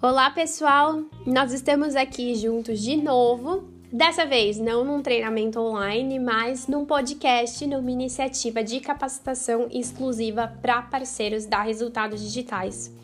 Olá, 0.00 0.30
pessoal! 0.30 1.02
Nós 1.26 1.52
estamos 1.52 1.96
aqui 1.96 2.34
juntos 2.34 2.80
de 2.80 2.96
novo. 2.96 3.68
Dessa 3.92 4.26
vez, 4.26 4.58
não 4.58 4.84
num 4.84 5.02
treinamento 5.02 5.58
online, 5.58 6.18
mas 6.18 6.66
num 6.66 6.84
podcast, 6.84 7.66
numa 7.66 7.90
iniciativa 7.90 8.62
de 8.62 8.80
capacitação 8.80 9.66
exclusiva 9.70 10.52
para 10.60 10.82
parceiros 10.82 11.46
da 11.46 11.62
Resultados 11.62 12.22
Digitais. 12.22 12.94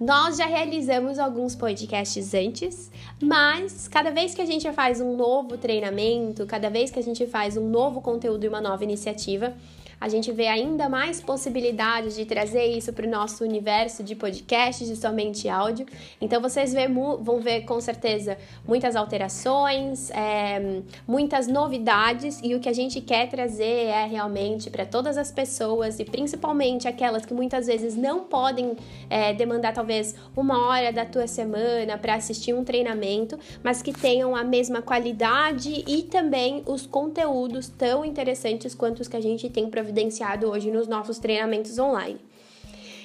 Nós 0.00 0.38
já 0.38 0.46
realizamos 0.46 1.18
alguns 1.18 1.54
podcasts 1.54 2.34
antes, 2.34 2.90
mas 3.22 3.86
cada 3.86 4.10
vez 4.10 4.34
que 4.34 4.40
a 4.40 4.46
gente 4.46 4.72
faz 4.72 5.00
um 5.00 5.14
novo 5.14 5.58
treinamento, 5.58 6.46
cada 6.46 6.70
vez 6.70 6.90
que 6.90 6.98
a 6.98 7.02
gente 7.02 7.26
faz 7.26 7.56
um 7.56 7.68
novo 7.68 8.00
conteúdo 8.00 8.44
e 8.44 8.48
uma 8.48 8.60
nova 8.60 8.82
iniciativa, 8.82 9.54
a 10.00 10.08
gente 10.08 10.32
vê 10.32 10.46
ainda 10.46 10.88
mais 10.88 11.20
possibilidades 11.20 12.14
de 12.14 12.24
trazer 12.24 12.64
isso 12.64 12.90
para 12.92 13.06
o 13.06 13.10
nosso 13.10 13.44
universo 13.44 14.02
de 14.02 14.14
podcasts 14.14 14.88
de 14.88 14.96
somente 14.96 15.46
áudio. 15.46 15.86
Então 16.20 16.40
vocês 16.40 16.72
vão 17.20 17.40
ver 17.40 17.62
com 17.62 17.78
certeza 17.80 18.38
muitas 18.66 18.96
alterações, 18.96 20.10
é, 20.10 20.80
muitas 21.06 21.46
novidades 21.46 22.40
e 22.42 22.54
o 22.54 22.60
que 22.60 22.68
a 22.68 22.72
gente 22.72 23.00
quer 23.02 23.28
trazer 23.28 23.86
é 23.88 24.06
realmente 24.06 24.70
para 24.70 24.86
todas 24.86 25.18
as 25.18 25.30
pessoas 25.30 26.00
e 26.00 26.04
principalmente 26.04 26.88
aquelas 26.88 27.26
que 27.26 27.34
muitas 27.34 27.66
vezes 27.66 27.94
não 27.94 28.20
podem 28.20 28.76
é, 29.10 29.34
demandar 29.34 29.74
talvez 29.74 30.14
uma 30.34 30.66
hora 30.66 30.90
da 30.90 31.04
tua 31.04 31.26
semana 31.26 31.98
para 31.98 32.14
assistir 32.14 32.54
um 32.54 32.64
treinamento, 32.64 33.38
mas 33.62 33.82
que 33.82 33.92
tenham 33.92 34.34
a 34.34 34.42
mesma 34.42 34.80
qualidade 34.80 35.84
e 35.86 36.02
também 36.04 36.62
os 36.64 36.86
conteúdos 36.86 37.68
tão 37.68 38.02
interessantes 38.02 38.74
quanto 38.74 39.00
os 39.00 39.08
que 39.08 39.16
a 39.16 39.20
gente 39.20 39.50
tem 39.50 39.68
para 39.68 39.89
providenciado 39.90 40.48
hoje 40.48 40.70
nos 40.70 40.86
nossos 40.86 41.18
treinamentos 41.18 41.78
online. 41.78 42.20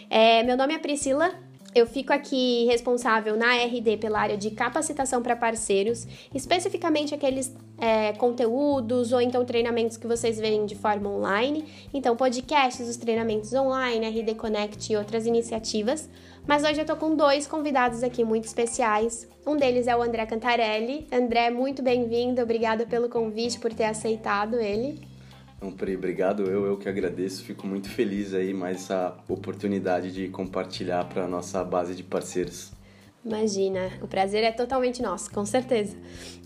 É, 0.07 0.43
meu 0.43 0.55
nome 0.55 0.75
é 0.75 0.77
Priscila, 0.77 1.33
eu 1.73 1.87
fico 1.87 2.13
aqui 2.13 2.65
responsável 2.65 3.35
na 3.35 3.55
RD 3.55 3.97
pela 3.97 4.19
área 4.19 4.37
de 4.37 4.51
capacitação 4.51 5.21
para 5.21 5.35
parceiros, 5.35 6.07
especificamente 6.33 7.13
aqueles 7.13 7.53
é, 7.79 8.13
conteúdos 8.13 9.11
ou 9.11 9.19
então 9.19 9.43
treinamentos 9.43 9.97
que 9.97 10.05
vocês 10.05 10.39
veem 10.39 10.65
de 10.65 10.75
forma 10.75 11.09
online. 11.09 11.65
Então, 11.93 12.15
podcasts, 12.15 12.87
os 12.87 12.97
treinamentos 12.97 13.51
online, 13.53 14.07
RD 14.07 14.35
Connect 14.35 14.93
e 14.93 14.95
outras 14.95 15.25
iniciativas. 15.25 16.07
Mas 16.47 16.63
hoje 16.63 16.79
eu 16.79 16.85
tô 16.85 16.95
com 16.95 17.15
dois 17.15 17.47
convidados 17.47 18.03
aqui 18.03 18.23
muito 18.23 18.45
especiais. 18.45 19.27
Um 19.45 19.57
deles 19.57 19.87
é 19.87 19.97
o 19.97 20.03
André 20.03 20.25
Cantarelli. 20.27 21.07
André, 21.11 21.49
muito 21.49 21.81
bem-vindo, 21.81 22.41
obrigada 22.41 22.85
pelo 22.85 23.09
convite, 23.09 23.59
por 23.59 23.73
ter 23.73 23.85
aceitado 23.85 24.59
ele. 24.59 25.14
Então, 25.57 25.71
Pri, 25.71 25.95
obrigado. 25.95 26.43
Eu, 26.43 26.65
eu 26.65 26.77
que 26.77 26.87
agradeço. 26.89 27.43
Fico 27.43 27.65
muito 27.65 27.89
feliz 27.89 28.33
aí 28.33 28.53
mais 28.53 28.77
essa 28.77 29.17
oportunidade 29.27 30.11
de 30.11 30.27
compartilhar 30.29 31.05
para 31.05 31.23
a 31.23 31.27
nossa 31.27 31.63
base 31.63 31.95
de 31.95 32.03
parceiros. 32.03 32.75
Imagina, 33.25 33.91
o 34.03 34.07
prazer 34.07 34.43
é 34.43 34.51
totalmente 34.51 35.01
nosso, 35.01 35.31
com 35.31 35.43
certeza. 35.43 35.97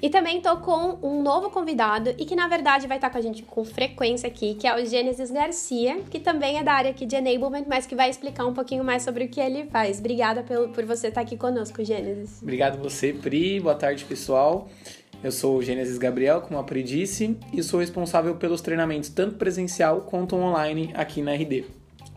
E 0.02 0.09
também 0.09 0.39
tô 0.39 0.55
com 0.57 0.97
um 1.03 1.21
novo 1.21 1.49
convidado 1.49 2.11
e 2.17 2.25
que 2.25 2.37
na 2.37 2.47
verdade 2.47 2.87
vai 2.87 2.95
estar 2.95 3.09
com 3.09 3.17
a 3.17 3.21
gente 3.21 3.43
com 3.43 3.65
frequência 3.65 4.27
aqui, 4.30 4.55
que 4.55 4.65
é 4.65 4.73
o 4.73 4.85
Gênesis 4.85 5.30
Garcia, 5.30 5.99
que 6.09 6.19
também 6.19 6.57
é 6.57 6.63
da 6.63 6.71
área 6.71 6.91
aqui 6.91 7.05
de 7.05 7.17
enablement, 7.17 7.65
mas 7.67 7.85
que 7.85 7.95
vai 7.95 8.09
explicar 8.09 8.45
um 8.45 8.53
pouquinho 8.53 8.81
mais 8.81 9.03
sobre 9.03 9.25
o 9.25 9.27
que 9.27 9.41
ele 9.41 9.65
faz. 9.65 9.99
Obrigada 9.99 10.41
por, 10.41 10.69
por 10.69 10.85
você 10.85 11.09
estar 11.09 11.19
aqui 11.19 11.35
conosco, 11.35 11.83
Gênesis. 11.83 12.41
Obrigado 12.41 12.81
você, 12.81 13.11
Pri. 13.11 13.59
Boa 13.59 13.75
tarde, 13.75 14.05
pessoal. 14.05 14.69
Eu 15.21 15.33
sou 15.33 15.57
o 15.57 15.61
Gênesis 15.61 15.97
Gabriel, 15.97 16.39
como 16.39 16.57
a 16.57 16.63
Pri 16.63 16.81
disse, 16.81 17.37
e 17.51 17.61
sou 17.61 17.81
responsável 17.81 18.35
pelos 18.35 18.61
treinamentos 18.61 19.09
tanto 19.09 19.35
presencial 19.35 20.01
quanto 20.01 20.33
online 20.37 20.91
aqui 20.93 21.21
na 21.21 21.33
RD. 21.33 21.65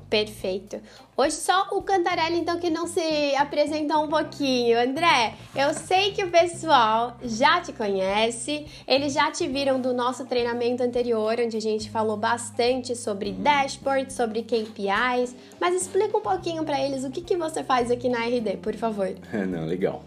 Perfeito. 0.08 0.81
Hoje 1.17 1.34
só 1.34 1.69
o 1.73 1.83
Cantarelli, 1.83 2.39
então, 2.39 2.61
que 2.61 2.70
não 2.70 2.86
se 2.86 3.34
apresenta 3.34 3.98
um 3.98 4.06
pouquinho. 4.06 4.78
André, 4.78 5.35
eu 5.57 5.74
sei 5.74 6.12
que 6.12 6.23
o 6.23 6.30
pessoal 6.30 7.17
já 7.24 7.61
te 7.61 7.73
conhece, 7.73 8.67
eles 8.86 9.14
já 9.14 9.33
te 9.33 9.48
viram 9.48 9.80
do 9.80 9.92
nosso 9.92 10.24
treinamento 10.27 10.85
anterior, 10.85 11.35
onde 11.41 11.57
a 11.57 11.61
gente 11.61 11.91
falou 11.91 12.17
bastante 12.17 12.95
sobre 12.95 13.33
dashboard, 13.33 14.12
sobre 14.12 14.42
KPIs, 14.42 15.35
mas 15.58 15.74
explica 15.74 16.17
um 16.17 16.23
pouquinho 16.23 16.62
para 16.62 16.80
eles 16.80 17.02
o 17.02 17.11
que, 17.11 17.20
que 17.20 17.36
você 17.36 17.64
faz 17.64 17.91
aqui 17.91 18.08
na 18.08 18.18
RD, 18.27 18.58
por 18.58 18.77
favor. 18.77 19.12
Não, 19.48 19.67
legal. 19.67 20.05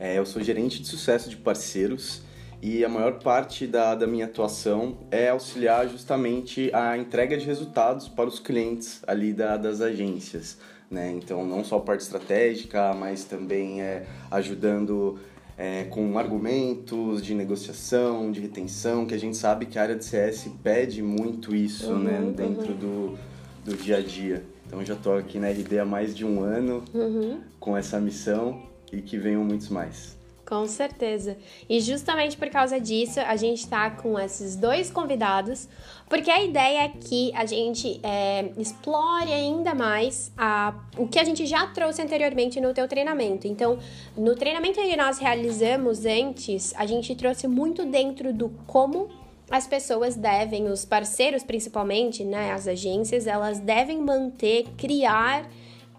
É, 0.00 0.18
eu 0.18 0.26
sou 0.26 0.42
gerente 0.42 0.80
de 0.80 0.88
sucesso 0.88 1.30
de 1.30 1.36
parceiros 1.36 2.22
e 2.62 2.84
a 2.84 2.88
maior 2.88 3.18
parte 3.18 3.66
da, 3.66 3.92
da 3.96 4.06
minha 4.06 4.26
atuação 4.26 4.96
é 5.10 5.30
auxiliar 5.30 5.88
justamente 5.88 6.70
a 6.72 6.96
entrega 6.96 7.36
de 7.36 7.44
resultados 7.44 8.08
para 8.08 8.28
os 8.28 8.38
clientes 8.38 9.02
ali 9.04 9.32
da, 9.32 9.56
das 9.56 9.80
agências. 9.80 10.58
Né? 10.88 11.10
Então, 11.10 11.44
não 11.44 11.64
só 11.64 11.78
a 11.78 11.80
parte 11.80 12.02
estratégica, 12.02 12.94
mas 12.94 13.24
também 13.24 13.82
é, 13.82 14.06
ajudando 14.30 15.18
é, 15.58 15.84
com 15.90 16.16
argumentos 16.16 17.20
de 17.20 17.34
negociação, 17.34 18.30
de 18.30 18.40
retenção, 18.40 19.06
que 19.06 19.14
a 19.14 19.18
gente 19.18 19.36
sabe 19.36 19.66
que 19.66 19.76
a 19.76 19.82
área 19.82 19.96
de 19.96 20.04
CS 20.04 20.48
pede 20.62 21.02
muito 21.02 21.56
isso 21.56 21.92
né? 21.94 22.20
uhum, 22.20 22.26
né? 22.26 22.32
dentro 22.36 22.74
uhum. 22.74 22.78
do, 22.78 23.18
do 23.64 23.76
dia 23.76 23.96
a 23.96 24.00
dia. 24.00 24.44
Então, 24.68 24.84
já 24.84 24.94
estou 24.94 25.16
aqui 25.16 25.36
na 25.36 25.48
RD 25.48 25.80
há 25.80 25.84
mais 25.84 26.14
de 26.14 26.24
um 26.24 26.40
ano 26.44 26.84
uhum. 26.94 27.40
com 27.58 27.76
essa 27.76 27.98
missão 27.98 28.62
e 28.92 29.02
que 29.02 29.18
venham 29.18 29.42
muitos 29.42 29.68
mais. 29.68 30.21
Com 30.46 30.66
certeza. 30.66 31.36
E 31.68 31.80
justamente 31.80 32.36
por 32.36 32.50
causa 32.50 32.80
disso, 32.80 33.20
a 33.20 33.36
gente 33.36 33.60
está 33.60 33.90
com 33.90 34.18
esses 34.18 34.56
dois 34.56 34.90
convidados, 34.90 35.68
porque 36.08 36.30
a 36.30 36.42
ideia 36.42 36.84
é 36.84 36.88
que 36.88 37.32
a 37.34 37.46
gente 37.46 38.00
é, 38.02 38.50
explore 38.58 39.32
ainda 39.32 39.74
mais 39.74 40.32
a, 40.36 40.74
o 40.98 41.06
que 41.06 41.18
a 41.18 41.24
gente 41.24 41.46
já 41.46 41.66
trouxe 41.68 42.02
anteriormente 42.02 42.60
no 42.60 42.74
teu 42.74 42.88
treinamento. 42.88 43.46
Então, 43.46 43.78
no 44.16 44.34
treinamento 44.34 44.80
que 44.80 44.96
nós 44.96 45.18
realizamos 45.18 46.04
antes, 46.04 46.74
a 46.76 46.86
gente 46.86 47.14
trouxe 47.14 47.46
muito 47.46 47.86
dentro 47.86 48.32
do 48.32 48.50
como 48.66 49.08
as 49.50 49.66
pessoas 49.66 50.16
devem, 50.16 50.68
os 50.68 50.84
parceiros 50.84 51.42
principalmente, 51.42 52.24
né, 52.24 52.52
as 52.52 52.66
agências, 52.66 53.26
elas 53.26 53.60
devem 53.60 53.98
manter, 53.98 54.66
criar 54.76 55.48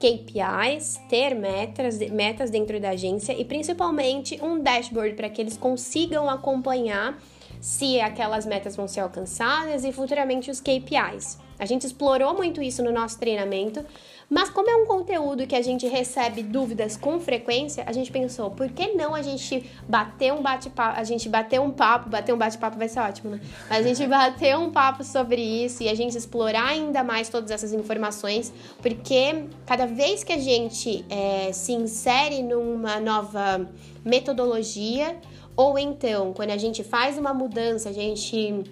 KPIs, 0.03 0.99
ter 1.07 1.33
metas, 1.33 1.97
metas 2.11 2.49
dentro 2.49 2.77
da 2.77 2.89
agência 2.89 3.31
e 3.31 3.45
principalmente 3.45 4.37
um 4.43 4.59
dashboard 4.59 5.15
para 5.15 5.29
que 5.29 5.41
eles 5.41 5.55
consigam 5.55 6.29
acompanhar 6.29 7.17
se 7.61 8.01
aquelas 8.01 8.45
metas 8.45 8.75
vão 8.75 8.85
ser 8.85 8.99
alcançadas 8.99 9.85
e 9.85 9.93
futuramente 9.93 10.51
os 10.51 10.59
KPIs. 10.59 11.39
A 11.57 11.65
gente 11.65 11.85
explorou 11.85 12.33
muito 12.33 12.61
isso 12.61 12.83
no 12.83 12.91
nosso 12.91 13.17
treinamento, 13.17 13.85
mas 14.33 14.49
como 14.49 14.67
é 14.67 14.75
um 14.75 14.87
conteúdo 14.87 15.45
que 15.45 15.55
a 15.55 15.61
gente 15.61 15.85
recebe 15.85 16.41
dúvidas 16.41 16.97
com 16.97 17.19
frequência, 17.19 17.83
a 17.85 17.93
gente 17.93 18.11
pensou, 18.11 18.49
por 18.49 18.67
que 18.67 18.93
não 18.93 19.13
a 19.13 19.21
gente 19.21 19.69
bater 19.87 20.33
um 20.33 20.41
bate-papo, 20.41 20.99
a 20.99 21.03
gente 21.03 21.29
bater 21.29 21.61
um 21.61 21.69
papo, 21.69 22.09
bater 22.09 22.33
um 22.33 22.37
bate-papo 22.37 22.75
vai 22.75 22.89
ser 22.89 22.99
ótimo, 22.99 23.29
né? 23.29 23.41
A 23.69 23.79
gente 23.83 24.03
bater 24.09 24.57
um 24.57 24.71
papo 24.71 25.03
sobre 25.03 25.39
isso 25.39 25.83
e 25.83 25.87
a 25.87 25.93
gente 25.93 26.17
explorar 26.17 26.69
ainda 26.69 27.03
mais 27.03 27.29
todas 27.29 27.51
essas 27.51 27.73
informações, 27.73 28.51
porque 28.81 29.45
cada 29.67 29.85
vez 29.85 30.23
que 30.23 30.33
a 30.33 30.39
gente 30.39 31.05
é, 31.11 31.53
se 31.53 31.73
insere 31.73 32.41
numa 32.41 32.99
nova 32.99 33.69
metodologia, 34.03 35.15
ou 35.55 35.77
então 35.77 36.33
quando 36.33 36.49
a 36.49 36.57
gente 36.57 36.83
faz 36.83 37.19
uma 37.19 37.35
mudança, 37.35 37.89
a 37.89 37.93
gente 37.93 38.63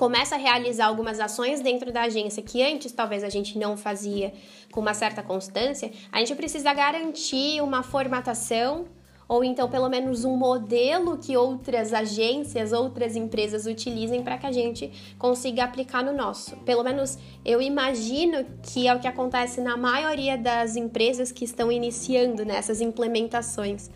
começa 0.00 0.34
a 0.34 0.38
realizar 0.38 0.86
algumas 0.86 1.20
ações 1.20 1.60
dentro 1.60 1.92
da 1.92 2.04
agência 2.04 2.42
que 2.42 2.62
antes 2.62 2.90
talvez 2.90 3.22
a 3.22 3.28
gente 3.28 3.58
não 3.58 3.76
fazia 3.76 4.32
com 4.70 4.80
uma 4.80 4.94
certa 4.94 5.22
constância, 5.22 5.90
a 6.10 6.18
gente 6.18 6.34
precisa 6.34 6.72
garantir 6.72 7.60
uma 7.60 7.82
formatação 7.82 8.86
ou 9.30 9.44
então 9.44 9.70
pelo 9.70 9.88
menos 9.88 10.24
um 10.24 10.36
modelo 10.36 11.16
que 11.16 11.36
outras 11.36 11.92
agências, 11.92 12.72
outras 12.72 13.14
empresas 13.14 13.64
utilizem 13.64 14.24
para 14.24 14.36
que 14.36 14.44
a 14.44 14.50
gente 14.50 14.90
consiga 15.16 15.62
aplicar 15.62 16.02
no 16.02 16.12
nosso. 16.12 16.56
Pelo 16.58 16.82
menos 16.82 17.16
eu 17.44 17.62
imagino 17.62 18.44
que 18.60 18.88
é 18.88 18.94
o 18.94 18.98
que 18.98 19.06
acontece 19.06 19.60
na 19.60 19.76
maioria 19.76 20.36
das 20.36 20.74
empresas 20.74 21.30
que 21.30 21.44
estão 21.44 21.70
iniciando 21.70 22.44
nessas 22.44 22.80
implementações. 22.80 23.88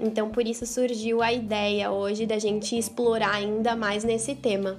Então, 0.00 0.30
por 0.30 0.46
isso 0.46 0.64
surgiu 0.64 1.20
a 1.20 1.32
ideia 1.32 1.90
hoje 1.90 2.24
da 2.24 2.38
gente 2.38 2.78
explorar 2.78 3.34
ainda 3.34 3.76
mais 3.76 4.04
nesse 4.04 4.34
tema. 4.34 4.78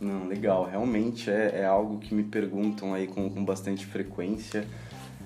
Não, 0.00 0.26
legal. 0.26 0.64
Realmente 0.64 1.30
é, 1.30 1.60
é 1.60 1.64
algo 1.64 1.98
que 1.98 2.14
me 2.14 2.22
perguntam 2.22 2.94
aí 2.94 3.06
com, 3.06 3.28
com 3.30 3.44
bastante 3.44 3.86
frequência. 3.86 4.66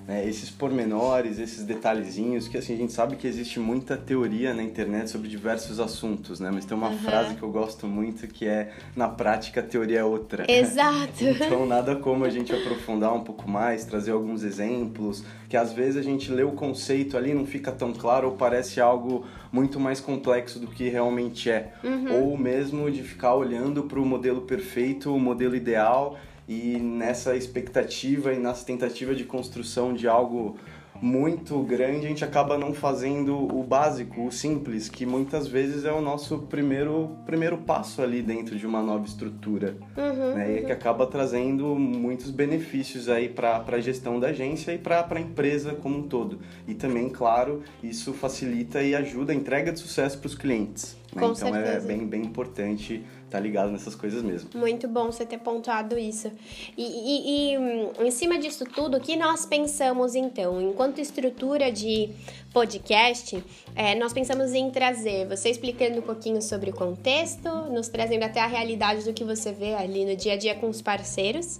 Né? 0.07 0.27
Esses 0.27 0.49
pormenores, 0.49 1.39
esses 1.39 1.63
detalhezinhos, 1.63 2.47
que 2.47 2.57
assim, 2.57 2.73
a 2.73 2.77
gente 2.77 2.91
sabe 2.91 3.15
que 3.15 3.27
existe 3.27 3.59
muita 3.59 3.95
teoria 3.95 4.53
na 4.53 4.63
internet 4.63 5.09
sobre 5.09 5.27
diversos 5.27 5.79
assuntos, 5.79 6.39
né? 6.39 6.49
Mas 6.51 6.65
tem 6.65 6.75
uma 6.75 6.89
uhum. 6.89 6.97
frase 6.99 7.35
que 7.35 7.43
eu 7.43 7.51
gosto 7.51 7.87
muito 7.87 8.27
que 8.27 8.47
é, 8.47 8.71
na 8.95 9.07
prática, 9.07 9.59
a 9.59 9.63
teoria 9.63 9.99
é 9.99 10.03
outra. 10.03 10.45
Exato. 10.51 11.23
então, 11.23 11.65
nada 11.65 11.95
como 11.95 12.25
a 12.25 12.29
gente 12.29 12.53
aprofundar 12.53 13.13
um 13.13 13.23
pouco 13.23 13.49
mais, 13.49 13.85
trazer 13.85 14.11
alguns 14.11 14.43
exemplos, 14.43 15.23
que 15.47 15.55
às 15.55 15.73
vezes 15.73 15.97
a 15.97 16.01
gente 16.01 16.31
lê 16.31 16.43
o 16.43 16.51
conceito 16.51 17.17
ali, 17.17 17.33
não 17.33 17.45
fica 17.45 17.71
tão 17.71 17.93
claro 17.93 18.29
ou 18.29 18.35
parece 18.35 18.81
algo 18.81 19.25
muito 19.51 19.79
mais 19.79 19.99
complexo 19.99 20.59
do 20.59 20.67
que 20.67 20.89
realmente 20.89 21.49
é. 21.49 21.73
Uhum. 21.83 22.21
Ou 22.21 22.37
mesmo 22.37 22.89
de 22.89 23.03
ficar 23.03 23.35
olhando 23.35 23.83
para 23.83 23.99
o 23.99 24.05
modelo 24.05 24.41
perfeito, 24.41 25.13
o 25.13 25.19
modelo 25.19 25.55
ideal 25.55 26.17
e 26.47 26.77
nessa 26.77 27.35
expectativa 27.35 28.33
e 28.33 28.39
nessa 28.39 28.65
tentativa 28.65 29.15
de 29.15 29.23
construção 29.23 29.93
de 29.93 30.07
algo 30.07 30.57
muito 31.01 31.59
grande, 31.63 32.05
a 32.05 32.09
gente 32.09 32.23
acaba 32.23 32.57
não 32.57 32.73
fazendo 32.73 33.35
o 33.35 33.63
básico, 33.63 34.27
o 34.27 34.31
simples, 34.31 34.87
que 34.87 35.03
muitas 35.03 35.47
vezes 35.47 35.83
é 35.83 35.91
o 35.91 35.99
nosso 35.99 36.39
primeiro, 36.39 37.17
primeiro 37.25 37.57
passo 37.57 38.03
ali 38.03 38.21
dentro 38.21 38.55
de 38.55 38.67
uma 38.67 38.83
nova 38.83 39.05
estrutura. 39.05 39.75
Uhum, 39.97 40.35
né? 40.35 40.59
E 40.59 40.65
que 40.65 40.71
acaba 40.71 41.07
trazendo 41.07 41.75
muitos 41.75 42.29
benefícios 42.29 43.09
aí 43.09 43.27
para 43.27 43.63
a 43.67 43.79
gestão 43.79 44.19
da 44.19 44.27
agência 44.27 44.73
e 44.73 44.77
para 44.77 45.07
a 45.09 45.19
empresa 45.19 45.73
como 45.73 45.97
um 45.97 46.03
todo. 46.03 46.39
E 46.67 46.75
também, 46.75 47.09
claro, 47.09 47.63
isso 47.81 48.13
facilita 48.13 48.83
e 48.83 48.93
ajuda 48.93 49.31
a 49.33 49.35
entrega 49.35 49.71
de 49.71 49.79
sucesso 49.79 50.19
para 50.19 50.27
os 50.27 50.35
clientes. 50.35 50.95
Né? 51.15 51.23
Então 51.25 51.55
é 51.55 51.63
certeza. 51.63 51.87
bem, 51.87 52.05
bem 52.05 52.21
importante 52.21 53.03
estar 53.31 53.39
ligado 53.39 53.71
nessas 53.71 53.95
coisas 53.95 54.21
mesmo. 54.21 54.49
Muito 54.53 54.87
bom 54.87 55.05
você 55.11 55.25
ter 55.25 55.37
pontuado 55.39 55.97
isso. 55.97 56.29
E, 56.77 56.83
e- 56.83 57.53
e, 57.53 57.57
hum, 57.57 57.91
em 58.05 58.11
cima 58.11 58.37
disso 58.37 58.65
tudo, 58.65 58.97
o 58.97 58.99
que 58.99 59.15
nós 59.15 59.45
pensamos 59.45 60.15
então? 60.15 60.61
Enquanto 60.61 60.99
estrutura 60.99 61.71
de 61.71 62.09
podcast, 62.53 63.41
é, 63.75 63.95
nós 63.95 64.11
pensamos 64.11 64.53
em 64.53 64.69
trazer 64.69 65.27
você 65.27 65.49
explicando 65.49 65.99
um 65.99 66.01
pouquinho 66.01 66.41
sobre 66.41 66.69
o 66.69 66.73
contexto, 66.73 67.49
nos 67.71 67.87
trazendo 67.87 68.23
até 68.23 68.41
a 68.41 68.47
realidade 68.47 69.03
do 69.03 69.13
que 69.13 69.23
você 69.23 69.51
vê 69.51 69.73
ali 69.73 70.05
no 70.05 70.15
dia 70.15 70.33
a 70.33 70.37
dia 70.37 70.55
com 70.55 70.69
os 70.69 70.81
parceiros. 70.81 71.59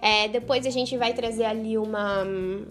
É, 0.00 0.28
depois 0.28 0.64
a 0.64 0.70
gente 0.70 0.96
vai 0.96 1.12
trazer 1.12 1.44
ali 1.44 1.76
uma 1.76 2.24
hum, 2.24 2.64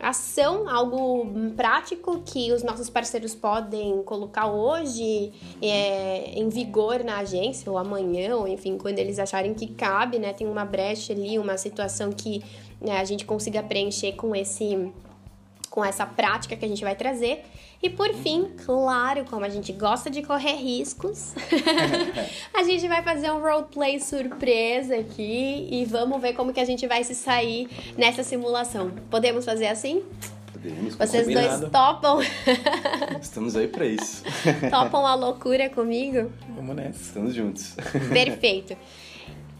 ação, 0.00 0.68
algo 0.68 1.26
prático 1.56 2.22
que 2.24 2.52
os 2.52 2.62
nossos 2.62 2.88
parceiros 2.88 3.34
podem 3.34 4.02
colocar 4.04 4.46
hoje 4.46 5.32
é, 5.60 6.30
em 6.38 6.48
vigor 6.48 7.02
na 7.02 7.18
agência, 7.18 7.70
ou 7.70 7.76
amanhã, 7.76 8.36
ou 8.36 8.46
enfim, 8.46 8.78
quando 8.78 9.00
eles 9.00 9.18
acharem 9.18 9.52
que 9.52 9.66
cabe, 9.66 10.20
né? 10.20 10.32
Tem 10.32 10.46
uma 10.46 10.64
brecha 10.64 11.12
ali, 11.12 11.38
uma 11.40 11.58
situação 11.58 12.12
que 12.12 12.40
né, 12.80 12.98
a 12.98 13.04
gente 13.04 13.24
consiga 13.24 13.62
preencher 13.62 14.12
com 14.12 14.34
esse 14.34 14.92
com 15.76 15.84
essa 15.84 16.06
prática 16.06 16.56
que 16.56 16.64
a 16.64 16.68
gente 16.68 16.82
vai 16.82 16.96
trazer. 16.96 17.44
E 17.82 17.90
por 17.90 18.08
fim, 18.14 18.48
claro, 18.64 19.26
como 19.26 19.44
a 19.44 19.48
gente 19.50 19.74
gosta 19.74 20.08
de 20.08 20.22
correr 20.22 20.54
riscos, 20.54 21.34
a 22.54 22.62
gente 22.62 22.88
vai 22.88 23.02
fazer 23.02 23.30
um 23.30 23.42
roleplay 23.42 24.00
surpresa 24.00 24.96
aqui 24.96 25.68
e 25.70 25.84
vamos 25.84 26.18
ver 26.22 26.32
como 26.32 26.50
que 26.50 26.60
a 26.60 26.64
gente 26.64 26.86
vai 26.86 27.04
se 27.04 27.14
sair 27.14 27.68
nessa 27.94 28.22
simulação. 28.22 28.90
Podemos 29.10 29.44
fazer 29.44 29.66
assim? 29.66 30.02
Podemos, 30.50 30.94
Vocês 30.94 31.24
Combinado. 31.24 31.58
dois 31.58 31.70
topam? 31.70 32.20
Estamos 33.20 33.54
aí 33.54 33.68
para 33.68 33.84
isso. 33.84 34.24
topam 34.70 35.06
a 35.06 35.14
loucura 35.14 35.68
comigo? 35.68 36.32
Vamos 36.56 36.74
nessa. 36.74 37.02
Estamos 37.02 37.34
juntos. 37.34 37.76
Perfeito. 38.10 38.74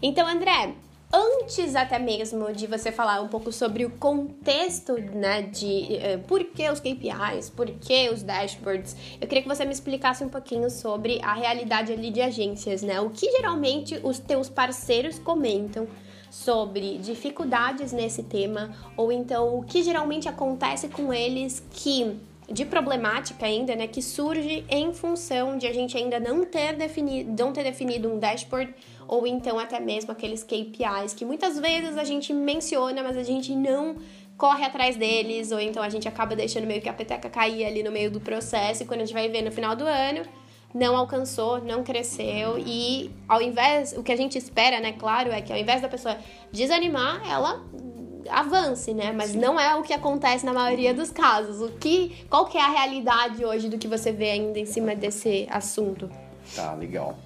Então, 0.01 0.27
André, 0.27 0.73
antes 1.11 1.75
até 1.75 1.97
mesmo 1.97 2.51
de 2.51 2.67
você 2.67 2.91
falar 2.91 3.21
um 3.21 3.27
pouco 3.27 3.51
sobre 3.51 3.85
o 3.85 3.89
contexto, 3.91 4.93
né, 4.93 5.43
de 5.43 5.95
eh, 5.95 6.17
por 6.27 6.43
que 6.43 6.69
os 6.69 6.79
KPIs, 6.79 7.49
por 7.49 7.67
que 7.67 8.09
os 8.09 8.23
dashboards, 8.23 8.95
eu 9.19 9.27
queria 9.27 9.43
que 9.43 9.47
você 9.47 9.63
me 9.63 9.71
explicasse 9.71 10.23
um 10.23 10.29
pouquinho 10.29 10.69
sobre 10.69 11.19
a 11.23 11.33
realidade 11.33 11.93
ali 11.93 12.11
de 12.11 12.21
agências, 12.21 12.81
né? 12.81 12.99
O 12.99 13.09
que 13.09 13.31
geralmente 13.31 13.99
os 14.03 14.19
teus 14.19 14.49
parceiros 14.49 15.17
comentam 15.19 15.87
sobre 16.29 16.97
dificuldades 16.97 17.93
nesse 17.93 18.23
tema, 18.23 18.75
ou 18.97 19.11
então 19.11 19.57
o 19.57 19.63
que 19.63 19.81
geralmente 19.81 20.27
acontece 20.27 20.89
com 20.89 21.13
eles 21.13 21.63
que 21.71 22.19
de 22.49 22.63
problemática 22.63 23.45
ainda, 23.45 23.75
né, 23.75 23.87
que 23.87 24.01
surge 24.01 24.63
em 24.69 24.93
função 24.93 25.57
de 25.57 25.67
a 25.67 25.73
gente 25.73 25.97
ainda 25.97 26.19
não 26.19 26.45
ter 26.45 26.75
definido, 26.77 27.43
não 27.43 27.51
ter 27.51 27.63
definido 27.63 28.09
um 28.09 28.17
dashboard 28.17 28.73
ou 29.07 29.25
então 29.25 29.57
até 29.57 29.79
mesmo 29.79 30.11
aqueles 30.11 30.43
KPIs 30.43 31.13
que 31.15 31.25
muitas 31.25 31.59
vezes 31.59 31.97
a 31.97 32.03
gente 32.03 32.33
menciona, 32.33 33.01
mas 33.03 33.17
a 33.17 33.23
gente 33.23 33.55
não 33.55 33.95
corre 34.37 34.63
atrás 34.63 34.95
deles, 34.95 35.51
ou 35.51 35.59
então 35.59 35.81
a 35.81 35.89
gente 35.89 36.07
acaba 36.07 36.35
deixando 36.35 36.67
meio 36.67 36.81
que 36.81 36.89
a 36.89 36.93
peteca 36.93 37.29
cair 37.29 37.65
ali 37.65 37.81
no 37.81 37.91
meio 37.91 38.11
do 38.11 38.19
processo 38.19 38.83
e 38.83 38.85
quando 38.85 39.01
a 39.01 39.05
gente 39.05 39.13
vai 39.13 39.27
ver 39.27 39.41
no 39.41 39.51
final 39.51 39.75
do 39.75 39.85
ano, 39.85 40.23
não 40.73 40.95
alcançou, 40.95 41.59
não 41.59 41.83
cresceu 41.83 42.57
e 42.59 43.09
ao 43.27 43.41
invés, 43.41 43.93
o 43.97 44.03
que 44.03 44.11
a 44.11 44.15
gente 44.15 44.37
espera, 44.37 44.79
né, 44.79 44.91
claro, 44.93 45.31
é 45.31 45.41
que 45.41 45.51
ao 45.51 45.57
invés 45.57 45.81
da 45.81 45.87
pessoa 45.87 46.17
desanimar, 46.51 47.21
ela 47.27 47.65
avance, 48.29 48.93
né? 48.93 49.11
Mas 49.11 49.33
não 49.33 49.59
é 49.59 49.75
o 49.75 49.83
que 49.83 49.93
acontece 49.93 50.45
na 50.45 50.53
maioria 50.53 50.93
dos 50.93 51.09
casos. 51.11 51.61
O 51.61 51.71
que, 51.77 52.25
qual 52.29 52.45
que 52.45 52.57
é 52.57 52.61
a 52.61 52.69
realidade 52.69 53.43
hoje 53.43 53.69
do 53.69 53.77
que 53.77 53.87
você 53.87 54.11
vê 54.11 54.31
ainda 54.31 54.59
em 54.59 54.65
cima 54.65 54.95
desse 54.95 55.47
assunto? 55.49 56.09
Tá, 56.55 56.73
legal. 56.73 57.17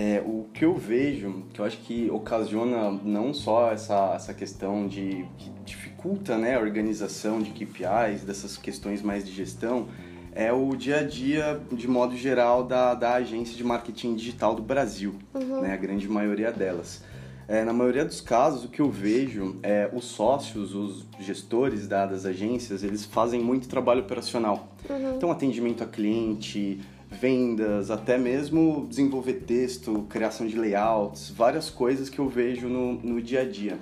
É, 0.00 0.22
o 0.24 0.46
que 0.54 0.64
eu 0.64 0.76
vejo, 0.76 1.42
que 1.52 1.60
eu 1.60 1.64
acho 1.64 1.78
que 1.78 2.08
ocasiona 2.08 2.88
não 3.02 3.34
só 3.34 3.72
essa, 3.72 4.12
essa 4.14 4.32
questão 4.32 4.86
de 4.86 5.24
que 5.36 5.50
dificulta 5.64 6.38
né, 6.38 6.54
a 6.54 6.60
organização 6.60 7.40
de 7.42 7.50
KPIs, 7.50 8.22
dessas 8.24 8.56
questões 8.56 9.02
mais 9.02 9.26
de 9.26 9.32
gestão, 9.32 9.88
é 10.32 10.52
o 10.52 10.76
dia 10.76 11.00
a 11.00 11.02
dia, 11.02 11.60
de 11.72 11.88
modo 11.88 12.16
geral, 12.16 12.62
da, 12.62 12.94
da 12.94 13.14
agência 13.14 13.56
de 13.56 13.64
marketing 13.64 14.14
digital 14.14 14.54
do 14.54 14.62
Brasil, 14.62 15.16
né, 15.62 15.72
a 15.72 15.76
grande 15.76 16.08
maioria 16.08 16.52
delas. 16.52 17.02
É, 17.48 17.64
na 17.64 17.72
maioria 17.72 18.04
dos 18.04 18.20
casos, 18.20 18.64
o 18.66 18.68
que 18.68 18.80
eu 18.80 18.88
vejo 18.90 19.56
é 19.64 19.90
os 19.92 20.04
sócios, 20.04 20.76
os 20.76 21.06
gestores 21.18 21.88
da- 21.88 22.06
das 22.06 22.24
agências, 22.24 22.84
eles 22.84 23.04
fazem 23.04 23.40
muito 23.40 23.66
trabalho 23.66 24.02
operacional. 24.02 24.68
Então, 25.16 25.30
atendimento 25.32 25.82
a 25.82 25.86
cliente, 25.86 26.78
vendas, 27.10 27.90
até 27.90 28.18
mesmo 28.18 28.86
desenvolver 28.88 29.34
texto, 29.46 30.06
criação 30.08 30.46
de 30.46 30.58
layouts, 30.58 31.30
várias 31.30 31.70
coisas 31.70 32.08
que 32.08 32.18
eu 32.18 32.28
vejo 32.28 32.68
no, 32.68 32.94
no 32.94 33.22
dia 33.22 33.42
a 33.42 33.44
dia. 33.44 33.78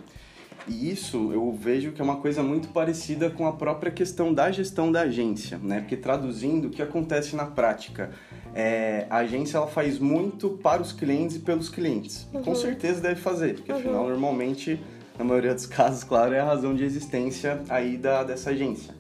E 0.69 0.91
isso 0.91 1.31
eu 1.33 1.53
vejo 1.53 1.93
que 1.93 2.01
é 2.01 2.05
uma 2.05 2.17
coisa 2.17 2.43
muito 2.43 2.69
parecida 2.69 3.31
com 3.31 3.47
a 3.47 3.53
própria 3.53 3.91
questão 3.91 4.35
da 4.35 4.51
gestão 4.51 4.91
da 4.91 5.03
agência, 5.03 5.59
né? 5.63 5.81
Porque 5.81 5.97
traduzindo, 5.97 6.67
o 6.67 6.71
que 6.71 6.83
acontece 6.83 7.37
na 7.37 7.47
prática? 7.47 8.11
É, 8.53 9.07
a 9.09 9.19
agência 9.19 9.59
ela 9.59 9.69
faz 9.69 9.99
muito 9.99 10.51
para 10.51 10.83
os 10.83 10.93
clientes 10.93 11.37
e 11.37 11.39
pelos 11.41 11.69
clientes. 11.69 12.27
Com 12.45 12.55
certeza 12.55 13.01
deve 13.01 13.21
fazer, 13.21 13.55
porque 13.55 13.71
afinal, 13.71 14.09
normalmente, 14.09 14.81
na 15.17 15.25
maioria 15.25 15.55
dos 15.55 15.67
casos, 15.67 16.03
claro, 16.03 16.35
é 16.35 16.41
a 16.41 16.45
razão 16.45 16.75
de 16.75 16.83
existência 16.83 17.63
aí 17.69 17.97
da, 17.97 18.25
dessa 18.25 18.51
agência. 18.51 18.96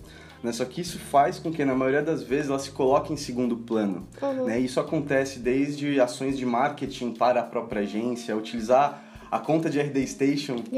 Né? 0.47 0.53
Só 0.53 0.65
que 0.65 0.81
isso 0.81 0.97
faz 1.01 1.41
com 1.41 1.51
que, 1.51 1.65
na 1.65 1.75
maioria 1.75 2.03
das 2.03 2.23
vezes, 2.23 2.49
ela 2.49 2.59
se 2.61 2.71
coloque 2.71 3.13
em 3.13 3.17
segundo 3.17 3.57
plano. 3.57 4.07
Né? 4.47 4.61
Isso 4.61 4.79
acontece 4.79 5.41
desde 5.41 6.01
ações 6.01 6.39
de 6.39 6.47
marketing 6.47 7.15
para 7.15 7.41
a 7.41 7.43
própria 7.43 7.83
agência, 7.83 8.37
utilizar 8.37 9.03
a 9.29 9.41
conta 9.41 9.69
de 9.69 9.81
RD 9.81 10.07
Station 10.07 10.55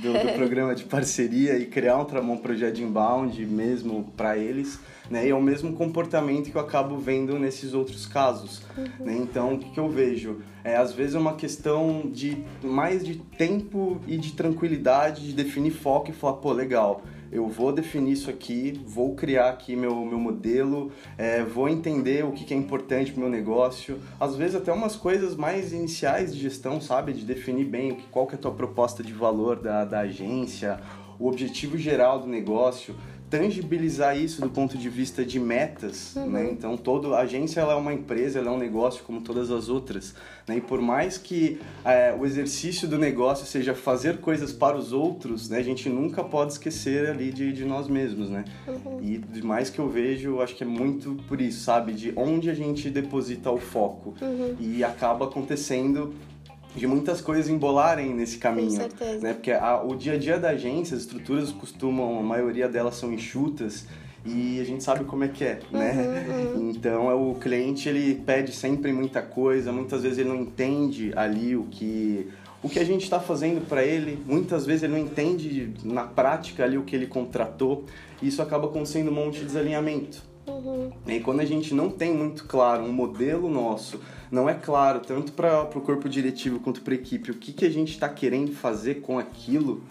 do, 0.00 0.12
do 0.14 0.32
programa 0.36 0.74
de 0.74 0.84
parceria 0.84 1.58
e 1.58 1.66
criar 1.66 1.98
um, 1.98 2.32
um 2.32 2.36
projeto 2.38 2.80
inbound 2.80 3.44
mesmo 3.44 4.10
para 4.16 4.38
eles, 4.38 4.80
né? 5.10 5.26
E 5.26 5.28
é 5.28 5.34
o 5.34 5.42
mesmo 5.42 5.74
comportamento 5.74 6.50
que 6.50 6.56
eu 6.56 6.62
acabo 6.62 6.96
vendo 6.96 7.38
nesses 7.38 7.74
outros 7.74 8.06
casos, 8.06 8.62
né? 8.98 9.18
Então, 9.20 9.52
o 9.52 9.58
que, 9.58 9.68
que 9.68 9.78
eu 9.78 9.90
vejo? 9.90 10.40
É, 10.64 10.78
às 10.78 10.94
vezes 10.94 11.14
é 11.14 11.18
uma 11.18 11.34
questão 11.34 12.08
de 12.10 12.42
mais 12.62 13.04
de 13.04 13.16
tempo 13.16 14.00
e 14.06 14.16
de 14.16 14.32
tranquilidade, 14.32 15.26
de 15.26 15.34
definir 15.34 15.72
foco 15.72 16.08
e 16.08 16.14
falar, 16.14 16.38
pô, 16.38 16.52
legal, 16.52 17.02
eu 17.32 17.46
vou 17.46 17.72
definir 17.72 18.12
isso 18.12 18.28
aqui, 18.28 18.80
vou 18.84 19.14
criar 19.14 19.50
aqui 19.50 19.76
meu, 19.76 20.04
meu 20.04 20.18
modelo, 20.18 20.90
é, 21.16 21.42
vou 21.42 21.68
entender 21.68 22.24
o 22.24 22.32
que, 22.32 22.44
que 22.44 22.52
é 22.52 22.56
importante 22.56 23.12
para 23.12 23.20
meu 23.20 23.30
negócio. 23.30 24.00
Às 24.18 24.34
vezes 24.36 24.56
até 24.56 24.72
umas 24.72 24.96
coisas 24.96 25.36
mais 25.36 25.72
iniciais 25.72 26.34
de 26.34 26.40
gestão, 26.40 26.80
sabe? 26.80 27.12
De 27.12 27.24
definir 27.24 27.64
bem 27.64 27.98
qual 28.10 28.26
que 28.26 28.34
é 28.34 28.38
a 28.38 28.40
tua 28.40 28.52
proposta 28.52 29.02
de 29.02 29.12
valor 29.12 29.56
da, 29.60 29.84
da 29.84 30.00
agência, 30.00 30.80
o 31.18 31.28
objetivo 31.28 31.78
geral 31.78 32.18
do 32.18 32.26
negócio, 32.26 32.96
tangibilizar 33.30 34.18
isso 34.18 34.42
do 34.42 34.50
ponto 34.50 34.76
de 34.76 34.88
vista 34.88 35.24
de 35.24 35.38
metas, 35.38 36.14
né? 36.16 36.50
Então, 36.50 36.76
toda 36.76 37.16
a 37.16 37.20
agência 37.20 37.60
ela 37.60 37.74
é 37.74 37.76
uma 37.76 37.94
empresa, 37.94 38.40
ela 38.40 38.48
é 38.48 38.50
um 38.50 38.58
negócio 38.58 39.04
como 39.04 39.20
todas 39.20 39.52
as 39.52 39.68
outras, 39.68 40.14
né? 40.48 40.56
E 40.56 40.60
por 40.60 40.82
mais 40.82 41.16
que 41.16 41.60
é, 41.84 42.14
o 42.18 42.26
exercício 42.26 42.88
do 42.88 42.98
negócio 42.98 43.46
seja 43.46 43.72
fazer 43.72 44.18
coisas 44.18 44.52
para 44.52 44.76
os 44.76 44.92
outros, 44.92 45.48
né? 45.48 45.58
A 45.58 45.62
gente 45.62 45.88
nunca 45.88 46.24
pode 46.24 46.52
esquecer 46.52 47.08
ali 47.08 47.30
de, 47.30 47.52
de 47.52 47.64
nós 47.64 47.86
mesmos, 47.86 48.28
né? 48.28 48.44
E 49.00 49.18
de 49.18 49.42
mais 49.42 49.70
que 49.70 49.78
eu 49.78 49.88
vejo, 49.88 50.30
eu 50.30 50.42
acho 50.42 50.56
que 50.56 50.64
é 50.64 50.66
muito 50.66 51.16
por 51.28 51.40
isso, 51.40 51.60
sabe? 51.62 51.92
De 51.92 52.12
onde 52.16 52.50
a 52.50 52.54
gente 52.54 52.90
deposita 52.90 53.50
o 53.50 53.58
foco. 53.58 54.14
E 54.58 54.82
acaba 54.82 55.26
acontecendo 55.26 56.12
de 56.74 56.86
muitas 56.86 57.20
coisas 57.20 57.48
embolarem 57.48 58.14
nesse 58.14 58.38
caminho. 58.38 58.70
certeza. 58.70 59.20
Né? 59.20 59.34
Porque 59.34 59.50
a- 59.52 59.82
o 59.82 59.94
dia 59.96 60.12
a 60.14 60.18
dia 60.18 60.38
da 60.38 60.50
agência, 60.50 60.94
as 60.96 61.02
estruturas 61.02 61.50
costumam, 61.50 62.18
a 62.18 62.22
maioria 62.22 62.68
delas 62.68 62.94
são 62.96 63.12
enxutas 63.12 63.86
e 64.24 64.60
a 64.60 64.64
gente 64.64 64.84
sabe 64.84 65.04
como 65.04 65.24
é 65.24 65.28
que 65.28 65.42
é, 65.44 65.60
né? 65.72 66.52
Então 66.56 67.10
é 67.10 67.14
o 67.14 67.34
cliente 67.34 67.88
ele 67.88 68.14
pede 68.14 68.52
sempre 68.52 68.92
muita 68.92 69.22
coisa, 69.22 69.72
muitas 69.72 70.02
vezes 70.02 70.18
ele 70.18 70.28
não 70.28 70.36
entende 70.36 71.12
ali 71.16 71.56
o 71.56 71.64
que 71.70 72.28
o 72.62 72.68
que 72.68 72.78
a 72.78 72.84
gente 72.84 73.02
está 73.04 73.18
fazendo 73.18 73.66
para 73.66 73.82
ele, 73.82 74.22
muitas 74.26 74.66
vezes 74.66 74.82
ele 74.82 74.92
não 74.92 74.98
entende 75.00 75.72
na 75.82 76.02
prática 76.04 76.62
ali 76.62 76.76
o 76.76 76.82
que 76.82 76.94
ele 76.94 77.06
contratou, 77.06 77.86
e 78.20 78.28
isso 78.28 78.42
acaba 78.42 78.66
acontecendo 78.66 79.10
um 79.10 79.14
monte 79.14 79.38
de 79.38 79.46
desalinhamento. 79.46 80.22
Uhum. 80.50 80.90
E 81.06 81.20
quando 81.20 81.40
a 81.40 81.44
gente 81.44 81.74
não 81.74 81.90
tem 81.90 82.12
muito 82.12 82.44
claro 82.44 82.82
um 82.84 82.92
modelo 82.92 83.48
nosso, 83.48 84.00
não 84.30 84.48
é 84.48 84.54
claro 84.54 85.00
tanto 85.00 85.32
para 85.32 85.62
o 85.62 85.80
corpo 85.80 86.08
diretivo 86.08 86.60
quanto 86.60 86.82
para 86.82 86.94
a 86.94 86.96
equipe 86.96 87.30
o 87.30 87.34
que, 87.34 87.52
que 87.52 87.64
a 87.64 87.70
gente 87.70 87.92
está 87.92 88.08
querendo 88.08 88.52
fazer 88.52 88.96
com 88.96 89.18
aquilo, 89.18 89.82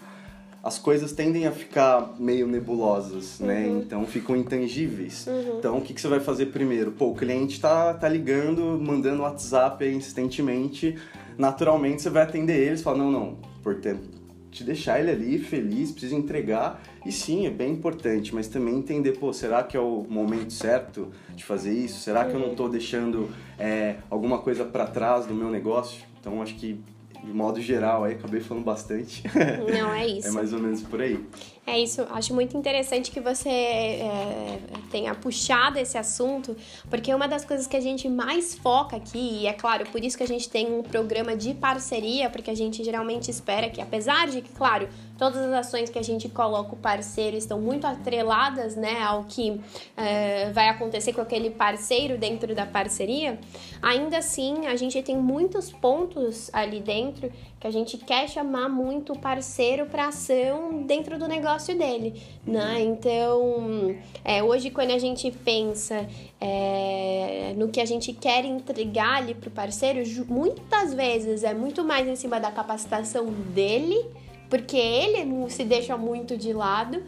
as 0.62 0.78
coisas 0.78 1.12
tendem 1.12 1.46
a 1.46 1.52
ficar 1.52 2.14
meio 2.18 2.46
nebulosas, 2.46 3.40
né? 3.40 3.66
uhum. 3.66 3.74
né? 3.74 3.82
Então 3.82 4.06
ficam 4.06 4.36
intangíveis. 4.36 5.26
Uhum. 5.26 5.58
Então 5.58 5.78
o 5.78 5.80
que, 5.80 5.94
que 5.94 6.00
você 6.00 6.08
vai 6.08 6.20
fazer 6.20 6.46
primeiro? 6.46 6.92
Pô, 6.92 7.06
o 7.06 7.14
cliente 7.14 7.54
está 7.54 7.94
tá 7.94 8.08
ligando, 8.08 8.78
mandando 8.80 9.22
WhatsApp 9.22 9.86
insistentemente, 9.86 10.96
naturalmente 11.38 12.02
você 12.02 12.10
vai 12.10 12.22
atender 12.22 12.66
eles 12.66 12.80
e 12.80 12.82
falar, 12.82 12.98
não, 12.98 13.10
não, 13.10 13.38
portanto, 13.62 14.20
te 14.50 14.64
deixar 14.64 15.00
ele 15.00 15.10
ali 15.10 15.38
feliz, 15.38 15.92
precisa 15.92 16.14
entregar. 16.14 16.82
E 17.04 17.10
sim, 17.10 17.46
é 17.46 17.50
bem 17.50 17.72
importante, 17.72 18.34
mas 18.34 18.46
também 18.46 18.76
entender, 18.76 19.12
pô, 19.12 19.32
será 19.32 19.62
que 19.62 19.76
é 19.76 19.80
o 19.80 20.06
momento 20.08 20.52
certo 20.52 21.08
de 21.34 21.42
fazer 21.44 21.72
isso? 21.72 22.00
Será 22.00 22.26
que 22.26 22.34
eu 22.34 22.40
não 22.40 22.50
estou 22.50 22.68
deixando 22.68 23.30
é, 23.58 23.96
alguma 24.10 24.38
coisa 24.38 24.64
para 24.64 24.86
trás 24.86 25.24
do 25.26 25.34
meu 25.34 25.50
negócio? 25.50 26.02
Então, 26.20 26.42
acho 26.42 26.54
que 26.56 26.78
de 27.22 27.32
modo 27.32 27.60
geral, 27.60 28.04
aí 28.04 28.14
acabei 28.14 28.40
falando 28.40 28.64
bastante. 28.64 29.22
Não, 29.70 29.92
é 29.92 30.06
isso. 30.08 30.28
é 30.28 30.30
mais 30.30 30.52
ou 30.52 30.58
menos 30.58 30.82
por 30.82 31.00
aí. 31.00 31.22
É 31.66 31.78
isso, 31.78 32.06
acho 32.10 32.34
muito 32.34 32.56
interessante 32.56 33.10
que 33.10 33.20
você 33.20 33.48
é, 33.48 34.58
tenha 34.90 35.14
puxado 35.14 35.78
esse 35.78 35.96
assunto, 35.96 36.56
porque 36.88 37.14
uma 37.14 37.28
das 37.28 37.44
coisas 37.44 37.66
que 37.66 37.76
a 37.76 37.80
gente 37.80 38.08
mais 38.08 38.54
foca 38.54 38.96
aqui, 38.96 39.42
e 39.42 39.46
é 39.46 39.52
claro, 39.52 39.86
por 39.90 40.02
isso 40.02 40.16
que 40.16 40.22
a 40.22 40.26
gente 40.26 40.48
tem 40.48 40.72
um 40.72 40.82
programa 40.82 41.36
de 41.36 41.54
parceria, 41.54 42.30
porque 42.30 42.50
a 42.50 42.56
gente 42.56 42.82
geralmente 42.82 43.30
espera 43.30 43.68
que, 43.68 43.80
apesar 43.80 44.28
de 44.28 44.40
que, 44.40 44.50
claro, 44.52 44.88
todas 45.20 45.36
as 45.36 45.52
ações 45.52 45.90
que 45.90 45.98
a 45.98 46.02
gente 46.02 46.30
coloca 46.30 46.72
o 46.72 46.78
parceiro 46.78 47.36
estão 47.36 47.60
muito 47.60 47.86
atreladas 47.86 48.74
né, 48.74 49.02
ao 49.02 49.24
que 49.24 49.60
é, 49.94 50.50
vai 50.50 50.70
acontecer 50.70 51.12
com 51.12 51.20
aquele 51.20 51.50
parceiro 51.50 52.16
dentro 52.16 52.54
da 52.54 52.64
parceria, 52.64 53.38
ainda 53.82 54.16
assim 54.16 54.66
a 54.66 54.74
gente 54.76 55.00
tem 55.02 55.18
muitos 55.18 55.70
pontos 55.70 56.48
ali 56.54 56.80
dentro 56.80 57.30
que 57.60 57.66
a 57.66 57.70
gente 57.70 57.98
quer 57.98 58.30
chamar 58.30 58.70
muito 58.70 59.12
o 59.12 59.18
parceiro 59.18 59.84
para 59.84 60.08
ação 60.08 60.84
dentro 60.84 61.18
do 61.18 61.28
negócio 61.28 61.76
dele, 61.76 62.22
né? 62.46 62.80
Então, 62.80 63.94
é, 64.24 64.42
hoje 64.42 64.70
quando 64.70 64.92
a 64.92 64.98
gente 64.98 65.30
pensa 65.30 66.08
é, 66.40 67.52
no 67.58 67.68
que 67.68 67.78
a 67.78 67.84
gente 67.84 68.14
quer 68.14 68.46
entregar 68.46 69.18
ali 69.18 69.34
para 69.34 69.48
o 69.48 69.52
parceiro, 69.52 70.00
muitas 70.26 70.94
vezes 70.94 71.44
é 71.44 71.52
muito 71.52 71.84
mais 71.84 72.08
em 72.08 72.16
cima 72.16 72.40
da 72.40 72.50
capacitação 72.50 73.26
dele, 73.26 74.02
porque 74.50 74.76
ele 74.76 75.48
se 75.48 75.64
deixa 75.64 75.96
muito 75.96 76.36
de 76.36 76.52
lado 76.52 77.02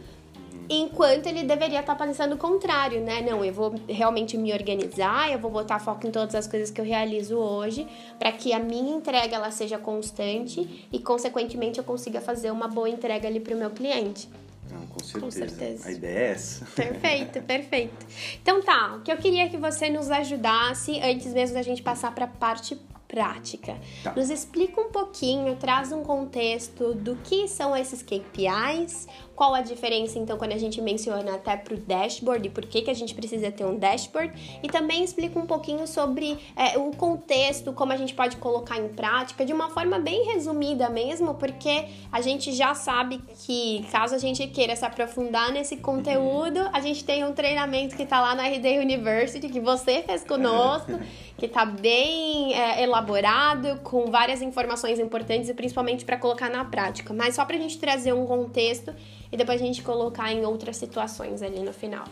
enquanto 0.68 1.26
ele 1.26 1.42
deveria 1.42 1.80
estar 1.80 1.94
tá 1.94 2.06
pensando 2.06 2.34
o 2.34 2.38
contrário, 2.38 3.00
né? 3.00 3.20
Não, 3.20 3.44
eu 3.44 3.52
vou 3.52 3.74
realmente 3.88 4.36
me 4.38 4.52
organizar, 4.52 5.30
eu 5.30 5.38
vou 5.38 5.50
botar 5.50 5.78
foco 5.78 6.06
em 6.06 6.10
todas 6.10 6.34
as 6.34 6.46
coisas 6.46 6.70
que 6.70 6.80
eu 6.80 6.84
realizo 6.84 7.36
hoje, 7.36 7.86
para 8.18 8.32
que 8.32 8.52
a 8.52 8.58
minha 8.58 8.96
entrega 8.96 9.36
ela 9.36 9.50
seja 9.50 9.76
constante 9.76 10.86
e, 10.92 10.98
consequentemente, 10.98 11.78
eu 11.78 11.84
consiga 11.84 12.20
fazer 12.20 12.50
uma 12.50 12.68
boa 12.68 12.88
entrega 12.88 13.28
ali 13.28 13.40
para 13.40 13.54
o 13.54 13.58
meu 13.58 13.70
cliente. 13.70 14.28
Não, 14.70 14.86
com 14.86 15.00
certeza. 15.00 15.20
com 15.20 15.30
certeza. 15.30 15.88
A 15.88 15.92
ideia 15.92 16.18
é 16.18 16.30
essa. 16.30 16.64
Perfeito, 16.64 17.42
perfeito. 17.42 18.06
Então 18.40 18.62
tá, 18.62 18.94
o 18.96 19.00
que 19.00 19.12
eu 19.12 19.16
queria 19.18 19.48
que 19.48 19.56
você 19.56 19.90
nos 19.90 20.10
ajudasse, 20.10 20.98
antes 21.00 21.34
mesmo 21.34 21.54
da 21.54 21.62
gente 21.62 21.82
passar 21.82 22.14
para 22.14 22.24
a 22.24 22.28
parte 22.28 22.78
prática. 23.12 23.78
Tá. 24.02 24.14
Nos 24.16 24.30
explica 24.30 24.80
um 24.80 24.90
pouquinho, 24.90 25.54
traz 25.56 25.92
um 25.92 26.02
contexto 26.02 26.94
do 26.94 27.14
que 27.16 27.46
são 27.46 27.76
esses 27.76 28.02
KPIs, 28.02 29.06
qual 29.42 29.56
a 29.56 29.60
diferença 29.60 30.20
então 30.20 30.38
quando 30.38 30.52
a 30.52 30.56
gente 30.56 30.80
menciona 30.80 31.34
até 31.34 31.56
para 31.56 31.74
o 31.74 31.76
dashboard 31.76 32.46
e 32.46 32.48
por 32.48 32.64
que, 32.64 32.80
que 32.80 32.88
a 32.88 32.94
gente 32.94 33.12
precisa 33.12 33.50
ter 33.50 33.64
um 33.64 33.76
dashboard 33.76 34.32
e 34.62 34.68
também 34.68 35.02
explica 35.02 35.36
um 35.36 35.46
pouquinho 35.46 35.84
sobre 35.84 36.38
é, 36.54 36.78
o 36.78 36.92
contexto, 36.92 37.72
como 37.72 37.92
a 37.92 37.96
gente 37.96 38.14
pode 38.14 38.36
colocar 38.36 38.78
em 38.78 38.86
prática 38.90 39.44
de 39.44 39.52
uma 39.52 39.68
forma 39.68 39.98
bem 39.98 40.26
resumida 40.26 40.88
mesmo, 40.88 41.34
porque 41.34 41.86
a 42.12 42.20
gente 42.20 42.52
já 42.52 42.72
sabe 42.72 43.20
que 43.44 43.84
caso 43.90 44.14
a 44.14 44.18
gente 44.18 44.46
queira 44.46 44.76
se 44.76 44.84
aprofundar 44.84 45.50
nesse 45.50 45.76
conteúdo, 45.78 46.60
a 46.72 46.80
gente 46.80 47.02
tem 47.02 47.24
um 47.24 47.32
treinamento 47.32 47.96
que 47.96 48.04
está 48.04 48.20
lá 48.20 48.36
na 48.36 48.46
RD 48.46 48.78
University 48.78 49.48
que 49.48 49.58
você 49.58 50.04
fez 50.04 50.22
conosco, 50.22 50.92
que 51.36 51.46
está 51.46 51.64
bem 51.64 52.54
é, 52.54 52.84
elaborado, 52.84 53.80
com 53.82 54.08
várias 54.08 54.40
informações 54.40 55.00
importantes 55.00 55.48
e 55.48 55.54
principalmente 55.54 56.04
para 56.04 56.16
colocar 56.16 56.48
na 56.48 56.64
prática. 56.64 57.12
Mas 57.12 57.34
só 57.34 57.44
para 57.44 57.56
a 57.56 57.58
gente 57.58 57.76
trazer 57.78 58.12
um 58.12 58.24
contexto 58.24 58.94
e 59.32 59.36
depois 59.36 59.60
a 59.60 59.64
gente 59.64 59.82
colocar 59.82 60.30
em 60.30 60.44
outras 60.44 60.76
situações 60.76 61.42
ali 61.42 61.60
no 61.60 61.72
final. 61.72 62.04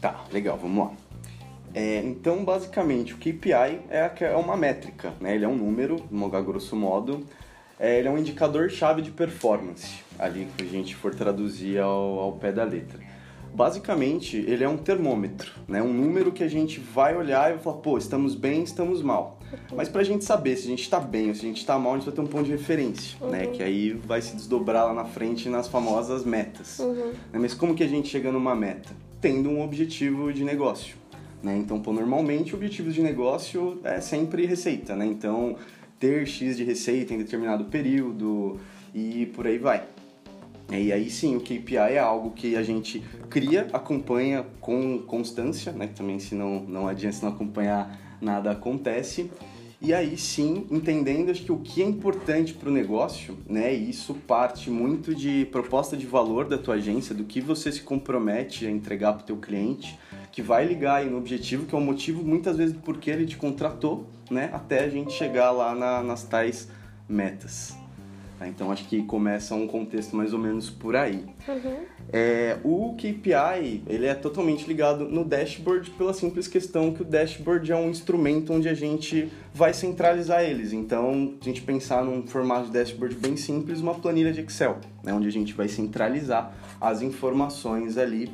Tá, 0.00 0.24
legal, 0.32 0.56
vamos 0.56 0.86
lá. 0.86 0.92
É, 1.74 1.98
então, 1.98 2.44
basicamente, 2.44 3.12
o 3.12 3.18
KPI 3.18 3.80
é, 3.90 4.10
é 4.20 4.36
uma 4.36 4.56
métrica, 4.56 5.12
né? 5.20 5.34
Ele 5.34 5.44
é 5.44 5.48
um 5.48 5.56
número, 5.56 5.96
grosso 6.44 6.74
modo. 6.74 7.26
É, 7.78 7.98
ele 7.98 8.08
é 8.08 8.10
um 8.10 8.18
indicador-chave 8.18 9.02
de 9.02 9.10
performance, 9.10 10.02
ali 10.18 10.48
que 10.56 10.64
a 10.64 10.66
gente 10.66 10.96
for 10.96 11.14
traduzir 11.14 11.78
ao, 11.78 12.18
ao 12.18 12.32
pé 12.32 12.50
da 12.50 12.64
letra. 12.64 12.98
Basicamente, 13.54 14.36
ele 14.36 14.64
é 14.64 14.68
um 14.68 14.76
termômetro, 14.76 15.52
né? 15.66 15.82
Um 15.82 15.92
número 15.92 16.32
que 16.32 16.42
a 16.42 16.48
gente 16.48 16.80
vai 16.80 17.16
olhar 17.16 17.50
e 17.50 17.54
vai 17.54 17.62
falar, 17.62 17.76
pô, 17.78 17.98
estamos 17.98 18.34
bem, 18.34 18.62
estamos 18.62 19.02
mal. 19.02 19.37
Mas 19.74 19.88
pra 19.88 20.02
gente 20.02 20.24
saber 20.24 20.56
se 20.56 20.66
a 20.66 20.70
gente 20.70 20.88
tá 20.88 21.00
bem 21.00 21.28
ou 21.28 21.34
se 21.34 21.44
a 21.44 21.48
gente 21.48 21.64
tá 21.64 21.78
mal, 21.78 21.94
a 21.94 21.96
gente 21.96 22.06
vai 22.06 22.14
ter 22.14 22.20
um 22.20 22.26
ponto 22.26 22.44
de 22.44 22.52
referência, 22.52 23.18
né? 23.20 23.26
uhum. 23.26 23.30
né? 23.30 23.46
Que 23.46 23.62
aí 23.62 23.92
vai 23.92 24.20
se 24.20 24.34
desdobrar 24.34 24.86
lá 24.86 24.94
na 24.94 25.04
frente 25.04 25.48
nas 25.48 25.68
famosas 25.68 26.24
metas. 26.24 26.78
Uhum. 26.78 27.12
Né? 27.32 27.38
Mas 27.38 27.54
como 27.54 27.74
que 27.74 27.82
a 27.82 27.88
gente 27.88 28.08
chega 28.08 28.32
numa 28.32 28.54
meta? 28.54 28.90
Tendo 29.20 29.48
um 29.48 29.62
objetivo 29.62 30.32
de 30.32 30.44
negócio. 30.44 30.96
Né? 31.42 31.56
Então, 31.56 31.80
pô, 31.80 31.92
normalmente 31.92 32.54
objetivos 32.54 32.94
de 32.94 33.02
negócio 33.02 33.80
é 33.84 34.00
sempre 34.00 34.44
receita, 34.44 34.96
né? 34.96 35.06
Então, 35.06 35.56
ter 35.98 36.26
X 36.26 36.56
de 36.56 36.64
receita 36.64 37.14
em 37.14 37.18
determinado 37.18 37.64
período 37.66 38.58
e 38.94 39.26
por 39.26 39.46
aí 39.46 39.58
vai. 39.58 39.84
E 40.70 40.92
aí 40.92 41.08
sim, 41.08 41.34
o 41.34 41.40
KPI 41.40 41.76
é 41.76 41.98
algo 41.98 42.32
que 42.32 42.54
a 42.54 42.62
gente 42.62 43.02
cria, 43.30 43.68
acompanha 43.72 44.44
com 44.60 44.98
constância, 44.98 45.72
né? 45.72 45.86
Também 45.86 46.18
se 46.18 46.34
não, 46.34 46.60
não 46.60 46.86
adianta 46.86 47.16
se 47.16 47.22
não 47.22 47.30
acompanhar 47.30 48.07
nada 48.20 48.50
acontece. 48.50 49.30
E 49.80 49.94
aí 49.94 50.18
sim, 50.18 50.66
entendendo 50.72 51.30
acho 51.30 51.44
que 51.44 51.52
o 51.52 51.58
que 51.58 51.80
é 51.80 51.86
importante 51.86 52.52
para 52.52 52.68
o 52.68 52.72
negócio, 52.72 53.38
né? 53.48 53.72
Isso 53.72 54.12
parte 54.12 54.70
muito 54.70 55.14
de 55.14 55.46
proposta 55.52 55.96
de 55.96 56.04
valor 56.04 56.48
da 56.48 56.58
tua 56.58 56.74
agência, 56.74 57.14
do 57.14 57.22
que 57.22 57.40
você 57.40 57.70
se 57.70 57.82
compromete 57.82 58.66
a 58.66 58.70
entregar 58.70 59.12
para 59.12 59.22
o 59.22 59.26
teu 59.26 59.36
cliente, 59.36 59.96
que 60.32 60.42
vai 60.42 60.66
ligar 60.66 60.96
aí 60.96 61.08
no 61.08 61.16
objetivo, 61.16 61.64
que 61.64 61.76
é 61.76 61.78
o 61.78 61.80
motivo 61.80 62.24
muitas 62.24 62.56
vezes 62.56 62.74
do 62.74 62.80
porquê 62.80 63.10
ele 63.10 63.24
te 63.24 63.36
contratou, 63.36 64.08
né? 64.28 64.50
Até 64.52 64.82
a 64.82 64.88
gente 64.88 65.12
chegar 65.12 65.52
lá 65.52 65.72
na, 65.76 66.02
nas 66.02 66.24
tais 66.24 66.68
metas. 67.08 67.77
Tá? 68.38 68.46
Então 68.46 68.70
acho 68.70 68.84
que 68.88 69.02
começa 69.02 69.54
um 69.54 69.66
contexto 69.66 70.14
mais 70.14 70.32
ou 70.32 70.38
menos 70.38 70.70
por 70.70 70.94
aí. 70.94 71.24
Uhum. 71.48 71.76
É, 72.12 72.58
o 72.62 72.94
KPI 72.94 73.82
ele 73.86 74.06
é 74.06 74.14
totalmente 74.14 74.66
ligado 74.66 75.08
no 75.08 75.24
dashboard 75.24 75.90
pela 75.90 76.14
simples 76.14 76.46
questão 76.46 76.92
que 76.92 77.02
o 77.02 77.04
dashboard 77.04 77.70
é 77.72 77.76
um 77.76 77.90
instrumento 77.90 78.52
onde 78.52 78.68
a 78.68 78.74
gente 78.74 79.30
vai 79.52 79.74
centralizar 79.74 80.42
eles. 80.44 80.72
Então, 80.72 81.34
a 81.40 81.44
gente 81.44 81.62
pensar 81.62 82.04
num 82.04 82.26
formato 82.26 82.66
de 82.66 82.72
dashboard 82.72 83.16
bem 83.16 83.36
simples, 83.36 83.80
uma 83.80 83.94
planilha 83.94 84.32
de 84.32 84.40
Excel, 84.40 84.78
né? 85.02 85.12
onde 85.12 85.26
a 85.26 85.32
gente 85.32 85.52
vai 85.52 85.66
centralizar 85.66 86.54
as 86.80 87.02
informações 87.02 87.98
ali 87.98 88.30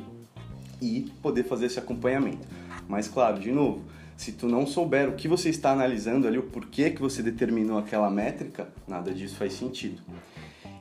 e 0.81 1.11
poder 1.21 1.43
fazer 1.43 1.65
esse 1.65 1.79
acompanhamento. 1.79 2.47
Mas 2.87 3.07
claro, 3.07 3.39
de 3.39 3.51
novo, 3.51 3.81
se 4.17 4.31
tu 4.31 4.47
não 4.47 4.65
souber 4.65 5.09
o 5.09 5.13
que 5.13 5.27
você 5.27 5.49
está 5.49 5.71
analisando 5.71 6.27
ali, 6.27 6.37
o 6.37 6.43
porquê 6.43 6.89
que 6.89 7.01
você 7.01 7.21
determinou 7.21 7.77
aquela 7.77 8.09
métrica, 8.09 8.69
nada 8.87 9.13
disso 9.13 9.35
faz 9.35 9.53
sentido. 9.53 10.01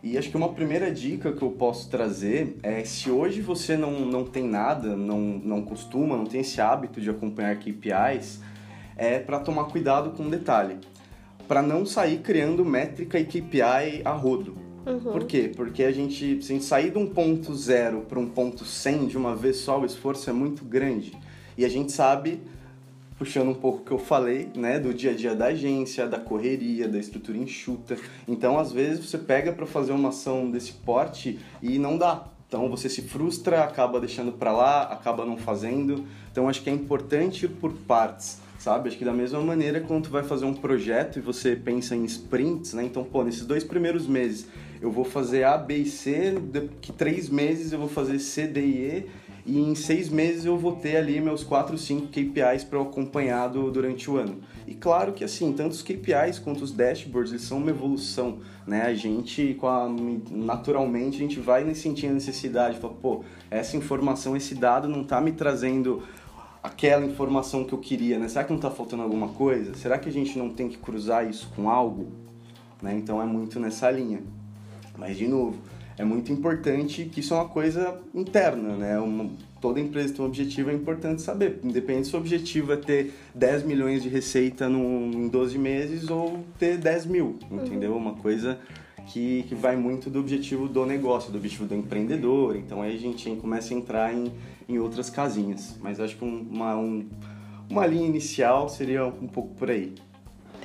E 0.03 0.19
acho 0.19 0.31
que 0.31 0.37
uma 0.37 0.53
primeira 0.53 0.93
dica 0.93 1.33
que 1.33 1.43
eu 1.43 1.51
posso 1.51 1.89
trazer 1.89 2.59
é 2.63 2.85
se 2.85 3.11
hoje 3.11 3.41
você 3.41 3.77
não, 3.77 4.01
não 4.01 4.25
tem 4.25 4.45
nada, 4.45 4.95
não, 4.95 5.19
não 5.19 5.63
costuma, 5.63 6.17
não 6.17 6.27
tem 6.27 6.43
esse 6.43 6.61
hábito 6.61 7.01
de 7.01 7.09
acompanhar 7.09 7.57
KPIs, 7.57 8.41
é 8.97 9.19
para 9.19 9.41
tomar 9.41 9.65
cuidado 9.65 10.11
com 10.11 10.25
um 10.25 10.31
detalhe. 10.31 10.77
Para 11.49 11.63
não 11.63 11.87
sair 11.87 12.19
criando 12.19 12.65
métrica 12.65 13.19
e 13.19 13.25
KPI 13.25 14.03
a 14.05 14.13
rodo. 14.13 14.57
Uhum. 14.87 15.13
Por 15.13 15.25
quê? 15.25 15.51
Porque 15.55 15.83
a 15.83 15.91
gente, 15.91 16.43
se 16.43 16.53
a 16.53 16.55
gente 16.55 16.65
sair 16.67 16.91
de 16.91 16.99
um 16.99 17.09
ponto 17.09 17.55
zero 17.57 18.03
para 18.03 18.19
um 18.19 18.29
ponto 18.29 18.65
100 18.65 19.07
de 19.07 19.17
uma 19.17 19.35
vez 19.35 19.57
só, 19.57 19.81
o 19.81 19.87
esforço 19.87 20.29
é 20.29 20.33
muito 20.33 20.65
grande. 20.65 21.19
E 21.57 21.65
a 21.65 21.69
gente 21.69 21.93
sabe 21.93 22.43
puxando 23.19 23.49
um 23.49 23.55
pouco 23.55 23.79
o 23.79 23.85
que 23.85 23.93
eu 23.93 23.99
falei, 23.99 24.51
né, 24.57 24.79
do 24.79 24.93
dia 24.93 25.13
a 25.13 25.15
dia 25.15 25.35
da 25.35 25.47
agência, 25.47 26.07
da 26.07 26.19
correria, 26.19 26.89
da 26.89 26.99
estrutura 26.99 27.39
enxuta. 27.39 27.97
Então, 28.27 28.59
às 28.59 28.73
vezes 28.73 29.05
você 29.05 29.19
pega 29.19 29.53
para 29.53 29.67
fazer 29.67 29.93
uma 29.93 30.09
ação 30.09 30.51
desse 30.51 30.73
porte 30.73 31.39
e 31.63 31.79
não 31.79 31.97
dá. 31.97 32.25
Então, 32.49 32.69
você 32.69 32.89
se 32.89 33.03
frustra, 33.03 33.65
acaba 33.65 33.99
deixando 33.99 34.33
para 34.33 34.53
lá, 34.53 34.83
acaba 34.83 35.25
não 35.25 35.37
fazendo. 35.37 36.05
Então, 36.31 36.49
acho 36.49 36.63
que 36.63 36.71
é 36.71 36.73
importante 36.73 37.47
ir 37.47 37.49
por 37.49 37.73
partes, 37.73 38.39
sabe? 38.59 38.89
Acho 38.89 38.99
que 38.99 39.05
da 39.05 39.13
mesma 39.13 39.41
maneira 39.41 39.81
quando 39.81 40.05
tu 40.05 40.11
vai 40.11 40.23
fazer 40.23 40.45
um 40.45 40.55
projeto 40.55 41.19
e 41.19 41.23
você 41.23 41.57
pensa 41.57 41.97
em 41.97 42.05
sprints, 42.05 42.75
né? 42.75 42.85
Então, 42.85 43.03
pô, 43.03 43.25
nesses 43.25 43.47
dois 43.47 43.65
primeiros 43.65 44.07
meses 44.07 44.47
eu 44.81 44.91
vou 44.91 45.05
fazer 45.05 45.45
A, 45.45 45.57
B 45.57 45.79
e 45.79 45.87
C, 45.87 46.35
que 46.81 46.93
três 46.93 47.29
meses 47.29 47.73
eu 47.73 47.79
vou 47.79 47.89
fazer 47.89 48.19
C, 48.19 48.47
D 48.47 48.61
e 48.61 48.85
E 48.85 49.07
e 49.47 49.61
em 49.61 49.75
seis 49.75 50.09
meses 50.09 50.47
eu 50.47 50.57
vou 50.57 50.77
ter 50.77 50.97
ali 50.97 51.21
meus 51.21 51.45
4, 51.45 51.77
5 51.77 52.07
KPIs 52.07 52.65
para 52.65 52.79
eu 52.79 52.83
acompanhado 52.83 53.71
durante 53.71 54.11
o 54.11 54.17
ano. 54.17 54.39
E 54.67 54.75
claro 54.75 55.13
que 55.13 55.23
assim, 55.23 55.53
tanto 55.53 55.73
os 55.73 55.83
KPIs 55.83 56.39
quanto 56.39 56.65
os 56.65 56.73
dashboards, 56.73 57.33
eles 57.33 57.45
são 57.45 57.59
uma 57.59 57.71
evolução, 57.71 58.39
né? 58.67 58.83
A 58.83 58.95
gente, 58.95 59.59
a, 59.63 59.89
naturalmente, 60.31 61.17
a 61.17 61.21
gente 61.21 61.41
vai 61.41 61.75
sentindo 61.75 62.13
a 62.13 62.15
necessidade, 62.15 62.79
fala, 62.79 62.95
pô, 62.95 63.23
essa 63.51 63.77
informação, 63.77 64.35
esse 64.35 64.55
dado 64.55 64.89
não 64.89 65.03
está 65.03 65.21
me 65.21 65.33
trazendo 65.33 66.03
aquela 66.63 67.05
informação 67.05 67.63
que 67.65 67.75
eu 67.75 67.79
queria, 67.79 68.19
né? 68.19 68.27
Será 68.29 68.45
que 68.45 68.51
não 68.51 68.57
está 68.59 68.71
faltando 68.71 69.03
alguma 69.03 69.29
coisa? 69.29 69.75
Será 69.75 69.99
que 69.99 70.09
a 70.09 70.13
gente 70.13 70.39
não 70.39 70.49
tem 70.49 70.71
que 70.71 70.79
cruzar 70.79 71.29
isso 71.29 71.53
com 71.55 71.69
algo? 71.69 72.11
Né? 72.81 72.95
Então 72.97 73.21
é 73.21 73.27
muito 73.27 73.61
nessa 73.61 73.91
linha. 73.91 74.23
Mas, 74.97 75.19
de 75.19 75.29
novo, 75.29 75.59
é 75.97 76.05
muito 76.05 76.33
importante 76.33 77.05
que 77.05 77.21
isso 77.21 77.35
é 77.35 77.37
uma 77.37 77.49
coisa 77.49 78.01
interna, 78.15 78.77
né? 78.77 78.99
Uma, 78.99 79.31
toda 79.61 79.81
empresa 79.81 80.13
tem 80.13 80.25
um 80.25 80.29
objetivo, 80.29 80.71
é 80.71 80.75
importante 80.75 81.23
saber. 81.23 81.61
Independente 81.63 82.09
se 82.09 82.17
o 82.17 82.19
objetivo 82.19 82.73
é 82.73 82.77
ter 82.77 83.15
10 83.35 83.63
milhões 83.63 84.03
de 84.03 84.09
receita 84.09 84.69
no, 84.69 85.11
em 85.13 85.29
12 85.29 85.57
meses 85.59 86.11
ou 86.11 86.45
ter 86.59 86.79
10 86.79 87.07
mil, 87.07 87.39
entendeu? 87.51 87.93
Uhum. 87.93 87.99
Uma 87.99 88.15
coisa 88.15 88.59
que, 89.07 89.45
que 89.45 89.55
vai 89.55 89.77
muito 89.77 90.11
do 90.11 90.21
objetivo 90.21 90.69
do 90.69 90.85
negócio, 90.85 91.31
do 91.31 91.39
objetivo 91.39 91.67
do 91.67 91.75
empreendedor. 91.75 92.57
Então 92.57 92.83
aí 92.83 92.95
a 92.95 92.99
gente 92.99 93.31
começa 93.37 93.73
a 93.73 93.77
entrar 93.77 94.13
em, 94.13 94.33
em 94.69 94.79
outras 94.79 95.09
casinhas. 95.09 95.79
Mas 95.81 96.01
acho 96.01 96.17
que 96.17 96.25
uma, 96.25 96.77
um, 96.77 97.09
uma 97.71 97.87
linha 97.87 98.07
inicial 98.07 98.69
seria 98.69 99.07
um 99.07 99.29
pouco 99.29 99.55
por 99.55 99.71
aí. 99.71 99.95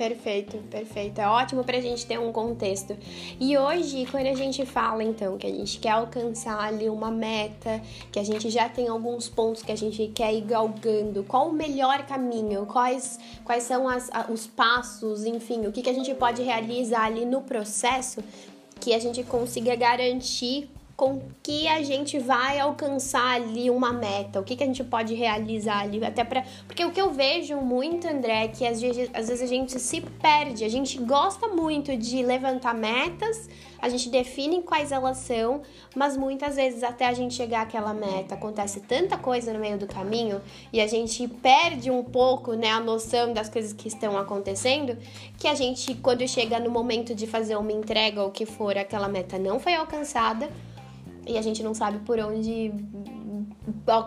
Perfeito, 0.00 0.56
perfeito. 0.70 1.20
É 1.20 1.28
ótimo 1.28 1.62
para 1.62 1.76
a 1.76 1.80
gente 1.82 2.06
ter 2.06 2.18
um 2.18 2.32
contexto. 2.32 2.96
E 3.38 3.58
hoje, 3.58 4.06
quando 4.10 4.28
a 4.28 4.34
gente 4.34 4.64
fala 4.64 5.04
então 5.04 5.36
que 5.36 5.46
a 5.46 5.50
gente 5.50 5.78
quer 5.78 5.90
alcançar 5.90 6.58
ali 6.58 6.88
uma 6.88 7.10
meta, 7.10 7.82
que 8.10 8.18
a 8.18 8.24
gente 8.24 8.48
já 8.48 8.66
tem 8.66 8.88
alguns 8.88 9.28
pontos 9.28 9.62
que 9.62 9.70
a 9.70 9.76
gente 9.76 10.06
quer 10.06 10.32
ir 10.32 10.40
galgando, 10.40 11.22
qual 11.24 11.50
o 11.50 11.52
melhor 11.52 12.06
caminho, 12.06 12.64
quais, 12.64 13.18
quais 13.44 13.64
são 13.64 13.86
as, 13.86 14.10
os 14.30 14.46
passos, 14.46 15.26
enfim, 15.26 15.66
o 15.66 15.70
que, 15.70 15.82
que 15.82 15.90
a 15.90 15.94
gente 15.94 16.14
pode 16.14 16.42
realizar 16.42 17.04
ali 17.04 17.26
no 17.26 17.42
processo 17.42 18.24
que 18.80 18.94
a 18.94 18.98
gente 18.98 19.22
consiga 19.22 19.76
garantir 19.76 20.70
com 21.00 21.18
que 21.42 21.66
a 21.66 21.82
gente 21.82 22.18
vai 22.18 22.60
alcançar 22.60 23.36
ali 23.36 23.70
uma 23.70 23.90
meta, 23.90 24.38
o 24.38 24.44
que, 24.44 24.54
que 24.54 24.62
a 24.62 24.66
gente 24.66 24.84
pode 24.84 25.14
realizar 25.14 25.78
ali, 25.78 26.04
até 26.04 26.22
para 26.22 26.44
porque 26.66 26.84
o 26.84 26.90
que 26.90 27.00
eu 27.00 27.10
vejo 27.10 27.56
muito, 27.56 28.06
André, 28.06 28.44
é 28.44 28.48
que 28.48 28.66
às 28.66 28.82
vezes, 28.82 29.08
às 29.14 29.28
vezes 29.28 29.42
a 29.42 29.46
gente 29.46 29.80
se 29.80 30.02
perde, 30.02 30.62
a 30.62 30.68
gente 30.68 30.98
gosta 30.98 31.48
muito 31.48 31.96
de 31.96 32.22
levantar 32.22 32.74
metas, 32.74 33.48
a 33.80 33.88
gente 33.88 34.10
define 34.10 34.60
quais 34.60 34.92
elas 34.92 35.16
são, 35.16 35.62
mas 35.96 36.18
muitas 36.18 36.56
vezes 36.56 36.82
até 36.82 37.06
a 37.06 37.14
gente 37.14 37.32
chegar 37.32 37.62
àquela 37.62 37.94
meta 37.94 38.34
acontece 38.34 38.80
tanta 38.80 39.16
coisa 39.16 39.54
no 39.54 39.58
meio 39.58 39.78
do 39.78 39.86
caminho 39.86 40.38
e 40.70 40.82
a 40.82 40.86
gente 40.86 41.26
perde 41.26 41.90
um 41.90 42.04
pouco, 42.04 42.52
né, 42.52 42.72
a 42.72 42.80
noção 42.80 43.32
das 43.32 43.48
coisas 43.48 43.72
que 43.72 43.88
estão 43.88 44.18
acontecendo, 44.18 44.98
que 45.38 45.48
a 45.48 45.54
gente 45.54 45.94
quando 45.94 46.28
chega 46.28 46.60
no 46.60 46.70
momento 46.70 47.14
de 47.14 47.26
fazer 47.26 47.56
uma 47.56 47.72
entrega 47.72 48.22
ou 48.22 48.30
que 48.30 48.44
for, 48.44 48.76
aquela 48.76 49.08
meta 49.08 49.38
não 49.38 49.58
foi 49.58 49.74
alcançada, 49.74 50.50
e 51.26 51.36
a 51.36 51.42
gente 51.42 51.62
não 51.62 51.74
sabe 51.74 51.98
por 52.00 52.18
onde 52.18 52.72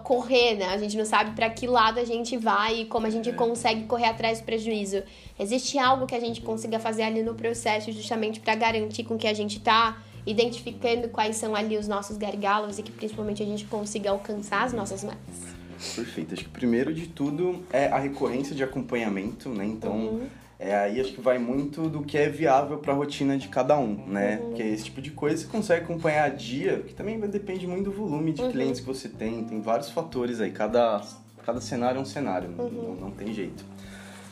correr, 0.03 0.55
né? 0.55 0.67
A 0.67 0.77
gente 0.77 0.97
não 0.97 1.05
sabe 1.05 1.31
para 1.31 1.49
que 1.49 1.67
lado 1.67 1.99
a 1.99 2.05
gente 2.05 2.37
vai 2.37 2.81
e 2.81 2.85
como 2.85 3.07
a 3.07 3.09
gente 3.09 3.29
é. 3.29 3.33
consegue 3.33 3.83
correr 3.83 4.05
atrás 4.05 4.39
do 4.39 4.45
prejuízo. 4.45 5.03
Existe 5.39 5.77
algo 5.77 6.05
que 6.05 6.15
a 6.15 6.19
gente 6.19 6.41
consiga 6.41 6.79
fazer 6.79 7.03
ali 7.03 7.23
no 7.23 7.33
processo 7.35 7.91
justamente 7.91 8.39
para 8.39 8.55
garantir 8.55 9.03
com 9.03 9.17
que 9.17 9.27
a 9.27 9.33
gente 9.33 9.59
tá 9.59 10.01
identificando 10.25 11.09
quais 11.09 11.35
são 11.35 11.55
ali 11.55 11.77
os 11.77 11.87
nossos 11.87 12.17
gargalos 12.17 12.79
e 12.79 12.83
que 12.83 12.91
principalmente 12.91 13.43
a 13.43 13.45
gente 13.45 13.65
consiga 13.65 14.11
alcançar 14.11 14.63
as 14.63 14.73
nossas 14.73 15.03
metas. 15.03 15.53
Perfeito. 15.95 16.33
Acho 16.33 16.45
que 16.45 16.49
primeiro 16.49 16.93
de 16.93 17.07
tudo 17.07 17.61
é 17.71 17.87
a 17.87 17.99
recorrência 17.99 18.55
de 18.55 18.63
acompanhamento, 18.63 19.49
né? 19.49 19.65
Então, 19.65 19.93
uhum. 19.93 20.27
É, 20.65 20.73
aí 20.75 21.01
acho 21.01 21.11
que 21.11 21.19
vai 21.19 21.37
muito 21.37 21.89
do 21.89 22.03
que 22.03 22.17
é 22.17 22.29
viável 22.29 22.77
para 22.77 22.93
a 22.93 22.95
rotina 22.95 23.37
de 23.37 23.49
cada 23.49 23.77
um, 23.77 23.97
né? 24.07 24.39
Uhum. 24.41 24.53
Que 24.53 24.61
é 24.61 24.69
esse 24.69 24.85
tipo 24.85 25.01
de 25.01 25.11
coisa 25.11 25.35
você 25.35 25.47
consegue 25.47 25.83
acompanhar 25.83 26.23
a 26.23 26.29
dia, 26.29 26.79
que 26.87 26.93
também 26.93 27.19
depende 27.19 27.67
muito 27.67 27.89
do 27.89 27.91
volume 27.91 28.31
de 28.31 28.41
uhum. 28.41 28.49
clientes 28.49 28.79
que 28.79 28.87
você 28.87 29.09
tem, 29.09 29.43
tem 29.43 29.59
vários 29.59 29.89
fatores 29.89 30.39
aí, 30.39 30.51
cada, 30.51 31.01
cada 31.45 31.59
cenário 31.59 31.97
é 31.97 32.01
um 32.01 32.05
cenário, 32.05 32.49
uhum. 32.57 32.69
não, 32.69 32.95
não 32.95 33.11
tem 33.11 33.33
jeito. 33.33 33.65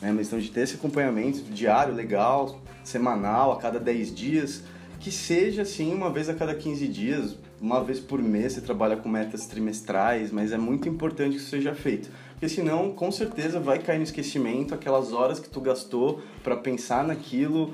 Né? 0.01 0.09
Mas 0.13 0.27
então 0.27 0.39
de 0.39 0.49
ter 0.49 0.61
esse 0.61 0.75
acompanhamento 0.75 1.41
diário, 1.51 1.93
legal, 1.93 2.61
semanal, 2.81 3.51
a 3.51 3.57
cada 3.57 3.77
10 3.77 4.15
dias, 4.15 4.63
que 5.01 5.11
seja 5.11 5.63
assim 5.63 5.93
uma 5.93 6.09
vez 6.09 6.29
a 6.29 6.33
cada 6.33 6.55
15 6.55 6.87
dias, 6.87 7.37
uma 7.59 7.83
vez 7.83 7.99
por 7.99 8.21
mês 8.21 8.53
você 8.53 8.61
trabalha 8.61 8.95
com 8.95 9.09
metas 9.09 9.47
trimestrais, 9.47 10.31
mas 10.31 10.53
é 10.53 10.57
muito 10.57 10.87
importante 10.87 11.31
que 11.31 11.41
isso 11.41 11.49
seja 11.49 11.75
feito 11.75 12.09
porque 12.41 12.55
senão 12.55 12.91
com 12.91 13.11
certeza 13.11 13.59
vai 13.59 13.77
cair 13.77 13.97
no 13.97 14.03
esquecimento 14.03 14.73
aquelas 14.73 15.13
horas 15.13 15.39
que 15.39 15.47
tu 15.47 15.61
gastou 15.61 16.23
para 16.43 16.57
pensar 16.57 17.03
naquilo 17.03 17.71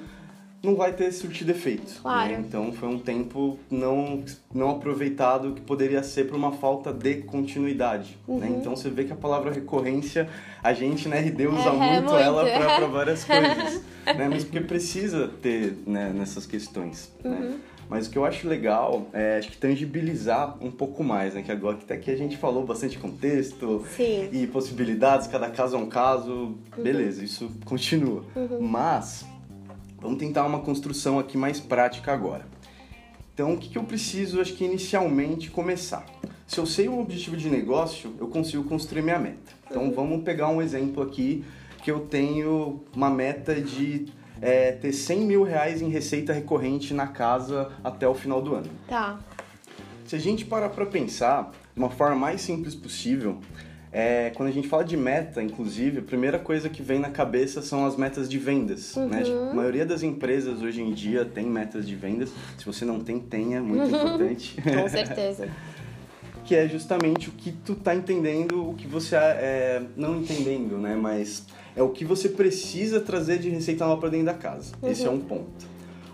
não 0.62 0.76
vai 0.76 0.92
ter 0.92 1.10
surtido 1.14 1.52
efeito. 1.52 1.90
Né? 1.90 2.00
Claro. 2.02 2.32
Né? 2.34 2.44
Então 2.46 2.74
foi 2.74 2.90
um 2.90 3.00
tempo 3.00 3.58
não, 3.72 4.26
não 4.54 4.72
aproveitado 4.72 5.54
que 5.54 5.62
poderia 5.62 6.04
ser 6.04 6.28
por 6.28 6.36
uma 6.36 6.52
falta 6.52 6.92
de 6.92 7.22
continuidade. 7.22 8.18
Né? 8.28 8.34
Uhum. 8.34 8.40
Né? 8.40 8.58
Então 8.60 8.76
você 8.76 8.90
vê 8.90 9.06
que 9.06 9.14
a 9.14 9.16
palavra 9.16 9.54
recorrência, 9.54 10.28
a 10.62 10.74
gente 10.74 11.08
na 11.08 11.16
RD 11.16 11.48
usa 11.48 11.70
é, 11.70 11.72
muito, 11.72 12.12
muito, 12.12 12.16
ela 12.18 12.44
para 12.44 12.88
várias 12.92 13.24
coisas. 13.24 13.82
né? 14.06 14.28
Mas 14.30 14.44
porque 14.44 14.60
precisa 14.60 15.30
ter 15.42 15.78
né, 15.88 16.12
nessas 16.14 16.46
questões. 16.46 17.10
Né? 17.24 17.38
Uhum. 17.38 17.60
Mas 17.90 18.08
o 18.08 18.10
que 18.10 18.18
eu 18.18 18.26
acho 18.26 18.48
legal 18.48 19.08
é 19.14 19.38
acho 19.38 19.50
que 19.50 19.58
tangibilizar 19.58 20.58
um 20.62 20.70
pouco 20.70 21.04
mais, 21.04 21.34
né? 21.34 21.42
Que 21.42 21.52
agora 21.52 21.78
que 21.78 21.84
até 21.84 21.94
aqui 21.94 22.12
a 22.12 22.18
gente 22.18 22.36
falou 22.36 22.66
bastante 22.66 22.98
contexto 22.98 23.86
Sim. 23.96 24.30
e 24.32 24.46
possibilidades, 24.48 25.28
cada 25.28 25.50
caso 25.50 25.78
é 25.78 25.80
um 25.80 25.88
caso, 25.88 26.32
uhum. 26.32 26.84
beleza, 26.84 27.24
isso 27.24 27.50
continua. 27.64 28.26
Uhum. 28.36 28.62
Mas 28.62 29.26
vamos 30.02 30.20
tentar 30.20 30.46
uma 30.46 30.60
construção 30.60 31.18
aqui 31.18 31.38
mais 31.38 31.60
prática 31.60 32.12
agora. 32.12 32.46
Então, 33.34 33.54
o 33.54 33.58
que, 33.58 33.70
que 33.70 33.78
eu 33.78 33.84
preciso, 33.84 34.42
acho 34.42 34.54
que 34.54 34.66
inicialmente, 34.66 35.50
começar? 35.50 36.06
Se 36.46 36.60
eu 36.60 36.66
sei 36.66 36.90
o 36.90 37.00
objetivo 37.00 37.38
de 37.38 37.50
negócio, 37.50 38.14
eu 38.20 38.28
consigo 38.28 38.64
construir 38.64 39.02
minha 39.02 39.20
meta. 39.20 39.54
Então, 39.70 39.84
uhum. 39.84 39.92
vamos 39.92 40.24
pegar 40.24 40.50
um 40.50 40.62
exemplo 40.62 41.04
aqui 41.04 41.46
que 41.84 41.92
eu 41.92 42.02
tenho 42.02 42.84
uma 42.94 43.10
meta 43.10 43.62
de 43.62 44.08
é, 44.42 44.72
ter 44.72 44.94
100 44.94 45.20
mil 45.22 45.44
reais 45.44 45.82
em 45.82 45.90
receita 45.90 46.34
recorrente 46.34 46.94
na 46.94 47.08
casa 47.08 47.72
até 47.84 48.08
o 48.08 48.14
final 48.14 48.42
do 48.42 48.56
ano. 48.56 48.70
Tá. 48.88 49.20
Se 50.06 50.16
a 50.16 50.20
gente 50.20 50.46
parar 50.46 50.70
para 50.70 50.86
pensar 50.86 51.52
de 51.76 51.80
uma 51.80 51.90
forma 51.90 52.16
mais 52.16 52.42
simples 52.42 52.74
possível, 52.74 53.40
é, 53.92 54.32
quando 54.36 54.50
a 54.50 54.52
gente 54.52 54.68
fala 54.68 54.84
de 54.84 54.96
meta, 54.96 55.42
inclusive, 55.42 56.00
a 56.00 56.02
primeira 56.02 56.38
coisa 56.38 56.70
que 56.70 56.82
vem 56.82 57.00
na 57.00 57.10
cabeça 57.10 57.62
são 57.62 57.86
as 57.86 57.96
metas 57.96 58.30
de 58.30 58.38
vendas. 58.38 58.96
Uhum. 58.96 59.08
Né? 59.08 59.24
A 59.52 59.54
maioria 59.54 59.86
das 59.86 60.04
empresas 60.04 60.62
hoje 60.62 60.82
em 60.82 60.94
dia 60.94 61.26
tem 61.26 61.46
metas 61.46 61.88
de 61.88 61.96
vendas. 61.96 62.30
Se 62.58 62.66
você 62.66 62.86
não 62.86 63.00
tem, 63.00 63.20
tenha, 63.20 63.62
muito 63.62 63.84
uhum. 63.84 63.90
importante. 63.96 64.56
Com 64.62 64.90
certeza. 64.90 65.50
que 66.48 66.56
é 66.56 66.66
justamente 66.66 67.28
o 67.28 67.34
que 67.34 67.52
tu 67.52 67.76
tá 67.76 67.94
entendendo, 67.94 68.70
o 68.70 68.74
que 68.74 68.88
você 68.88 69.18
é, 69.18 69.84
não 69.98 70.22
entendendo, 70.22 70.78
né? 70.78 70.96
Mas 70.96 71.46
é 71.76 71.84
o 71.84 71.90
que 71.90 72.06
você 72.06 72.30
precisa 72.30 73.02
trazer 73.02 73.38
de 73.38 73.50
receita 73.50 73.86
nova 73.86 74.00
para 74.00 74.10
dentro 74.10 74.28
da 74.28 74.34
casa. 74.34 74.74
Uhum. 74.82 74.90
Esse 74.90 75.06
é 75.06 75.10
um 75.10 75.20
ponto. 75.20 75.68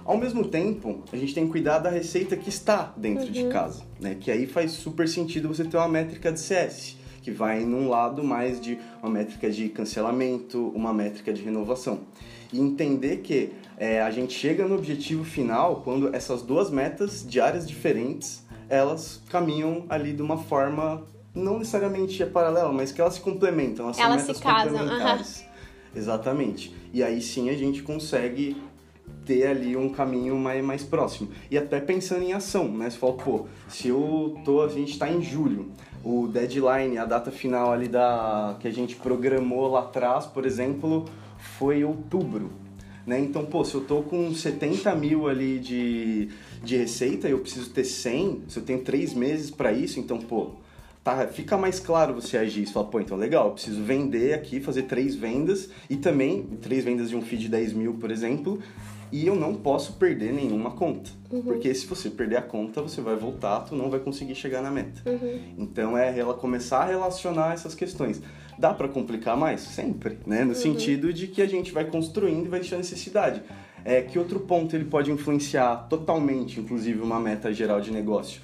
Ao 0.04 0.17
mesmo 0.17 0.46
tempo, 0.48 1.04
a 1.13 1.15
gente 1.15 1.36
tem 1.36 1.46
que 1.46 1.52
cuidar 1.52 1.78
da 1.78 1.89
receita 1.91 2.36
que 2.36 2.50
está 2.50 2.91
dentro 2.98 3.26
uhum. 3.26 3.32
de 3.32 3.48
casa, 3.48 3.84
né? 4.02 4.17
Que 4.19 4.32
aí 4.32 4.48
faz 4.48 4.72
super 4.72 5.08
sentido 5.08 5.48
você 5.48 5.63
ter 5.65 5.78
uma 5.78 5.88
métrica 5.88 6.32
de 6.32 6.39
CS, 6.39 6.98
que 7.22 7.30
vai 7.30 7.63
num 7.63 7.88
lado 7.88 8.24
mais 8.24 8.60
de 8.60 8.80
uma 9.04 9.12
métrica 9.12 9.52
de 9.52 9.69
cancelamento, 9.69 10.69
uma 10.76 10.91
métrica 10.91 11.32
de 11.32 11.43
renovação. 11.43 12.00
E 12.52 12.60
entender 12.60 13.17
que 13.17 13.52
é, 13.78 14.02
a 14.02 14.10
gente 14.10 14.34
chega 14.34 14.67
no 14.67 14.76
objetivo 14.76 15.24
final 15.24 15.82
quando 15.84 16.13
essas 16.13 16.41
duas 16.41 16.72
metas 16.72 17.24
de 17.26 17.39
áreas 17.39 17.67
diferentes, 17.67 18.43
elas 18.69 19.21
caminham 19.30 19.86
ali 19.89 20.13
de 20.13 20.21
uma 20.21 20.38
forma 20.38 21.04
não 21.34 21.58
necessariamente 21.58 22.21
é 22.21 22.26
paralela, 22.26 22.71
mas 22.71 22.91
que 22.91 23.02
elas 23.02 23.15
se 23.15 23.21
complementam, 23.21 23.86
elas, 23.86 23.99
elas 23.99 24.21
se 24.21 24.41
casam. 24.41 24.86
Uhum. 24.86 25.23
Exatamente. 25.95 26.76
E 26.93 27.04
aí 27.04 27.21
sim 27.21 27.49
a 27.49 27.54
gente 27.54 27.82
consegue 27.82 28.56
ter 29.26 29.47
ali 29.47 29.76
um 29.76 29.89
caminho 29.89 30.36
mais, 30.36 30.63
mais 30.63 30.84
próximo. 30.84 31.30
E 31.49 31.58
até 31.58 31.80
pensando 31.80 32.23
em 32.23 32.34
ação, 32.34 32.67
né? 32.67 32.89
Você 32.89 32.97
fala, 32.97 33.13
pô, 33.13 33.45
se 33.67 33.88
eu 33.88 34.38
tô, 34.43 34.62
a 34.62 34.67
gente 34.67 34.91
está 34.91 35.10
em 35.10 35.21
julho, 35.21 35.71
o 36.04 36.28
deadline, 36.28 36.97
a 36.97 37.06
data 37.06 37.32
final 37.32 37.71
ali 37.71 37.88
da 37.88 38.58
que 38.60 38.67
a 38.67 38.71
gente 38.71 38.95
programou 38.95 39.71
lá 39.71 39.82
atrás, 39.82 40.26
por 40.26 40.45
exemplo, 40.45 41.06
foi 41.58 41.84
outubro. 41.84 42.52
Né? 43.06 43.19
Então, 43.19 43.45
pô, 43.45 43.65
se 43.65 43.76
eu 43.76 43.82
tô 43.82 44.02
com 44.02 44.34
70 44.34 44.95
mil 44.95 45.28
ali 45.28 45.60
de, 45.60 46.30
de 46.63 46.78
receita 46.78 47.28
e 47.28 47.32
eu 47.32 47.39
preciso 47.39 47.69
ter 47.69 47.84
100, 47.84 48.43
se 48.47 48.58
eu 48.58 48.63
tenho 48.63 48.80
3 48.82 49.13
meses 49.13 49.52
para 49.52 49.73
isso, 49.73 49.99
então, 49.99 50.17
pô, 50.17 50.52
tá, 51.04 51.28
fica 51.28 51.58
mais 51.58 51.80
claro 51.80 52.13
você 52.13 52.38
agir. 52.38 52.65
Você 52.65 52.73
fala, 52.73 52.88
pô, 52.88 52.99
então 52.99 53.17
legal, 53.17 53.47
eu 53.47 53.52
preciso 53.52 53.84
vender 53.84 54.34
aqui, 54.34 54.62
fazer 54.62 54.84
três 54.84 55.15
vendas 55.15 55.69
e 55.89 55.97
também, 55.97 56.43
três 56.62 56.84
vendas 56.84 57.10
de 57.10 57.15
um 57.15 57.21
feed 57.21 57.43
de 57.43 57.49
10 57.49 57.73
mil, 57.73 57.95
por 57.95 58.10
exemplo, 58.10 58.60
e 59.12 59.28
eu 59.28 59.36
não 59.36 59.54
posso 59.54 59.93
perder 59.93 60.34
nenhuma 60.34 60.71
conta. 60.71 61.12
Uhum. 61.30 61.43
Porque 61.43 61.73
se 61.76 61.86
você 61.86 62.10
perder 62.10 62.38
a 62.38 62.41
conta, 62.41 62.82
você 62.82 62.99
vai 62.99 63.15
voltar, 63.15 63.60
tu 63.60 63.76
não 63.76 63.89
vai 63.89 63.99
conseguir 63.99 64.34
chegar 64.34 64.62
na 64.62 64.71
meta. 64.71 65.08
Uhum. 65.08 65.39
Então 65.58 65.97
é 65.97 66.17
ela 66.17 66.34
começar 66.34 66.80
a 66.80 66.86
relacionar 66.86 67.54
essas 67.54 67.76
questões. 67.76 68.21
Dá 68.58 68.73
para 68.73 68.88
complicar 68.88 69.36
mais? 69.36 69.62
Sempre, 69.62 70.17
né? 70.26 70.43
No 70.43 70.49
uhum. 70.49 70.56
sentido 70.56 71.13
de 71.13 71.28
que 71.28 71.41
a 71.41 71.45
gente 71.45 71.71
vai 71.71 71.86
construindo 71.86 72.45
e 72.45 72.49
vai 72.49 72.60
deixando 72.60 72.80
necessidade. 72.80 73.43
É, 73.86 74.02
que 74.02 74.17
outro 74.17 74.39
ponto 74.39 74.76
ele 74.76 74.86
pode 74.86 75.12
influenciar 75.12 75.88
totalmente, 75.89 76.60
inclusive, 76.60 77.02
uma 77.02 77.19
meta 77.19 77.54
geral 77.54 77.82
de 77.82 77.91
negócio? 77.91 78.41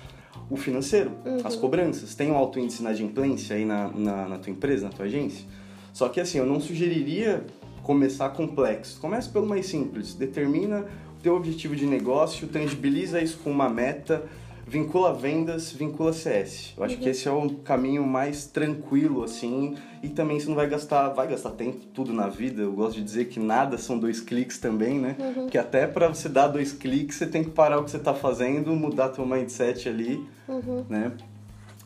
O 0.50 0.58
financeiro, 0.58 1.12
uhum. 1.26 1.40
as 1.44 1.56
cobranças. 1.56 2.16
Tem 2.16 2.32
um 2.32 2.36
alto 2.36 2.60
índice 2.60 2.78
de 2.78 2.84
inadimplência 2.84 3.56
aí 3.56 3.66
na, 3.66 3.88
na, 3.90 4.28
na 4.28 4.38
tua 4.38 4.52
empresa, 4.52 4.88
na 4.88 4.92
tua 4.92 5.06
agência? 5.06 5.46
Só 5.94 6.10
que 6.10 6.20
assim, 6.20 6.38
eu 6.38 6.46
não 6.46 6.60
sugeriria 6.60 7.46
começar 7.84 8.30
complexo. 8.30 9.00
Comece 9.00 9.30
pelo 9.30 9.48
mais 9.48 9.66
simples. 9.66 10.14
Determina 10.14 10.86
o 11.18 11.22
teu 11.22 11.36
objetivo 11.36 11.76
de 11.76 11.86
negócio, 11.86 12.48
tangibiliza 12.48 13.22
isso 13.22 13.40
com 13.44 13.52
uma 13.52 13.70
meta, 13.70 14.24
vincula 14.70 15.12
vendas, 15.12 15.72
vincula 15.72 16.14
CS. 16.14 16.76
Eu 16.78 16.84
acho 16.84 16.96
uhum. 16.96 17.02
que 17.02 17.10
esse 17.10 17.28
é 17.28 17.32
o 17.32 17.50
caminho 17.56 18.06
mais 18.06 18.46
tranquilo, 18.46 19.24
assim, 19.24 19.76
e 20.04 20.10
também 20.10 20.40
você 20.40 20.48
não 20.48 20.56
vai 20.56 20.70
gastar, 20.70 21.10
vai 21.10 21.28
gastar 21.28 21.52
tempo, 21.52 21.80
tudo 21.92 22.14
na 22.14 22.28
vida. 22.28 22.62
Eu 22.62 22.74
gosto 22.74 22.98
de 22.98 23.04
dizer 23.04 23.26
que 23.26 23.40
nada 23.40 23.80
são 23.80 23.98
dois 23.98 24.22
cliques 24.22 24.60
também, 24.60 25.00
né? 25.00 25.16
Uhum. 25.20 25.48
Que 25.48 25.58
até 25.58 25.88
para 25.88 26.08
você 26.08 26.30
dar 26.30 26.48
dois 26.48 26.72
cliques, 26.72 27.18
você 27.18 27.26
tem 27.26 27.44
que 27.44 27.50
parar 27.50 27.80
o 27.80 27.84
que 27.84 27.90
você 27.90 27.98
está 27.98 28.14
fazendo, 28.14 28.76
mudar 28.76 29.10
teu 29.10 29.26
mindset 29.26 29.90
ali, 29.90 30.24
uhum. 30.48 30.86
né? 30.88 31.14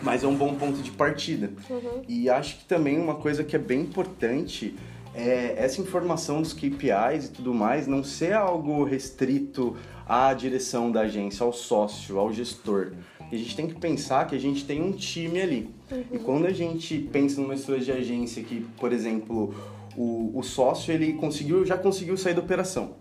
Mas 0.01 0.21
é 0.21 0.27
um 0.27 0.35
bom 0.35 0.53
ponto 0.55 0.81
de 0.81 0.91
partida. 0.91 1.51
Uhum. 1.69 2.01
E 2.09 2.29
acho 2.29 2.57
que 2.57 2.65
também 2.65 2.99
uma 2.99 3.15
coisa 3.15 3.45
que 3.45 3.55
é 3.55 3.59
bem 3.59 3.79
importante 3.79 4.75
é, 5.13 5.55
essa 5.57 5.79
informação 5.79 6.41
dos 6.41 6.53
KPIs 6.53 7.25
e 7.25 7.31
tudo 7.31 7.53
mais 7.53 7.87
não 7.87 8.03
ser 8.03 8.33
algo 8.33 8.83
restrito 8.83 9.75
à 10.07 10.33
direção 10.33 10.91
da 10.91 11.01
agência, 11.01 11.43
ao 11.43 11.53
sócio, 11.53 12.17
ao 12.17 12.33
gestor. 12.33 12.93
a 13.19 13.35
gente 13.35 13.55
tem 13.55 13.67
que 13.67 13.75
pensar 13.75 14.27
que 14.27 14.35
a 14.35 14.39
gente 14.39 14.65
tem 14.65 14.81
um 14.81 14.91
time 14.91 15.39
ali. 15.41 15.69
Uhum. 15.91 16.03
E 16.11 16.19
quando 16.19 16.45
a 16.45 16.51
gente 16.51 16.97
pensa 16.97 17.39
numa 17.39 17.53
estrutura 17.53 17.83
de 17.83 17.91
agência 17.91 18.43
que, 18.43 18.65
por 18.79 18.91
exemplo, 18.91 19.53
o, 19.95 20.31
o 20.33 20.43
sócio 20.43 20.91
ele 20.91 21.13
conseguiu, 21.13 21.65
já 21.65 21.77
conseguiu 21.77 22.17
sair 22.17 22.33
da 22.33 22.41
operação. 22.41 22.95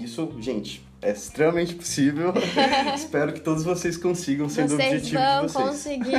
Isso, 0.00 0.30
gente, 0.38 0.85
é 1.02 1.10
extremamente 1.10 1.74
possível. 1.74 2.32
Espero 2.94 3.32
que 3.32 3.40
todos 3.40 3.64
vocês 3.64 3.96
consigam, 3.96 4.48
sendo 4.48 4.72
o 4.72 4.74
objetivo 4.74 5.00
de 5.00 5.42
vocês. 5.42 5.52
Vocês 5.52 5.52
vão 5.52 5.66
conseguir. 5.66 6.14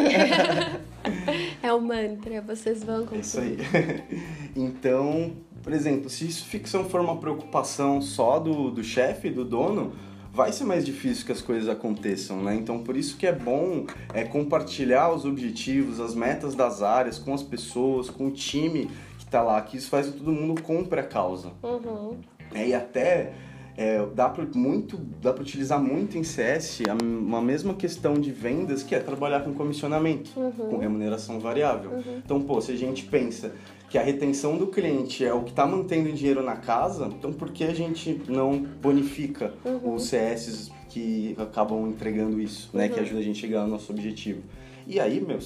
é 1.64 1.74
o 1.74 1.82
mantra, 1.82 2.42
vocês 2.42 2.84
vão 2.84 3.06
conseguir. 3.06 3.62
Isso 3.62 3.76
aí. 3.76 4.38
Então, 4.60 5.34
por 5.62 5.72
exemplo, 5.72 6.10
se 6.10 6.26
isso 6.26 6.46
ficção 6.46 6.86
for 6.86 7.00
uma 7.00 7.18
preocupação 7.18 8.02
só 8.02 8.40
do, 8.40 8.72
do 8.72 8.84
chefe, 8.84 9.30
do 9.30 9.46
dono, 9.46 9.94
vai 10.34 10.52
ser 10.52 10.64
mais 10.64 10.84
difícil 10.84 11.26
que 11.26 11.32
as 11.32 11.42
coisas 11.42 11.70
aconteçam, 11.70 12.42
né? 12.42 12.56
Então, 12.56 12.80
por 12.80 12.98
isso 12.98 13.18
que 13.18 13.28
é 13.28 13.32
bom 13.32 13.86
é, 14.14 14.24
compartilhar 14.24 15.12
os 15.12 15.26
objetivos, 15.26 16.00
as 16.00 16.16
metas 16.16 16.56
das 16.56 16.82
áreas 16.82 17.20
com 17.20 17.34
as 17.36 17.44
pessoas, 17.44 18.10
com 18.10 18.28
o 18.28 18.32
time 18.32 18.90
que 19.18 19.26
está 19.26 19.44
lá, 19.44 19.62
que 19.62 19.78
isso 19.78 19.90
faz 19.90 20.08
que 20.08 20.18
todo 20.18 20.32
mundo 20.32 20.60
compre 20.62 21.00
a 21.00 21.04
causa. 21.04 21.52
Uhum. 21.62 22.18
É, 22.54 22.68
e 22.70 22.74
até 22.74 23.34
é, 23.78 24.04
dá 24.16 24.28
para 24.28 24.44
muito 24.56 24.98
dá 25.22 25.32
para 25.32 25.44
utilizar 25.44 25.80
muito 25.80 26.18
em 26.18 26.24
CS 26.24 26.82
uma 27.00 27.40
mesma 27.40 27.76
questão 27.76 28.16
de 28.16 28.32
vendas 28.32 28.82
que 28.82 28.96
é 28.96 29.00
trabalhar 29.00 29.42
com 29.42 29.54
comissionamento 29.54 30.32
uhum. 30.36 30.52
com 30.52 30.78
remuneração 30.78 31.40
variável 31.40 31.92
uhum. 31.92 32.22
então 32.26 32.42
pô 32.42 32.60
se 32.60 32.72
a 32.72 32.76
gente 32.76 33.06
pensa 33.06 33.54
que 33.88 33.98
a 33.98 34.02
retenção 34.02 34.58
do 34.58 34.68
cliente 34.68 35.24
é 35.24 35.32
o 35.32 35.44
que 35.44 35.52
está 35.52 35.66
mantendo 35.66 36.10
o 36.10 36.12
dinheiro 36.12 36.42
na 36.42 36.56
casa 36.56 37.06
então 37.06 37.32
por 37.32 37.52
que 37.52 37.64
a 37.64 37.74
gente 37.74 38.20
não 38.28 38.58
bonifica 38.82 39.54
uhum. 39.64 39.94
os 39.94 40.08
CS 40.08 40.72
que 40.90 41.36
acabam 41.38 41.88
entregando 41.88 42.42
isso 42.42 42.72
né 42.74 42.90
que 42.90 42.96
uhum. 42.96 43.02
ajuda 43.02 43.20
a 43.20 43.24
gente 43.24 43.38
a 43.38 43.42
chegar 43.42 43.62
ao 43.62 43.68
nosso 43.68 43.92
objetivo 43.94 44.42
e 44.88 45.00
aí 45.00 45.22
meu 45.22 45.38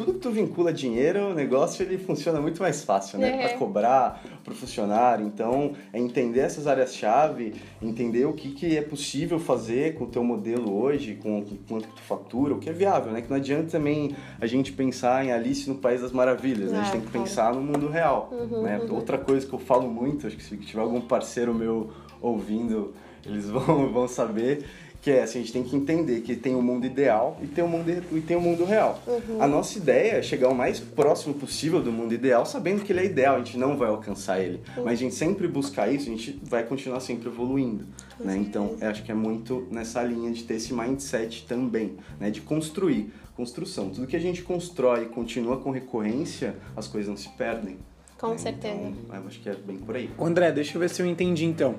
tudo 0.00 0.14
que 0.14 0.20
tu 0.20 0.30
vincula 0.30 0.72
dinheiro, 0.72 1.28
o 1.28 1.34
negócio 1.34 1.82
ele 1.82 1.98
funciona 1.98 2.40
muito 2.40 2.62
mais 2.62 2.82
fácil, 2.82 3.18
né? 3.18 3.44
É. 3.44 3.48
Para 3.48 3.58
cobrar 3.58 4.22
para 4.42 4.52
o 4.52 4.56
funcionário. 4.56 5.26
Então, 5.26 5.74
é 5.92 5.98
entender 5.98 6.40
essas 6.40 6.66
áreas-chave, 6.66 7.54
entender 7.82 8.24
o 8.24 8.32
que, 8.32 8.52
que 8.52 8.78
é 8.78 8.82
possível 8.82 9.38
fazer 9.38 9.94
com 9.94 10.04
o 10.04 10.06
teu 10.06 10.24
modelo 10.24 10.74
hoje, 10.74 11.16
com, 11.22 11.44
com 11.44 11.56
quanto 11.68 11.88
tu 11.88 12.00
fatura, 12.00 12.54
o 12.54 12.58
que 12.58 12.70
é 12.70 12.72
viável, 12.72 13.12
né? 13.12 13.20
Que 13.20 13.28
não 13.28 13.36
adianta 13.36 13.72
também 13.72 14.16
a 14.40 14.46
gente 14.46 14.72
pensar 14.72 15.24
em 15.24 15.32
Alice 15.32 15.68
no 15.68 15.76
País 15.76 16.00
das 16.00 16.12
Maravilhas, 16.12 16.72
né? 16.72 16.80
A 16.80 16.82
gente 16.84 16.92
tem 16.92 17.00
que 17.02 17.10
pensar 17.10 17.54
no 17.54 17.60
mundo 17.60 17.88
real, 17.88 18.30
uhum, 18.32 18.62
né? 18.62 18.78
Uhum. 18.78 18.94
Outra 18.94 19.18
coisa 19.18 19.46
que 19.46 19.52
eu 19.52 19.58
falo 19.58 19.86
muito, 19.86 20.26
acho 20.26 20.36
que 20.36 20.42
se 20.42 20.56
tiver 20.56 20.80
algum 20.80 21.00
parceiro 21.00 21.54
meu 21.54 21.90
ouvindo, 22.22 22.94
eles 23.26 23.50
vão, 23.50 23.90
vão 23.92 24.08
saber 24.08 24.64
que 25.00 25.10
é 25.10 25.22
assim, 25.22 25.38
a 25.38 25.42
gente 25.42 25.52
tem 25.52 25.64
que 25.64 25.74
entender 25.74 26.20
que 26.20 26.36
tem 26.36 26.54
o 26.54 26.58
um 26.58 26.62
mundo 26.62 26.84
ideal 26.84 27.38
e 27.42 27.46
tem 27.46 27.64
o 27.64 27.66
um 27.66 27.70
mundo, 27.70 27.88
e 27.90 28.20
tem 28.20 28.36
o 28.36 28.40
um 28.40 28.42
mundo 28.42 28.64
real. 28.64 29.02
Uhum. 29.06 29.42
A 29.42 29.46
nossa 29.46 29.78
ideia 29.78 30.18
é 30.18 30.22
chegar 30.22 30.48
o 30.48 30.54
mais 30.54 30.78
próximo 30.78 31.34
possível 31.34 31.82
do 31.82 31.90
mundo 31.90 32.12
ideal, 32.12 32.44
sabendo 32.44 32.84
que 32.84 32.92
ele 32.92 33.00
é 33.00 33.04
ideal, 33.06 33.36
a 33.36 33.38
gente 33.38 33.56
não 33.56 33.76
vai 33.76 33.88
alcançar 33.88 34.40
ele. 34.40 34.60
Uhum. 34.76 34.84
Mas 34.84 34.94
a 34.94 34.96
gente 34.96 35.14
sempre 35.14 35.48
buscar 35.48 35.90
isso, 35.90 36.06
a 36.08 36.10
gente 36.10 36.38
vai 36.42 36.64
continuar 36.64 37.00
sempre 37.00 37.28
evoluindo. 37.28 37.86
Né? 38.18 38.36
Então, 38.36 38.76
eu 38.78 38.88
acho 38.88 39.02
que 39.02 39.10
é 39.10 39.14
muito 39.14 39.66
nessa 39.70 40.02
linha 40.02 40.30
de 40.30 40.44
ter 40.44 40.54
esse 40.54 40.74
mindset 40.74 41.46
também, 41.46 41.96
né? 42.18 42.30
de 42.30 42.40
construir. 42.40 43.10
Construção. 43.36 43.88
Tudo 43.88 44.06
que 44.06 44.16
a 44.16 44.20
gente 44.20 44.42
constrói 44.42 45.04
e 45.04 45.06
continua 45.06 45.56
com 45.56 45.70
recorrência, 45.70 46.56
as 46.76 46.86
coisas 46.86 47.08
não 47.08 47.16
se 47.16 47.30
perdem. 47.30 47.78
Com 48.20 48.36
certeza. 48.36 48.74
Então, 48.74 49.16
eu 49.16 49.26
acho 49.26 49.40
que 49.40 49.48
é 49.48 49.54
bem 49.54 49.78
por 49.78 49.96
aí. 49.96 50.10
André, 50.20 50.52
deixa 50.52 50.76
eu 50.76 50.80
ver 50.80 50.90
se 50.90 51.00
eu 51.00 51.06
entendi 51.06 51.46
então. 51.46 51.74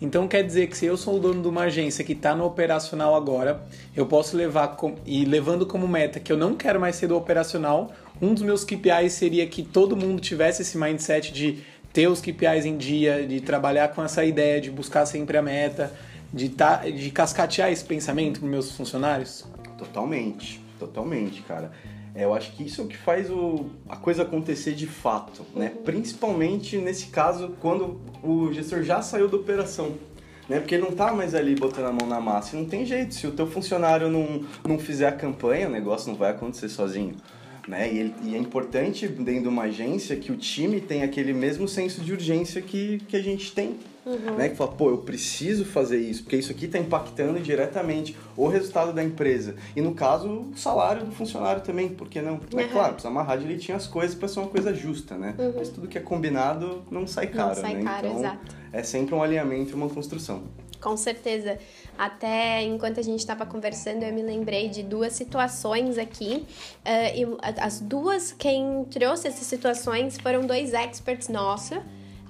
Então 0.00 0.28
quer 0.28 0.42
dizer 0.42 0.66
que 0.66 0.76
se 0.76 0.84
eu 0.84 0.96
sou 0.96 1.16
o 1.16 1.20
dono 1.20 1.40
de 1.40 1.48
uma 1.48 1.62
agência 1.62 2.04
que 2.04 2.12
está 2.12 2.34
no 2.34 2.44
operacional 2.44 3.14
agora, 3.14 3.66
eu 3.94 4.06
posso 4.06 4.36
levar 4.36 4.68
com, 4.76 4.94
e 5.06 5.24
levando 5.24 5.64
como 5.64 5.88
meta 5.88 6.20
que 6.20 6.30
eu 6.30 6.36
não 6.36 6.54
quero 6.54 6.78
mais 6.78 6.96
ser 6.96 7.06
do 7.06 7.16
operacional, 7.16 7.92
um 8.20 8.34
dos 8.34 8.42
meus 8.42 8.64
KPIs 8.64 9.12
seria 9.12 9.46
que 9.46 9.62
todo 9.62 9.96
mundo 9.96 10.20
tivesse 10.20 10.62
esse 10.62 10.76
mindset 10.76 11.32
de 11.32 11.62
ter 11.92 12.08
os 12.08 12.20
KPIs 12.20 12.66
em 12.66 12.76
dia, 12.76 13.26
de 13.26 13.40
trabalhar 13.40 13.88
com 13.88 14.04
essa 14.04 14.22
ideia 14.22 14.60
de 14.60 14.70
buscar 14.70 15.06
sempre 15.06 15.38
a 15.38 15.42
meta, 15.42 15.90
de, 16.32 16.50
tá, 16.50 16.82
de 16.84 17.10
cascatear 17.10 17.70
esse 17.72 17.84
pensamento 17.84 18.40
para 18.40 18.48
meus 18.48 18.72
funcionários? 18.72 19.46
Totalmente, 19.78 20.60
totalmente, 20.78 21.40
cara. 21.42 21.70
É, 22.16 22.24
eu 22.24 22.32
acho 22.32 22.52
que 22.52 22.64
isso 22.64 22.80
é 22.80 22.84
o 22.84 22.88
que 22.88 22.96
faz 22.96 23.30
o, 23.30 23.66
a 23.86 23.94
coisa 23.94 24.22
acontecer 24.22 24.72
de 24.72 24.86
fato, 24.86 25.44
né? 25.54 25.72
Uhum. 25.76 25.82
Principalmente 25.82 26.78
nesse 26.78 27.08
caso 27.08 27.54
quando 27.60 28.00
o 28.22 28.50
gestor 28.54 28.82
já 28.82 29.02
saiu 29.02 29.28
da 29.28 29.36
operação. 29.36 29.92
Né? 30.48 30.58
Porque 30.58 30.76
ele 30.76 30.84
não 30.84 30.92
tá 30.92 31.12
mais 31.12 31.34
ali 31.34 31.54
botando 31.54 31.86
a 31.86 31.92
mão 31.92 32.08
na 32.08 32.20
massa. 32.20 32.56
E 32.56 32.60
não 32.60 32.66
tem 32.66 32.86
jeito. 32.86 33.14
Se 33.14 33.26
o 33.26 33.32
teu 33.32 33.46
funcionário 33.46 34.08
não, 34.08 34.44
não 34.66 34.78
fizer 34.78 35.08
a 35.08 35.12
campanha, 35.12 35.66
o 35.66 35.70
negócio 35.70 36.08
não 36.08 36.16
vai 36.16 36.30
acontecer 36.30 36.68
sozinho. 36.68 37.16
Né? 37.68 37.92
E, 37.92 37.98
ele, 37.98 38.14
e, 38.22 38.34
é 38.34 38.38
importante 38.38 39.08
dentro 39.08 39.42
de 39.42 39.48
uma 39.48 39.64
agência 39.64 40.16
que 40.16 40.30
o 40.30 40.36
time 40.36 40.80
tenha 40.80 41.04
aquele 41.04 41.32
mesmo 41.32 41.66
senso 41.66 42.00
de 42.00 42.12
urgência 42.12 42.62
que, 42.62 42.98
que 43.08 43.16
a 43.16 43.22
gente 43.22 43.52
tem 43.52 43.76
Uhum. 44.06 44.36
Né? 44.36 44.50
Que 44.50 44.54
fala, 44.54 44.70
pô, 44.70 44.90
eu 44.90 44.98
preciso 44.98 45.64
fazer 45.64 45.98
isso, 45.98 46.22
porque 46.22 46.36
isso 46.36 46.52
aqui 46.52 46.66
está 46.66 46.78
impactando 46.78 47.40
diretamente 47.40 48.16
o 48.36 48.46
resultado 48.46 48.92
da 48.92 49.02
empresa. 49.02 49.56
E 49.74 49.80
no 49.80 49.94
caso, 49.94 50.28
o 50.28 50.56
salário 50.56 51.04
do 51.04 51.10
funcionário 51.10 51.60
também, 51.62 51.88
porque 51.88 52.22
não? 52.22 52.34
Uhum. 52.34 52.60
É 52.60 52.68
claro, 52.68 52.92
precisa 52.92 53.08
amarrar 53.08 53.36
direitinho 53.36 53.76
as 53.76 53.88
coisas 53.88 54.14
para 54.14 54.28
ser 54.28 54.38
uma 54.38 54.48
coisa 54.48 54.72
justa, 54.72 55.16
né? 55.16 55.34
Uhum. 55.36 55.54
Mas 55.56 55.70
tudo 55.70 55.88
que 55.88 55.98
é 55.98 56.00
combinado 56.00 56.84
não 56.88 57.04
sai 57.04 57.26
caro, 57.26 57.48
não 57.48 57.54
sai 57.56 57.74
né? 57.74 57.82
Caro, 57.82 58.06
então, 58.06 58.18
exato. 58.20 58.56
é 58.72 58.82
sempre 58.84 59.12
um 59.12 59.22
alinhamento 59.22 59.72
e 59.72 59.74
uma 59.74 59.88
construção. 59.88 60.44
Com 60.80 60.96
certeza. 60.96 61.58
Até 61.98 62.62
enquanto 62.62 63.00
a 63.00 63.02
gente 63.02 63.18
estava 63.18 63.44
conversando, 63.44 64.04
eu 64.04 64.12
me 64.12 64.22
lembrei 64.22 64.68
de 64.68 64.84
duas 64.84 65.14
situações 65.14 65.98
aqui. 65.98 66.46
Uh, 66.84 67.40
e 67.42 67.60
as 67.60 67.80
duas, 67.80 68.30
quem 68.30 68.84
trouxe 68.84 69.26
essas 69.26 69.48
situações 69.48 70.16
foram 70.16 70.46
dois 70.46 70.72
experts 70.74 71.28
nossos 71.28 71.78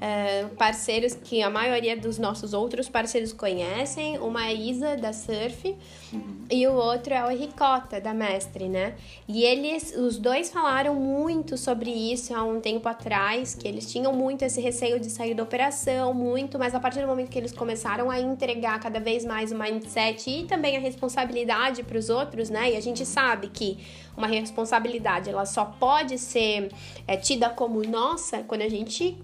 é, 0.00 0.44
parceiros 0.58 1.14
que 1.14 1.42
a 1.42 1.50
maioria 1.50 1.96
dos 1.96 2.18
nossos 2.18 2.52
outros 2.52 2.88
parceiros 2.88 3.32
conhecem. 3.32 4.18
Uma 4.18 4.48
é 4.48 4.54
Isa, 4.54 4.96
da 4.96 5.12
Surf, 5.12 5.74
uhum. 6.12 6.44
e 6.50 6.66
o 6.66 6.74
outro 6.74 7.14
é 7.14 7.24
o 7.24 7.28
Ricota, 7.28 8.00
da 8.00 8.12
Mestre, 8.12 8.68
né? 8.68 8.94
E 9.26 9.44
eles, 9.44 9.94
os 9.96 10.18
dois 10.18 10.50
falaram 10.50 10.94
muito 10.94 11.56
sobre 11.56 11.90
isso 11.90 12.34
há 12.34 12.42
um 12.42 12.60
tempo 12.60 12.88
atrás, 12.88 13.54
que 13.54 13.66
eles 13.66 13.90
tinham 13.90 14.12
muito 14.12 14.42
esse 14.42 14.60
receio 14.60 15.00
de 15.00 15.10
sair 15.10 15.34
da 15.34 15.42
operação, 15.42 16.12
muito, 16.12 16.58
mas 16.58 16.74
a 16.74 16.80
partir 16.80 17.00
do 17.00 17.06
momento 17.06 17.30
que 17.30 17.38
eles 17.38 17.52
começaram 17.52 18.10
a 18.10 18.20
entregar 18.20 18.78
cada 18.80 19.00
vez 19.00 19.24
mais 19.24 19.52
o 19.52 19.58
mindset 19.58 20.28
e 20.28 20.44
também 20.44 20.76
a 20.76 20.80
responsabilidade 20.80 21.82
para 21.82 21.98
os 21.98 22.10
outros, 22.10 22.50
né? 22.50 22.72
E 22.72 22.76
a 22.76 22.80
gente 22.80 23.04
sabe 23.06 23.48
que 23.48 23.78
uma 24.16 24.26
responsabilidade 24.26 25.28
ela 25.28 25.44
só 25.44 25.64
pode 25.64 26.18
ser 26.18 26.70
é, 27.06 27.16
tida 27.16 27.50
como 27.50 27.82
nossa 27.82 28.42
quando 28.42 28.62
a 28.62 28.68
gente 28.68 29.16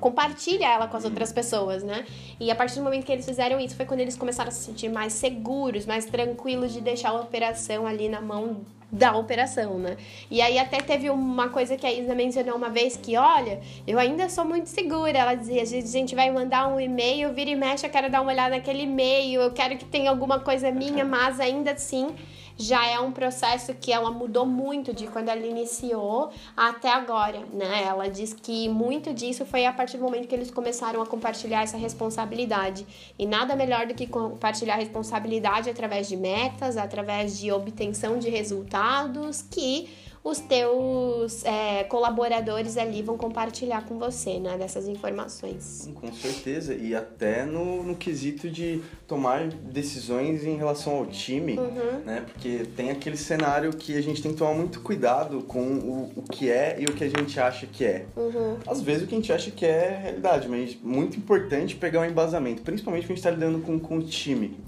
compartilha 0.00 0.66
ela 0.66 0.86
com 0.88 0.96
as 0.96 1.04
outras 1.04 1.32
pessoas, 1.32 1.82
né? 1.82 2.04
E 2.38 2.50
a 2.50 2.54
partir 2.54 2.76
do 2.76 2.82
momento 2.82 3.04
que 3.04 3.12
eles 3.12 3.24
fizeram 3.24 3.60
isso 3.60 3.76
foi 3.76 3.86
quando 3.86 4.00
eles 4.00 4.16
começaram 4.16 4.48
a 4.48 4.52
se 4.52 4.64
sentir 4.64 4.88
mais 4.88 5.12
seguros, 5.12 5.86
mais 5.86 6.04
tranquilos 6.04 6.72
de 6.72 6.80
deixar 6.80 7.10
a 7.10 7.20
operação 7.20 7.86
ali 7.86 8.08
na 8.08 8.20
mão 8.20 8.64
da 8.92 9.16
operação, 9.16 9.78
né? 9.78 9.96
E 10.30 10.40
aí 10.40 10.58
até 10.58 10.78
teve 10.78 11.10
uma 11.10 11.48
coisa 11.48 11.76
que 11.76 11.86
a 11.86 11.92
Isa 11.92 12.14
mencionou 12.14 12.56
uma 12.56 12.68
vez 12.68 12.96
que, 12.96 13.16
olha, 13.16 13.60
eu 13.86 13.98
ainda 13.98 14.28
sou 14.28 14.44
muito 14.44 14.68
segura. 14.68 15.16
Ela 15.16 15.34
dizia, 15.34 15.62
a 15.62 15.64
gente 15.64 16.14
vai 16.14 16.30
mandar 16.30 16.66
um 16.66 16.80
e-mail, 16.80 17.32
vira 17.32 17.50
e 17.50 17.56
mexe, 17.56 17.86
eu 17.86 17.90
quero 17.90 18.10
dar 18.10 18.20
uma 18.20 18.32
olhada 18.32 18.56
naquele 18.56 18.82
e-mail, 18.82 19.40
eu 19.42 19.52
quero 19.52 19.76
que 19.76 19.84
tenha 19.84 20.10
alguma 20.10 20.40
coisa 20.40 20.72
minha, 20.72 21.04
mas 21.04 21.38
ainda 21.38 21.72
assim 21.72 22.14
já 22.60 22.86
é 22.86 23.00
um 23.00 23.10
processo 23.10 23.72
que 23.72 23.90
ela 23.90 24.10
mudou 24.10 24.44
muito 24.44 24.92
de 24.92 25.06
quando 25.06 25.30
ela 25.30 25.44
iniciou 25.44 26.30
até 26.54 26.92
agora, 26.92 27.40
né? 27.52 27.84
Ela 27.84 28.08
diz 28.08 28.34
que 28.34 28.68
muito 28.68 29.14
disso 29.14 29.46
foi 29.46 29.64
a 29.64 29.72
partir 29.72 29.96
do 29.96 30.04
momento 30.04 30.28
que 30.28 30.34
eles 30.34 30.50
começaram 30.50 31.00
a 31.00 31.06
compartilhar 31.06 31.62
essa 31.62 31.78
responsabilidade. 31.78 32.86
E 33.18 33.24
nada 33.24 33.56
melhor 33.56 33.86
do 33.86 33.94
que 33.94 34.06
compartilhar 34.06 34.76
responsabilidade 34.76 35.70
através 35.70 36.06
de 36.06 36.18
metas, 36.18 36.76
através 36.76 37.38
de 37.38 37.50
obtenção 37.50 38.18
de 38.18 38.28
resultados 38.28 39.40
que 39.40 39.88
os 40.22 40.38
teus 40.38 41.44
é, 41.44 41.84
colaboradores 41.84 42.76
ali 42.76 43.02
vão 43.02 43.16
compartilhar 43.16 43.86
com 43.86 43.98
você, 43.98 44.38
né, 44.38 44.58
dessas 44.58 44.86
informações. 44.86 45.88
Com 45.94 46.12
certeza, 46.12 46.74
e 46.74 46.94
até 46.94 47.46
no, 47.46 47.82
no 47.82 47.96
quesito 47.96 48.50
de 48.50 48.82
tomar 49.08 49.48
decisões 49.48 50.44
em 50.44 50.56
relação 50.56 50.98
ao 50.98 51.06
time, 51.06 51.58
uhum. 51.58 52.00
né, 52.04 52.24
porque 52.26 52.66
tem 52.76 52.90
aquele 52.90 53.16
cenário 53.16 53.72
que 53.72 53.96
a 53.96 54.02
gente 54.02 54.22
tem 54.22 54.32
que 54.32 54.38
tomar 54.38 54.54
muito 54.54 54.80
cuidado 54.80 55.42
com 55.42 55.62
o, 55.62 56.12
o 56.16 56.22
que 56.22 56.50
é 56.50 56.76
e 56.78 56.84
o 56.84 56.92
que 56.92 57.04
a 57.04 57.08
gente 57.08 57.40
acha 57.40 57.66
que 57.66 57.84
é. 57.84 58.04
Uhum. 58.14 58.58
Às 58.66 58.82
vezes 58.82 59.04
o 59.04 59.06
que 59.06 59.14
a 59.14 59.18
gente 59.18 59.32
acha 59.32 59.50
que 59.50 59.64
é 59.64 60.00
realidade, 60.02 60.48
mas 60.48 60.76
muito 60.82 61.16
importante 61.16 61.76
pegar 61.76 62.00
um 62.00 62.04
embasamento, 62.04 62.60
principalmente 62.60 63.04
quando 63.04 63.12
a 63.12 63.14
gente 63.14 63.18
está 63.18 63.30
lidando 63.30 63.60
com, 63.60 63.78
com 63.78 63.96
o 63.96 64.02
time. 64.02 64.58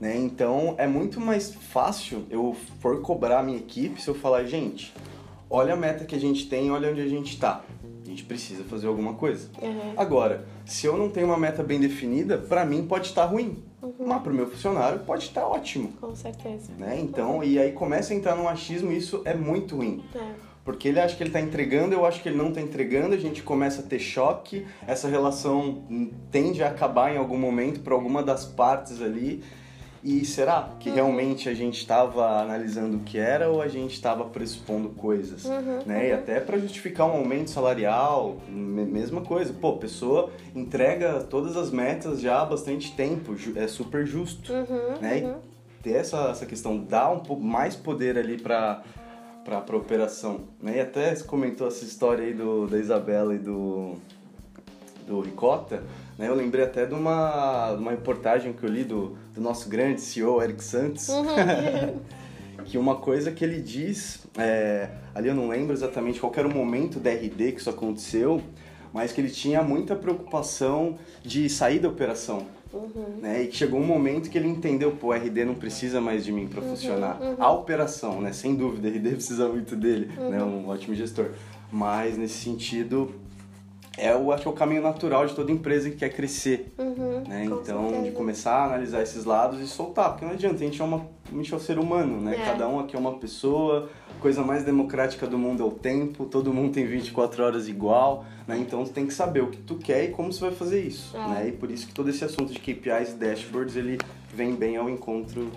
Né? 0.00 0.16
Então 0.16 0.74
é 0.78 0.86
muito 0.86 1.20
mais 1.20 1.54
fácil 1.54 2.24
eu 2.30 2.56
for 2.80 3.00
cobrar 3.00 3.40
a 3.40 3.42
minha 3.42 3.58
equipe 3.58 4.00
se 4.00 4.08
eu 4.08 4.14
falar, 4.14 4.44
gente, 4.44 4.94
olha 5.50 5.74
a 5.74 5.76
meta 5.76 6.04
que 6.04 6.14
a 6.14 6.20
gente 6.20 6.48
tem, 6.48 6.70
olha 6.70 6.90
onde 6.90 7.00
a 7.00 7.08
gente 7.08 7.34
está. 7.34 7.64
A 8.04 8.08
gente 8.08 8.24
precisa 8.24 8.64
fazer 8.64 8.86
alguma 8.86 9.14
coisa. 9.14 9.50
Uhum. 9.60 9.92
Agora, 9.96 10.46
se 10.64 10.86
eu 10.86 10.96
não 10.96 11.10
tenho 11.10 11.26
uma 11.26 11.36
meta 11.36 11.62
bem 11.62 11.78
definida, 11.78 12.38
para 12.38 12.64
mim 12.64 12.86
pode 12.86 13.08
estar 13.08 13.24
ruim. 13.26 13.62
Uhum. 13.82 14.06
Mas 14.06 14.22
para 14.22 14.32
o 14.32 14.34
meu 14.34 14.48
funcionário 14.48 15.00
pode 15.00 15.24
estar 15.24 15.46
ótimo. 15.46 15.92
Com 16.00 16.14
certeza. 16.14 16.72
Né? 16.78 16.98
Então, 17.00 17.36
uhum. 17.36 17.44
e 17.44 17.58
aí 17.58 17.72
começa 17.72 18.14
a 18.14 18.16
entrar 18.16 18.34
no 18.34 18.48
achismo 18.48 18.92
e 18.92 18.96
isso 18.96 19.20
é 19.24 19.34
muito 19.34 19.76
ruim. 19.76 20.02
É. 20.14 20.48
Porque 20.64 20.88
ele 20.88 21.00
acha 21.00 21.16
que 21.16 21.22
ele 21.22 21.30
está 21.30 21.40
entregando, 21.40 21.94
eu 21.94 22.04
acho 22.04 22.22
que 22.22 22.28
ele 22.28 22.36
não 22.36 22.48
está 22.48 22.60
entregando, 22.60 23.14
a 23.14 23.18
gente 23.18 23.42
começa 23.42 23.80
a 23.80 23.84
ter 23.84 23.98
choque, 23.98 24.66
essa 24.86 25.08
relação 25.08 25.82
tende 26.30 26.62
a 26.62 26.68
acabar 26.68 27.14
em 27.14 27.16
algum 27.16 27.38
momento 27.38 27.80
para 27.80 27.94
alguma 27.94 28.22
das 28.22 28.44
partes 28.44 29.00
ali. 29.00 29.42
E 30.02 30.24
será 30.24 30.70
que 30.78 30.88
uhum. 30.88 30.94
realmente 30.94 31.48
a 31.48 31.54
gente 31.54 31.78
estava 31.78 32.40
analisando 32.40 32.98
o 32.98 33.00
que 33.00 33.18
era 33.18 33.50
ou 33.50 33.60
a 33.60 33.66
gente 33.66 33.94
estava 33.94 34.24
pressupondo 34.24 34.90
coisas, 34.90 35.44
uhum, 35.44 35.80
né? 35.84 35.98
Uhum. 35.98 36.06
E 36.06 36.12
até 36.12 36.40
para 36.40 36.56
justificar 36.58 37.08
um 37.08 37.16
aumento 37.16 37.50
salarial, 37.50 38.36
mesma 38.48 39.22
coisa. 39.22 39.52
Pô, 39.52 39.76
pessoa 39.76 40.30
entrega 40.54 41.24
todas 41.24 41.56
as 41.56 41.70
metas 41.70 42.20
já 42.20 42.42
há 42.42 42.44
bastante 42.44 42.92
tempo, 42.92 43.34
é 43.56 43.66
super 43.66 44.06
justo, 44.06 44.52
uhum, 44.52 45.00
né? 45.00 45.18
E 45.18 45.24
uhum. 45.24 45.36
ter 45.82 45.94
essa, 45.94 46.30
essa 46.30 46.46
questão, 46.46 46.78
dar 46.78 47.10
um 47.10 47.20
pouco 47.20 47.42
mais 47.42 47.74
poder 47.74 48.16
ali 48.16 48.38
para 48.38 48.82
para 49.44 49.64
a 49.74 49.78
operação, 49.78 50.40
né? 50.62 50.76
E 50.76 50.80
até 50.80 51.14
você 51.14 51.24
comentou 51.24 51.68
essa 51.68 51.82
história 51.82 52.22
aí 52.22 52.34
do, 52.34 52.66
da 52.66 52.78
Isabela 52.78 53.34
e 53.34 53.38
do 53.38 53.96
do 55.06 55.20
Ricota, 55.20 55.82
né? 56.18 56.28
Eu 56.28 56.34
lembrei 56.34 56.64
até 56.64 56.84
de 56.84 56.92
uma, 56.92 57.72
uma 57.72 57.92
reportagem 57.92 58.52
que 58.52 58.62
eu 58.62 58.68
li 58.68 58.84
do, 58.84 59.16
do 59.38 59.44
nosso 59.44 59.68
grande 59.68 60.00
CEO, 60.00 60.42
Eric 60.42 60.62
Santos, 60.62 61.08
uhum. 61.08 62.00
que 62.66 62.76
uma 62.76 62.96
coisa 62.96 63.30
que 63.30 63.44
ele 63.44 63.62
diz, 63.62 64.26
é, 64.36 64.90
ali 65.14 65.28
eu 65.28 65.34
não 65.34 65.48
lembro 65.48 65.72
exatamente 65.72 66.20
qual 66.20 66.32
era 66.36 66.46
o 66.46 66.52
momento 66.52 66.98
da 66.98 67.10
RD 67.10 67.52
que 67.52 67.60
isso 67.60 67.70
aconteceu, 67.70 68.42
mas 68.92 69.12
que 69.12 69.20
ele 69.20 69.30
tinha 69.30 69.62
muita 69.62 69.94
preocupação 69.94 70.98
de 71.22 71.48
sair 71.48 71.78
da 71.78 71.88
operação. 71.88 72.46
Uhum. 72.72 73.20
Né? 73.22 73.44
E 73.44 73.46
que 73.46 73.56
chegou 73.56 73.80
um 73.80 73.86
momento 73.86 74.28
que 74.28 74.36
ele 74.36 74.48
entendeu, 74.48 74.90
pô, 74.92 75.12
RD 75.12 75.44
não 75.44 75.54
precisa 75.54 76.00
mais 76.00 76.24
de 76.24 76.32
mim 76.32 76.46
para 76.46 76.60
uhum, 76.60 76.70
funcionar. 76.70 77.18
Uhum. 77.22 77.36
A 77.38 77.50
operação, 77.50 78.20
né? 78.20 78.32
Sem 78.32 78.54
dúvida, 78.54 78.88
RD 78.88 79.12
precisa 79.16 79.48
muito 79.48 79.74
dele, 79.74 80.10
né? 80.18 80.42
Uhum. 80.42 80.64
Um 80.64 80.68
ótimo 80.68 80.94
gestor. 80.94 81.30
Mas 81.72 82.18
nesse 82.18 82.44
sentido, 82.44 83.14
é 83.98 84.16
o, 84.16 84.32
acho 84.32 84.42
que 84.42 84.48
é 84.48 84.50
o 84.50 84.54
caminho 84.54 84.82
natural 84.82 85.26
de 85.26 85.34
toda 85.34 85.50
empresa 85.50 85.90
que 85.90 85.96
quer 85.96 86.10
crescer. 86.10 86.72
Uhum, 86.78 87.22
né? 87.26 87.44
Então, 87.44 87.88
certeza. 87.88 88.02
de 88.02 88.10
começar 88.12 88.52
a 88.52 88.64
analisar 88.66 89.02
esses 89.02 89.24
lados 89.24 89.60
e 89.60 89.66
soltar, 89.66 90.10
porque 90.10 90.24
não 90.24 90.32
adianta, 90.32 90.56
a 90.56 90.58
gente 90.58 90.80
é, 90.80 90.84
uma, 90.84 91.06
a 91.30 91.34
gente 91.34 91.52
é 91.52 91.56
um 91.56 91.60
ser 91.60 91.78
humano, 91.78 92.20
né? 92.20 92.36
É. 92.36 92.44
Cada 92.44 92.68
um 92.68 92.80
aqui 92.80 92.96
é 92.96 92.98
uma 92.98 93.18
pessoa, 93.18 93.88
a 94.16 94.20
coisa 94.20 94.42
mais 94.42 94.64
democrática 94.64 95.26
do 95.26 95.38
mundo 95.38 95.62
é 95.62 95.66
o 95.66 95.70
tempo, 95.70 96.24
todo 96.24 96.52
mundo 96.52 96.72
tem 96.72 96.86
24 96.86 97.42
horas 97.44 97.68
igual, 97.68 98.24
né? 98.46 98.58
Então, 98.58 98.84
tu 98.84 98.90
tem 98.90 99.06
que 99.06 99.14
saber 99.14 99.42
o 99.42 99.48
que 99.48 99.58
tu 99.58 99.76
quer 99.76 100.04
e 100.04 100.08
como 100.08 100.32
você 100.32 100.40
vai 100.40 100.52
fazer 100.52 100.82
isso, 100.82 101.16
é. 101.16 101.28
né? 101.28 101.48
E 101.48 101.52
por 101.52 101.70
isso 101.70 101.86
que 101.86 101.92
todo 101.92 102.08
esse 102.08 102.24
assunto 102.24 102.52
de 102.52 102.58
KPIs 102.60 103.12
e 103.12 103.16
dashboards, 103.16 103.76
ele 103.76 103.98
vem 104.32 104.54
bem 104.54 104.76
ao 104.76 104.88
encontro 104.88 105.50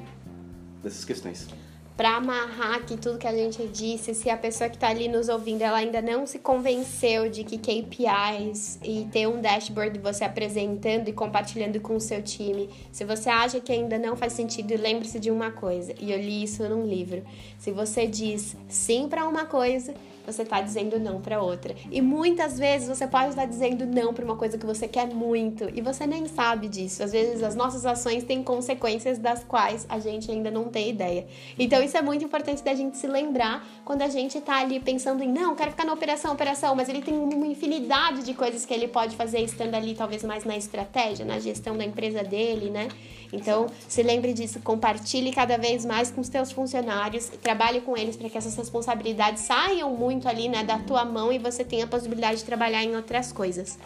dessas 0.82 1.06
questões 1.06 1.48
para 1.96 2.16
amarrar 2.16 2.76
aqui 2.76 2.98
tudo 2.98 3.18
que 3.18 3.28
a 3.28 3.34
gente 3.34 3.66
disse, 3.68 4.14
se 4.14 4.30
a 4.30 4.38
pessoa 4.38 4.70
que 4.70 4.76
está 4.76 4.90
ali 4.90 5.08
nos 5.08 5.30
ouvindo 5.30 5.62
ela 5.62 5.78
ainda 5.78 6.02
não 6.02 6.26
se 6.26 6.40
convenceu 6.40 7.30
de 7.30 7.44
que 7.44 7.58
KPIs 7.58 8.80
e 8.84 9.08
ter 9.12 9.28
um 9.28 9.40
dashboard 9.40 10.00
você 10.00 10.24
apresentando 10.24 11.10
e 11.10 11.14
compartilhando 11.14 11.80
com 11.80 11.96
o 11.96 12.00
seu 12.00 12.22
time, 12.22 12.70
se 12.92 13.04
você 13.04 13.30
acha 13.30 13.60
que 13.60 13.72
ainda 13.72 14.00
não 14.00 14.16
faz 14.16 14.34
sentido, 14.34 14.76
lembre-se 14.76 15.20
de 15.20 15.30
uma 15.30 15.52
coisa, 15.52 15.94
e 16.00 16.12
eu 16.12 16.18
li 16.18 16.44
isso 16.44 16.68
num 16.68 16.86
livro. 16.86 17.24
Se 17.60 17.72
você 17.72 18.08
diz 18.08 18.56
sim 18.68 19.08
para 19.08 19.28
uma 19.28 19.46
coisa, 19.46 19.94
você 20.26 20.44
está 20.44 20.62
dizendo 20.62 21.00
não 21.00 21.22
para 21.22 21.42
outra. 21.42 21.76
E 21.90 22.02
muitas 22.02 22.58
vezes 22.58 22.88
você 22.88 23.08
pode 23.08 23.30
estar 23.30 23.46
dizendo 23.46 23.86
não 23.86 24.14
para 24.14 24.24
uma 24.24 24.36
coisa 24.36 24.58
que 24.58 24.66
você 24.66 24.88
quer 24.88 25.08
muito 25.08 25.70
e 25.74 25.82
você 25.82 26.06
nem 26.06 26.28
sabe 26.28 26.68
disso. 26.68 27.04
Às 27.04 27.12
vezes 27.12 27.44
as 27.44 27.56
nossas 27.56 27.86
ações 27.86 28.24
têm 28.24 28.44
consequências 28.44 29.18
das 29.18 29.44
quais 29.44 29.86
a 29.90 30.00
gente 30.00 30.30
ainda 30.32 30.52
não 30.52 30.66
tem 30.66 30.90
ideia. 30.90 31.26
Então 31.58 31.81
isso 31.82 31.98
é 31.98 32.02
muito 32.02 32.24
importante 32.24 32.64
da 32.64 32.74
gente 32.74 32.98
se 32.98 33.08
lembrar 33.08 33.66
quando 33.84 34.02
a 34.02 34.10
gente 34.10 34.38
está 34.38 34.60
ali 34.60 34.80
pensando 34.80 35.24
em 35.24 35.32
não, 35.32 35.56
quero 35.56 35.72
ficar 35.72 35.86
na 35.86 35.94
operação, 35.94 36.34
operação, 36.34 36.76
mas 36.76 36.90
ele 36.90 37.02
tem 37.02 37.14
uma 37.14 37.48
infinidade 37.48 38.24
de 38.24 38.34
coisas 38.34 38.66
que 38.66 38.74
ele 38.74 38.88
pode 38.88 39.16
fazer 39.16 39.40
estando 39.40 39.76
ali 39.76 39.94
talvez 39.96 40.24
mais 40.24 40.44
na 40.46 40.58
estratégia, 40.58 41.26
na 41.26 41.40
gestão 41.40 41.78
da 41.78 41.84
empresa 41.84 42.24
dele, 42.24 42.70
né? 42.70 42.88
Então, 43.34 43.68
se 43.88 44.04
lembre 44.04 44.34
disso, 44.34 44.60
compartilhe 44.60 45.32
cada 45.32 45.58
vez 45.58 45.86
mais 45.86 46.12
com 46.12 46.20
os 46.20 46.28
teus 46.28 46.52
funcionários, 46.52 47.30
trabalhe 47.42 47.82
com 47.82 47.96
eles 47.96 48.18
para 48.18 48.30
que 48.30 48.38
essas 48.38 48.56
responsabilidades 48.56 49.44
saiam 49.44 49.96
muito 49.96 50.28
ali, 50.28 50.50
né, 50.50 50.64
da 50.64 50.78
tua 50.80 51.06
mão 51.06 51.32
e 51.32 51.40
você 51.40 51.64
tenha 51.64 51.86
a 51.86 51.88
possibilidade 51.88 52.40
de 52.40 52.44
trabalhar 52.44 52.84
em 52.84 52.96
outras 52.96 53.32
coisas. 53.32 53.80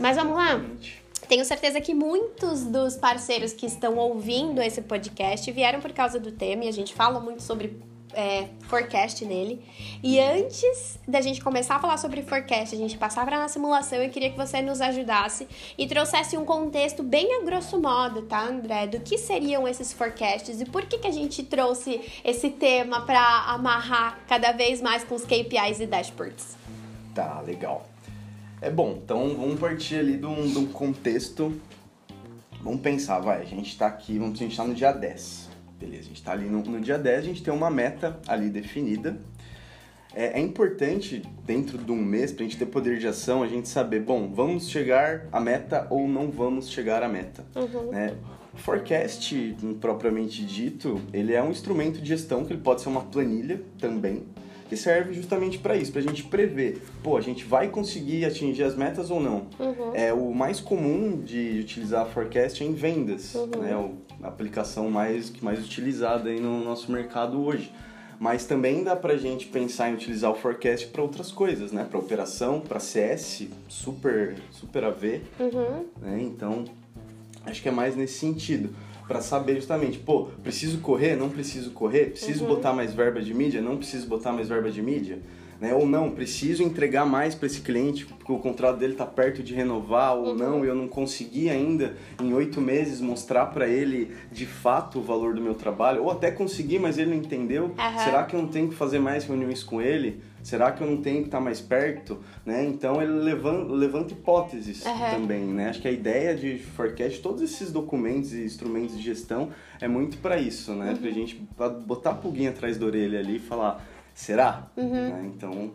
Mas 0.00 0.16
vamos 0.16 0.34
lá. 0.34 0.60
Tenho 1.28 1.44
certeza 1.44 1.80
que 1.80 1.92
muitos 1.92 2.64
dos 2.64 2.96
parceiros 2.96 3.52
que 3.52 3.66
estão 3.66 3.96
ouvindo 3.96 4.62
esse 4.62 4.80
podcast 4.80 5.50
vieram 5.52 5.80
por 5.80 5.92
causa 5.92 6.18
do 6.18 6.32
tema 6.32 6.64
e 6.64 6.68
a 6.68 6.72
gente 6.72 6.94
fala 6.94 7.20
muito 7.20 7.42
sobre 7.42 7.78
é, 8.14 8.48
forecast 8.62 9.24
nele. 9.24 9.62
E 10.02 10.18
antes 10.18 10.98
da 11.06 11.20
gente 11.20 11.42
começar 11.42 11.76
a 11.76 11.78
falar 11.78 11.98
sobre 11.98 12.22
forecast, 12.22 12.74
a 12.74 12.78
gente 12.78 12.96
passar 12.96 13.24
para 13.24 13.44
a 13.44 13.48
simulação, 13.48 13.98
eu 13.98 14.10
queria 14.10 14.30
que 14.30 14.36
você 14.36 14.62
nos 14.62 14.80
ajudasse 14.80 15.46
e 15.76 15.86
trouxesse 15.86 16.36
um 16.36 16.44
contexto 16.44 17.02
bem 17.02 17.40
a 17.40 17.44
grosso 17.44 17.78
modo, 17.78 18.22
tá, 18.22 18.42
André? 18.44 18.86
Do 18.86 19.00
que 19.00 19.18
seriam 19.18 19.66
esses 19.66 19.92
forecasts 19.92 20.60
e 20.60 20.64
por 20.64 20.86
que, 20.86 20.98
que 20.98 21.06
a 21.06 21.12
gente 21.12 21.42
trouxe 21.42 22.00
esse 22.24 22.50
tema 22.50 23.02
para 23.02 23.20
amarrar 23.50 24.18
cada 24.26 24.52
vez 24.52 24.80
mais 24.80 25.04
com 25.04 25.14
os 25.14 25.24
KPIs 25.24 25.80
e 25.80 25.86
dashboards. 25.86 26.56
Tá, 27.14 27.40
legal. 27.40 27.87
É 28.60 28.70
bom, 28.70 28.98
então 29.02 29.36
vamos 29.36 29.58
partir 29.58 29.96
ali 29.96 30.16
de 30.16 30.26
um, 30.26 30.66
contexto. 30.66 31.52
Vamos 32.62 32.80
pensar, 32.80 33.20
vai, 33.20 33.42
a 33.42 33.44
gente 33.44 33.68
está 33.68 33.86
aqui, 33.86 34.18
vamos, 34.18 34.40
a 34.40 34.42
gente 34.42 34.56
tá 34.56 34.64
no 34.64 34.74
dia 34.74 34.92
10 34.92 35.48
Beleza, 35.78 36.00
a 36.00 36.06
gente 36.06 36.16
está 36.16 36.32
ali 36.32 36.46
no, 36.46 36.60
no, 36.62 36.80
dia 36.80 36.98
10, 36.98 37.18
a 37.18 37.22
gente 37.22 37.42
tem 37.42 37.54
uma 37.54 37.70
meta 37.70 38.18
ali 38.26 38.50
definida. 38.50 39.16
É, 40.12 40.40
é 40.40 40.40
importante, 40.40 41.22
dentro 41.46 41.78
de 41.78 41.92
um 41.92 41.96
mês, 41.96 42.32
para 42.32 42.44
a 42.44 42.48
gente 42.48 42.58
ter 42.58 42.66
poder 42.66 42.98
de 42.98 43.06
ação, 43.06 43.44
a 43.44 43.46
gente 43.46 43.68
saber, 43.68 44.00
bom, 44.00 44.28
vamos 44.28 44.68
chegar 44.68 45.28
à 45.30 45.38
meta 45.38 45.86
ou 45.88 46.08
não 46.08 46.30
vamos 46.30 46.68
chegar 46.68 47.04
à 47.04 47.08
meta. 47.08 47.46
Uhum. 47.54 47.92
Né? 47.92 48.16
O 48.52 48.56
forecast, 48.56 49.56
propriamente 49.80 50.44
dito, 50.44 51.00
ele 51.12 51.32
é 51.32 51.40
um 51.40 51.52
instrumento 51.52 52.00
de 52.00 52.08
gestão 52.08 52.44
que 52.44 52.52
ele 52.52 52.62
pode 52.62 52.80
ser 52.80 52.88
uma 52.88 53.02
planilha 53.02 53.62
também, 53.78 54.24
que 54.68 54.76
serve 54.76 55.14
justamente 55.14 55.58
para 55.58 55.76
isso, 55.76 55.90
para 55.90 56.00
a 56.00 56.04
gente 56.04 56.24
prever, 56.24 56.82
pô, 57.02 57.16
a 57.16 57.20
gente 57.20 57.44
vai 57.44 57.68
conseguir 57.68 58.24
atingir 58.24 58.62
as 58.64 58.76
metas 58.76 59.10
ou 59.10 59.20
não. 59.20 59.46
Uhum. 59.58 59.94
É 59.94 60.12
o 60.12 60.32
mais 60.34 60.60
comum 60.60 61.20
de 61.20 61.60
utilizar 61.60 62.06
forecast 62.06 62.62
é 62.62 62.66
em 62.66 62.74
vendas, 62.74 63.34
uhum. 63.34 63.46
né? 63.60 63.90
A 64.22 64.28
aplicação 64.28 64.90
mais 64.90 65.30
que 65.30 65.44
mais 65.44 65.64
utilizada 65.64 66.28
aí 66.28 66.40
no 66.40 66.62
nosso 66.62 66.92
mercado 66.92 67.42
hoje. 67.42 67.72
Mas 68.20 68.44
também 68.44 68.82
dá 68.82 68.96
para 68.96 69.14
a 69.14 69.16
gente 69.16 69.46
pensar 69.46 69.90
em 69.90 69.94
utilizar 69.94 70.32
o 70.32 70.34
forecast 70.34 70.88
para 70.88 71.00
outras 71.00 71.30
coisas, 71.30 71.70
né? 71.70 71.86
Para 71.88 71.98
operação, 71.98 72.60
para 72.60 72.80
CS, 72.80 73.46
super 73.68 74.34
super 74.50 74.84
a 74.84 74.90
ver, 74.90 75.24
uhum. 75.38 75.86
né? 76.02 76.20
Então 76.20 76.64
acho 77.46 77.62
que 77.62 77.68
é 77.68 77.72
mais 77.72 77.96
nesse 77.96 78.18
sentido. 78.18 78.74
Para 79.08 79.20
saber 79.22 79.54
justamente, 79.56 79.98
pô, 79.98 80.26
preciso 80.42 80.78
correr, 80.78 81.16
não 81.16 81.30
preciso 81.30 81.70
correr, 81.70 82.10
preciso 82.10 82.42
Uhum. 82.44 82.54
botar 82.56 82.74
mais 82.74 82.92
verba 82.92 83.20
de 83.22 83.32
mídia, 83.32 83.62
não 83.62 83.78
preciso 83.78 84.06
botar 84.06 84.32
mais 84.32 84.48
verba 84.48 84.70
de 84.70 84.82
mídia, 84.82 85.18
né? 85.60 85.74
Ou 85.74 85.86
não, 85.86 86.10
preciso 86.10 86.62
entregar 86.62 87.04
mais 87.04 87.34
para 87.34 87.46
esse 87.46 87.60
cliente 87.60 88.06
porque 88.06 88.30
o 88.32 88.38
contrato 88.38 88.78
dele 88.78 88.94
tá 88.94 89.06
perto 89.06 89.42
de 89.42 89.54
renovar 89.54 90.14
ou 90.16 90.28
Uhum. 90.28 90.34
não, 90.34 90.64
e 90.64 90.68
eu 90.68 90.74
não 90.74 90.86
consegui 90.88 91.48
ainda 91.48 91.96
em 92.22 92.32
oito 92.32 92.60
meses 92.60 93.00
mostrar 93.00 93.46
para 93.46 93.66
ele 93.68 94.14
de 94.30 94.46
fato 94.46 94.98
o 94.98 95.02
valor 95.02 95.34
do 95.34 95.40
meu 95.40 95.54
trabalho, 95.54 96.02
ou 96.04 96.10
até 96.10 96.30
consegui, 96.30 96.78
mas 96.78 96.98
ele 96.98 97.10
não 97.10 97.16
entendeu. 97.16 97.72
Aham. 97.78 97.98
Será 97.98 98.22
que 98.24 98.34
eu 98.36 98.40
não 98.42 98.48
tenho 98.48 98.68
que 98.68 98.74
fazer 98.74 98.98
mais 98.98 99.24
reuniões 99.24 99.62
com 99.62 99.80
ele? 99.80 100.20
Será 100.42 100.70
que 100.72 100.82
eu 100.82 100.86
não 100.90 100.98
tenho 100.98 101.20
que 101.22 101.28
estar 101.28 101.40
mais 101.40 101.60
perto? 101.60 102.18
Né? 102.46 102.64
Então 102.64 103.02
ele 103.02 103.12
levanta, 103.12 103.72
levanta 103.72 104.12
hipóteses 104.12 104.86
Aham. 104.86 105.10
também, 105.10 105.44
né? 105.44 105.68
Acho 105.70 105.82
que 105.82 105.88
a 105.88 105.92
ideia 105.92 106.34
de 106.34 106.58
forecast, 106.58 107.20
todos 107.20 107.42
esses 107.42 107.72
documentos 107.72 108.32
e 108.32 108.44
instrumentos 108.44 108.96
de 108.96 109.02
gestão 109.02 109.50
é 109.80 109.88
muito 109.88 110.18
para 110.18 110.38
isso, 110.38 110.72
né? 110.72 110.96
Pra 111.00 111.10
gente 111.10 111.42
botar 111.86 112.10
a 112.10 112.14
pulguinha 112.14 112.50
atrás 112.50 112.78
da 112.78 112.86
orelha 112.86 113.18
ali 113.18 113.36
e 113.36 113.40
falar, 113.40 113.84
será? 114.18 114.66
Né? 115.10 115.30
Então, 115.34 115.72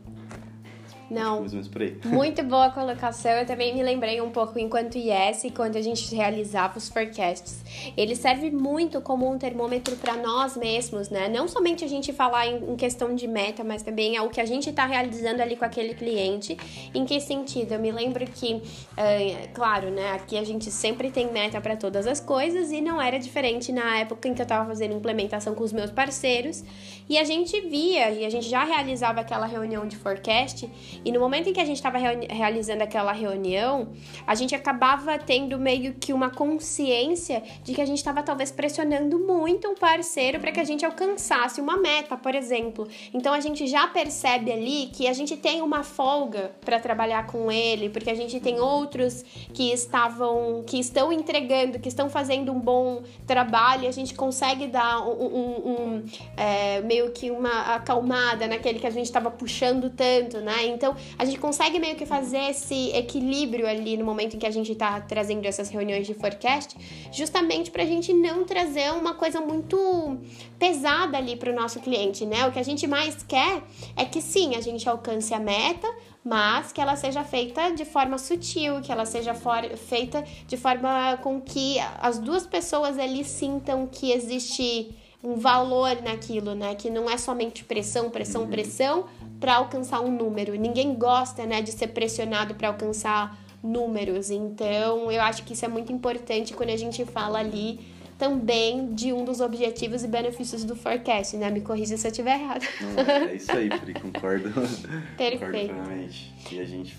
Não, 1.10 1.40
mais 1.40 1.52
ou 1.52 1.58
menos 1.58 1.68
por 1.68 1.82
aí. 1.82 1.98
Muito 2.06 2.44
boa 2.44 2.70
colocação. 2.70 3.32
Eu 3.32 3.46
também 3.46 3.74
me 3.74 3.84
lembrei 3.84 4.22
um 4.22 4.30
pouco 4.30 4.58
enquanto 4.60 4.98
IS, 4.98 5.52
quando 5.56 5.76
a 5.76 5.82
gente 5.82 6.14
realizava 6.16 6.78
os 6.78 6.90
forecasts. 6.90 7.64
Ele 7.96 8.16
serve 8.16 8.52
muito 8.52 9.02
como 9.02 9.30
um 9.30 9.38
termômetro 9.38 9.96
para 9.98 10.16
nós 10.16 10.56
mesmos, 10.56 11.10
né? 11.10 11.28
Não 11.28 11.48
somente 11.48 11.84
a 11.84 11.88
gente 11.88 12.12
falar 12.14 12.48
em, 12.48 12.76
questão 12.76 13.16
de 13.16 13.28
meta, 13.28 13.64
mas 13.64 13.84
também 13.84 14.16
é 14.16 14.22
o 14.22 14.30
que 14.30 14.42
a 14.42 14.46
gente 14.46 14.70
está 14.70 14.86
realizando 14.86 15.42
ali 15.42 15.56
com 15.56 15.66
aquele 15.66 15.94
cliente. 15.94 16.58
Em 16.94 17.06
que 17.06 17.20
sentido? 17.20 17.74
Eu 17.74 17.80
me 17.80 17.92
lembro 17.92 18.26
que, 18.26 18.62
eh, 18.98 19.50
claro, 19.54 19.90
né? 19.90 20.12
Aqui 20.14 20.38
a 20.38 20.44
gente 20.44 20.72
sempre 20.72 21.12
tem 21.12 21.32
meta 21.32 21.60
para 21.62 21.76
todas 21.76 22.08
as 22.08 22.20
coisas 22.20 22.72
e 22.72 22.82
não 22.82 23.02
era 23.02 23.20
diferente 23.20 23.72
na 23.72 24.00
época 24.00 24.28
em 24.28 24.34
que 24.34 24.42
eu 24.42 24.44
estava 24.44 24.66
fazendo 24.68 24.94
implementação 24.94 25.54
com 25.56 25.64
os 25.64 25.74
meus 25.74 25.92
parceiros. 25.92 26.64
E 27.10 27.18
a 27.18 27.24
gente 27.24 27.60
via, 27.62 28.10
e 28.12 28.26
a 28.26 28.30
gente 28.30 28.48
já 28.48 28.64
realizava 28.64 29.22
aquela 29.22 29.46
reunião 29.46 29.86
de 29.86 29.98
forecast, 29.98 30.70
e 31.06 31.12
no 31.12 31.20
momento 31.20 31.50
em 31.50 31.54
que 31.54 31.60
a 31.62 31.66
gente 31.66 31.78
estava 31.78 31.98
realizando 31.98 32.82
aquela 32.84 33.12
reunião, 33.12 33.90
a 34.26 34.36
gente 34.36 34.54
acabava 34.56 35.18
tendo 35.18 35.58
meio 35.60 35.94
que 35.94 36.12
uma 36.14 36.30
consciência 36.30 37.44
de 37.64 37.74
que 37.74 37.82
a 37.82 37.86
gente 37.86 37.98
estava 37.98 38.24
talvez 38.24 38.52
pressionando 38.52 39.20
muito 39.20 39.70
o 39.70 39.76
parceiro 39.76 40.40
para 40.40 40.52
que 40.52 40.60
a 40.60 40.64
gente 40.64 40.86
alcançasse 40.86 41.62
uma 41.62 41.78
meta, 41.78 42.18
por 42.18 42.34
exemplo. 42.36 42.88
Então 43.14 43.34
a 43.34 43.40
gente 43.40 43.68
já 43.68 43.88
percebe 43.88 44.52
ali 44.52 44.88
que 44.94 45.08
a 45.08 45.14
gente 45.14 45.38
tem 45.38 45.62
uma 45.62 45.84
folga 45.84 46.52
para 46.66 46.80
trabalhar 46.80 47.28
com 47.28 47.52
ele, 47.52 47.90
porque 47.90 48.10
a 48.10 48.16
gente 48.16 48.40
tem 48.40 48.60
outros 48.60 49.24
que 49.54 49.72
estavam, 49.72 50.64
que 50.66 50.80
estão 50.80 51.12
entregando, 51.14 51.80
que 51.80 51.88
estão 51.88 52.10
fazendo 52.10 52.52
um 52.52 52.60
bom 52.60 53.04
trabalho, 53.28 53.88
a 53.88 53.92
gente 53.92 54.14
consegue 54.16 54.68
dar 54.68 55.02
um, 55.08 55.12
um- 55.12 55.72
um, 55.72 56.04
é, 56.36 56.82
meio 56.82 57.12
que 57.12 57.30
uma 57.32 57.76
acalmada 57.76 58.48
naquele 58.48 58.80
que 58.80 58.88
a 58.88 58.90
gente 58.90 59.06
estava 59.06 59.30
puxando 59.32 59.90
tanto, 59.90 60.38
né? 60.42 60.66
Então 60.66 60.83
a 61.18 61.26
gente 61.26 61.40
consegue 61.40 61.80
meio 61.80 61.96
que 61.96 62.06
fazer 62.06 62.50
esse 62.50 62.90
equilíbrio 62.92 63.68
ali 63.68 63.96
no 63.96 64.06
momento 64.06 64.36
em 64.36 64.40
que 64.40 64.46
a 64.46 64.52
gente 64.52 64.74
tá 64.76 65.00
trazendo 65.02 65.46
essas 65.46 65.70
reuniões 65.70 66.06
de 66.08 66.14
forecast, 66.14 66.76
justamente 67.12 67.72
pra 67.72 67.86
gente 67.86 68.14
não 68.14 68.44
trazer 68.44 68.92
uma 68.92 69.14
coisa 69.14 69.40
muito 69.40 70.18
pesada 70.60 71.18
ali 71.18 71.36
pro 71.36 71.54
nosso 71.54 71.80
cliente, 71.80 72.26
né? 72.26 72.48
O 72.48 72.52
que 72.52 72.60
a 72.60 72.64
gente 72.64 72.88
mais 72.88 73.24
quer 73.24 73.64
é 73.96 74.06
que 74.06 74.22
sim, 74.22 74.56
a 74.56 74.62
gente 74.62 74.88
alcance 74.90 75.34
a 75.34 75.40
meta, 75.40 75.88
mas 76.24 76.72
que 76.72 76.80
ela 76.80 76.96
seja 76.96 77.24
feita 77.24 77.72
de 77.72 77.86
forma 77.86 78.18
sutil, 78.18 78.82
que 78.82 78.92
ela 78.92 79.06
seja 79.06 79.34
feita 79.34 80.24
de 80.48 80.58
forma 80.58 81.18
com 81.22 81.42
que 81.42 81.78
as 82.02 82.18
duas 82.18 82.48
pessoas 82.48 82.98
ali 82.98 83.24
sintam 83.24 83.88
que 83.88 84.12
existe 84.12 84.96
um 85.24 85.36
valor 85.36 86.02
naquilo, 86.02 86.54
né? 86.54 86.76
Que 86.76 86.90
não 86.90 87.10
é 87.10 87.18
somente 87.18 87.64
pressão, 87.64 88.10
pressão, 88.10 88.46
pressão 88.48 89.06
para 89.44 89.56
alcançar 89.56 90.00
um 90.00 90.10
número. 90.10 90.56
Ninguém 90.56 90.96
gosta, 90.96 91.46
né, 91.46 91.62
de 91.62 91.74
ser 91.74 91.88
pressionado 91.88 92.56
para 92.56 92.70
alcançar 92.70 93.38
números. 93.62 94.30
Então, 94.30 95.12
eu 95.12 95.22
acho 95.22 95.44
que 95.44 95.52
isso 95.52 95.66
é 95.66 95.68
muito 95.68 95.92
importante 95.92 96.54
quando 96.54 96.70
a 96.70 96.78
gente 96.78 97.04
fala 97.04 97.40
ali 97.40 97.78
também 98.18 98.94
de 98.94 99.12
um 99.12 99.26
dos 99.26 99.42
objetivos 99.42 100.02
e 100.02 100.08
benefícios 100.08 100.64
do 100.64 100.78
forecast, 100.78 101.36
né? 101.36 101.52
Me 101.52 101.60
corrija 101.60 101.98
se 101.98 102.08
eu 102.08 102.12
estiver 102.12 102.40
errado. 102.40 102.64
Não, 102.80 103.28
é 103.28 103.36
isso 103.36 103.52
aí, 103.52 103.68
Pri, 103.68 103.94
concordo. 103.96 104.48
Concordo 104.56 105.18
Perfeito. 105.18 105.74
plenamente. 105.74 106.34
E 106.50 106.62
a 106.62 106.66
gente 106.66 106.96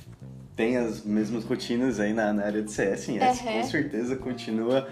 tem 0.57 0.77
as 0.77 1.03
mesmas 1.05 1.45
rotinas 1.45 1.99
aí 1.99 2.13
na, 2.13 2.33
na 2.33 2.45
área 2.45 2.63
de 2.63 2.71
CS, 2.71 3.09
em 3.09 3.19
S, 3.19 3.43
Uhum. 3.45 3.53
com 3.53 3.63
certeza 3.65 4.17
continua. 4.17 4.89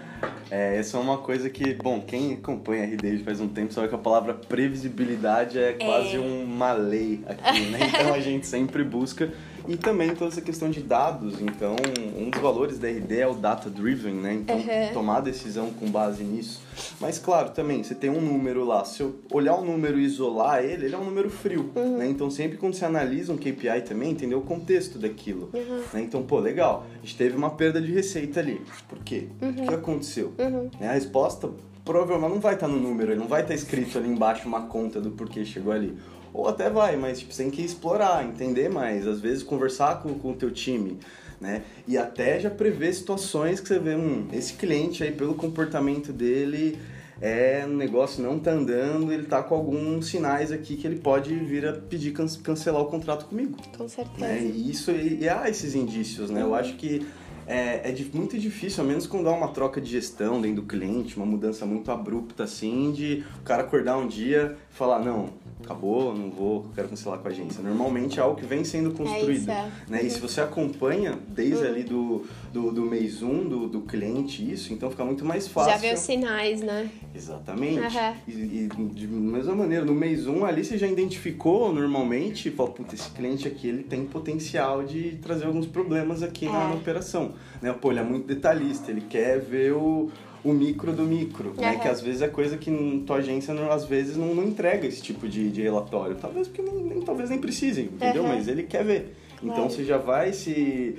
É, 0.51 0.77
essa 0.77 0.97
é 0.97 0.99
uma 0.99 1.17
coisa 1.17 1.49
que, 1.49 1.73
bom, 1.75 2.01
quem 2.01 2.33
acompanha 2.33 2.83
a 2.83 2.85
RD 2.87 3.19
faz 3.19 3.39
um 3.39 3.47
tempo 3.47 3.73
sabe 3.73 3.87
que 3.87 3.95
a 3.95 3.97
palavra 3.97 4.33
previsibilidade 4.33 5.57
é 5.57 5.73
quase 5.73 6.17
uma 6.17 6.73
lei 6.73 7.21
aqui, 7.25 7.61
né? 7.67 7.79
Então 7.93 8.13
a 8.13 8.19
gente 8.19 8.45
sempre 8.45 8.83
busca. 8.83 9.31
E 9.67 9.77
também 9.77 10.13
toda 10.13 10.31
essa 10.31 10.41
questão 10.41 10.69
de 10.69 10.81
dados. 10.81 11.41
Então, 11.41 11.75
um 12.17 12.29
dos 12.29 12.41
valores 12.41 12.77
da 12.77 12.87
RD 12.89 13.19
é 13.19 13.27
o 13.27 13.33
data 13.33 13.69
driven, 13.69 14.13
né? 14.15 14.33
Então, 14.33 14.57
Uhum. 14.57 14.93
tomar 14.93 15.21
decisão 15.21 15.69
com 15.71 15.89
base 15.89 16.23
nisso. 16.23 16.61
Mas, 16.99 17.17
claro, 17.17 17.51
também, 17.51 17.81
você 17.83 17.95
tem 17.95 18.09
um 18.09 18.19
número 18.19 18.65
lá. 18.65 18.83
Se 18.83 19.01
eu 19.01 19.15
olhar 19.31 19.55
o 19.55 19.63
número 19.63 19.97
e 19.99 20.03
isolar 20.03 20.63
ele, 20.63 20.85
ele 20.85 20.95
é 20.95 20.97
um 20.97 21.05
número 21.05 21.29
frio, 21.29 21.71
né? 21.75 22.07
Então, 22.07 22.29
sempre 22.29 22.57
quando 22.57 22.73
você 22.73 22.85
analisa 22.85 23.31
um 23.31 23.37
KPI 23.37 23.81
também, 23.87 24.11
entender 24.11 24.35
o 24.35 24.41
contexto 24.41 24.99
daquilo. 24.99 25.49
né? 25.93 26.01
Então, 26.01 26.23
pô, 26.23 26.39
legal. 26.39 26.85
A 26.95 27.05
gente 27.05 27.15
teve 27.15 27.37
uma 27.37 27.51
perda 27.51 27.81
de 27.81 27.91
receita 27.91 28.39
ali. 28.39 28.61
Por 28.89 28.99
quê? 28.99 29.27
O 29.41 29.67
que 29.67 29.73
aconteceu? 29.73 30.33
Né? 30.79 30.89
A 30.89 30.93
resposta 30.93 31.49
provavelmente 31.85 32.31
não 32.31 32.39
vai 32.39 32.53
estar 32.53 32.67
no 32.67 32.79
número, 32.79 33.11
ele 33.11 33.19
não 33.19 33.27
vai 33.27 33.41
estar 33.41 33.53
escrito 33.53 33.97
ali 33.97 34.07
embaixo 34.07 34.47
uma 34.47 34.61
conta 34.67 35.01
do 35.01 35.11
porquê 35.11 35.43
chegou 35.43 35.73
ali. 35.73 35.97
Ou 36.33 36.47
até 36.47 36.69
vai, 36.69 36.97
mas 36.97 37.19
tipo, 37.19 37.31
você 37.33 37.43
tem 37.43 37.51
que 37.51 37.61
explorar, 37.61 38.25
entender 38.25 38.69
mais, 38.69 39.07
às 39.07 39.19
vezes 39.19 39.43
conversar 39.43 40.01
com, 40.01 40.13
com 40.15 40.31
o 40.31 40.35
teu 40.35 40.49
time, 40.51 40.97
né? 41.39 41.61
E 41.87 41.97
até 41.97 42.39
já 42.39 42.49
prever 42.49 42.93
situações 42.93 43.59
que 43.59 43.67
você 43.67 43.77
vê, 43.77 43.95
hum, 43.95 44.27
esse 44.33 44.53
cliente 44.53 45.03
aí, 45.03 45.11
pelo 45.11 45.35
comportamento 45.35 46.11
dele, 46.11 46.79
é, 47.21 47.63
o 47.65 47.69
negócio 47.69 48.23
não 48.23 48.39
tá 48.39 48.51
andando, 48.51 49.11
ele 49.13 49.25
tá 49.25 49.43
com 49.43 49.53
alguns 49.53 50.07
sinais 50.07 50.51
aqui 50.51 50.75
que 50.75 50.87
ele 50.87 50.99
pode 50.99 51.33
vir 51.35 51.67
a 51.67 51.73
pedir 51.73 52.11
can- 52.11 52.25
cancelar 52.43 52.81
o 52.81 52.85
contrato 52.85 53.25
comigo. 53.25 53.55
Com 53.77 53.87
certeza. 53.87 54.19
Né? 54.19 54.41
E 54.43 54.71
isso 54.71 54.91
e, 54.91 55.19
e 55.21 55.29
há 55.29 55.47
esses 55.47 55.75
indícios, 55.75 56.29
né? 56.31 56.41
Eu 56.41 56.55
acho 56.55 56.75
que 56.75 57.05
é, 57.45 57.89
é 57.89 57.95
muito 58.13 58.37
difícil, 58.37 58.83
ao 58.83 58.89
menos 58.89 59.05
quando 59.05 59.27
há 59.29 59.31
uma 59.31 59.49
troca 59.49 59.79
de 59.79 59.89
gestão 59.89 60.41
dentro 60.41 60.61
do 60.61 60.67
cliente, 60.67 61.17
uma 61.17 61.25
mudança 61.25 61.65
muito 61.65 61.91
abrupta 61.91 62.43
assim, 62.43 62.91
de 62.91 63.23
o 63.39 63.43
cara 63.43 63.63
acordar 63.63 63.97
um 63.97 64.07
dia 64.07 64.57
e 64.71 64.73
falar, 64.73 64.99
não, 64.99 65.29
acabou, 65.63 66.15
não 66.15 66.29
vou, 66.29 66.65
quero 66.75 66.89
cancelar 66.89 67.19
com 67.19 67.27
a 67.27 67.31
agência. 67.31 67.63
Normalmente 67.63 68.19
é 68.19 68.23
algo 68.23 68.35
que 68.35 68.45
vem 68.45 68.63
sendo 68.63 68.91
construído. 68.91 69.31
isso, 69.31 69.51
é. 69.51 69.71
né? 69.87 70.03
E 70.03 70.09
se 70.09 70.19
você 70.19 70.41
acompanha 70.41 71.17
desde 71.27 71.65
ali 71.65 71.83
do, 71.83 72.25
do, 72.51 72.71
do 72.71 72.81
mês 72.83 73.21
1 73.21 73.47
do, 73.47 73.67
do 73.67 73.81
cliente 73.81 74.49
isso, 74.51 74.73
então 74.73 74.89
fica 74.89 75.03
muito 75.03 75.25
mais 75.25 75.47
fácil. 75.47 75.71
Já 75.71 75.77
vê 75.77 75.93
os 75.93 75.99
sinais, 75.99 76.61
né? 76.61 76.89
Exatamente. 77.15 77.79
Aham. 77.79 78.15
E, 78.27 78.31
e 78.31 78.69
de 78.93 79.07
mesma 79.07 79.55
maneira, 79.55 79.85
no 79.85 79.93
mês 79.93 80.27
1 80.27 80.45
ali 80.45 80.63
você 80.63 80.77
já 80.77 80.87
identificou 80.87 81.73
normalmente, 81.73 82.49
e 82.49 82.51
fala, 82.51 82.69
puta, 82.69 82.95
esse 82.95 83.09
cliente 83.09 83.47
aqui 83.47 83.67
ele 83.67 83.83
tem 83.83 84.05
potencial 84.05 84.83
de 84.83 85.17
trazer 85.21 85.45
alguns 85.45 85.65
problemas 85.65 86.21
aqui 86.21 86.45
na, 86.45 86.63
É. 86.63 86.67
na 86.69 86.75
operação. 86.75 87.33
Né? 87.61 87.73
Pô, 87.73 87.91
ele 87.91 87.99
é 87.99 88.03
muito 88.03 88.27
detalhista, 88.27 88.91
ele 88.91 89.01
quer 89.01 89.39
ver 89.39 89.73
o, 89.73 90.09
o 90.43 90.51
micro 90.53 90.91
do 90.93 91.03
micro, 91.03 91.53
né? 91.55 91.69
Aham. 91.71 91.79
Que 91.79 91.87
às 91.87 92.01
vezes 92.01 92.21
é 92.21 92.27
coisa 92.27 92.57
que 92.57 93.03
tua 93.07 93.17
agência 93.17 93.53
não- 93.53 93.71
às 93.71 93.85
vezes 93.85 94.17
não, 94.17 94.33
não 94.35 94.43
entrega 94.43 94.85
esse 94.87 95.01
tipo 95.01 95.27
de, 95.27 95.49
de 95.49 95.61
relatório. 95.61 96.15
Talvez 96.15 96.47
porque 96.47 96.61
nem, 96.61 96.83
nem- 96.83 97.01
talvez 97.01 97.29
nem 97.29 97.39
precise, 97.39 97.81
entendeu? 97.83 98.23
Aham. 98.25 98.35
Mas 98.35 98.47
ele 98.47 98.63
quer 98.63 98.83
ver. 98.83 99.15
Então 99.41 99.69
você 99.69 99.83
já 99.83 99.97
vai 99.97 100.33
se. 100.33 100.97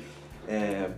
é, 0.48 0.90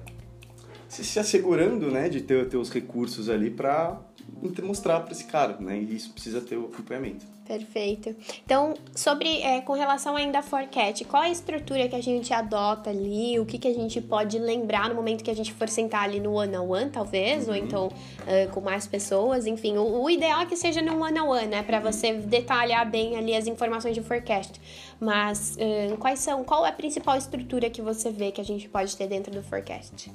se, 0.88 1.04
se 1.04 1.18
assegurando, 1.18 1.90
né, 1.90 2.09
de 2.09 2.20
ter, 2.20 2.48
ter 2.48 2.56
os 2.56 2.70
recursos 2.70 3.28
ali 3.28 3.50
pra 3.50 4.00
ent- 4.42 4.61
mostrar 4.61 5.00
pra 5.00 5.12
esse 5.12 5.24
cara, 5.24 5.56
né? 5.61 5.78
E 5.78 5.94
isso 5.96 6.12
precisa 6.12 6.40
ter 6.40 6.56
o 6.56 6.66
acompanhamento. 6.66 7.26
Perfeito. 7.46 8.14
Então, 8.44 8.74
sobre 8.94 9.40
é, 9.40 9.61
com 9.61 9.72
relação 9.74 10.16
ainda 10.16 10.40
a 10.40 10.42
forecast, 10.42 11.04
qual 11.04 11.22
é 11.22 11.26
a 11.26 11.30
estrutura 11.30 11.88
que 11.88 11.94
a 11.94 12.02
gente 12.02 12.32
adota 12.35 12.90
ali? 12.90 13.38
O 13.38 13.46
que, 13.46 13.56
que 13.56 13.68
a 13.68 13.74
gente 13.74 14.00
pode 14.00 14.38
lembrar 14.38 14.88
no 14.88 14.94
momento 14.94 15.22
que 15.22 15.30
a 15.30 15.35
gente 15.35 15.52
for 15.52 15.68
sentar 15.68 16.02
ali 16.02 16.18
no 16.18 16.32
one-on-one, 16.32 16.90
talvez, 16.90 17.48
ou 17.48 17.54
então 17.54 17.90
ah, 18.26 18.50
com 18.52 18.61
mais 18.61 18.87
pessoas, 18.87 19.46
enfim. 19.46 19.76
O, 19.78 20.02
o 20.02 20.11
ideal 20.11 20.40
é 20.40 20.46
que 20.46 20.56
seja 20.56 20.82
no 20.82 21.00
one-on-one, 21.00 21.46
né? 21.46 21.62
Pra 21.62 21.78
você 21.78 22.14
detalhar 22.14 22.88
bem 22.90 23.16
ali 23.16 23.37
as 23.37 23.46
informações 23.46 23.94
de 23.94 24.02
forecast. 24.02 24.61
Mas 24.98 25.56
ah, 25.61 25.96
quais 25.98 26.18
são, 26.18 26.42
qual 26.42 26.66
é 26.66 26.70
a 26.70 26.72
principal 26.72 27.16
estrutura 27.16 27.70
que 27.70 27.80
você 27.80 28.11
vê 28.11 28.32
que 28.32 28.40
a 28.40 28.44
gente 28.44 28.68
pode 28.68 28.96
ter 28.96 29.06
dentro 29.06 29.32
do 29.32 29.42
forecast? 29.42 30.11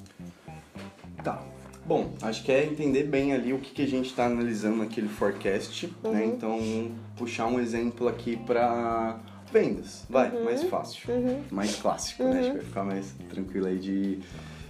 Tá. 1.24 1.42
Bom, 1.84 2.12
acho 2.22 2.44
que 2.44 2.52
é 2.52 2.64
entender 2.64 3.04
bem 3.04 3.32
ali 3.32 3.52
o 3.52 3.58
que, 3.58 3.72
que 3.72 3.82
a 3.82 3.86
gente 3.86 4.06
está 4.06 4.26
analisando 4.26 4.76
naquele 4.76 5.08
forecast, 5.08 5.92
né? 6.04 6.24
Então, 6.24 6.92
puxar 7.16 7.46
um 7.46 7.58
exemplo 7.58 8.06
aqui 8.06 8.36
para 8.36 9.18
vendas, 9.52 10.04
vai, 10.08 10.30
mais 10.44 10.62
fácil, 10.62 11.08
mais 11.50 11.76
clássico, 11.76 12.22
né? 12.22 12.38
Acho 12.38 12.50
que 12.50 12.56
vai 12.56 12.66
ficar 12.66 12.84
mais 12.84 13.14
tranquilo 13.28 13.66
aí 13.66 13.78
de, 13.78 14.20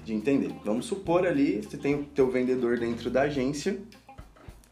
de 0.05 0.15
entender. 0.15 0.55
Vamos 0.65 0.87
supor 0.87 1.27
ali, 1.27 1.63
você 1.63 1.77
tem 1.77 1.95
o 1.95 2.05
teu 2.05 2.31
vendedor 2.31 2.79
dentro 2.79 3.11
da 3.11 3.23
agência, 3.23 3.79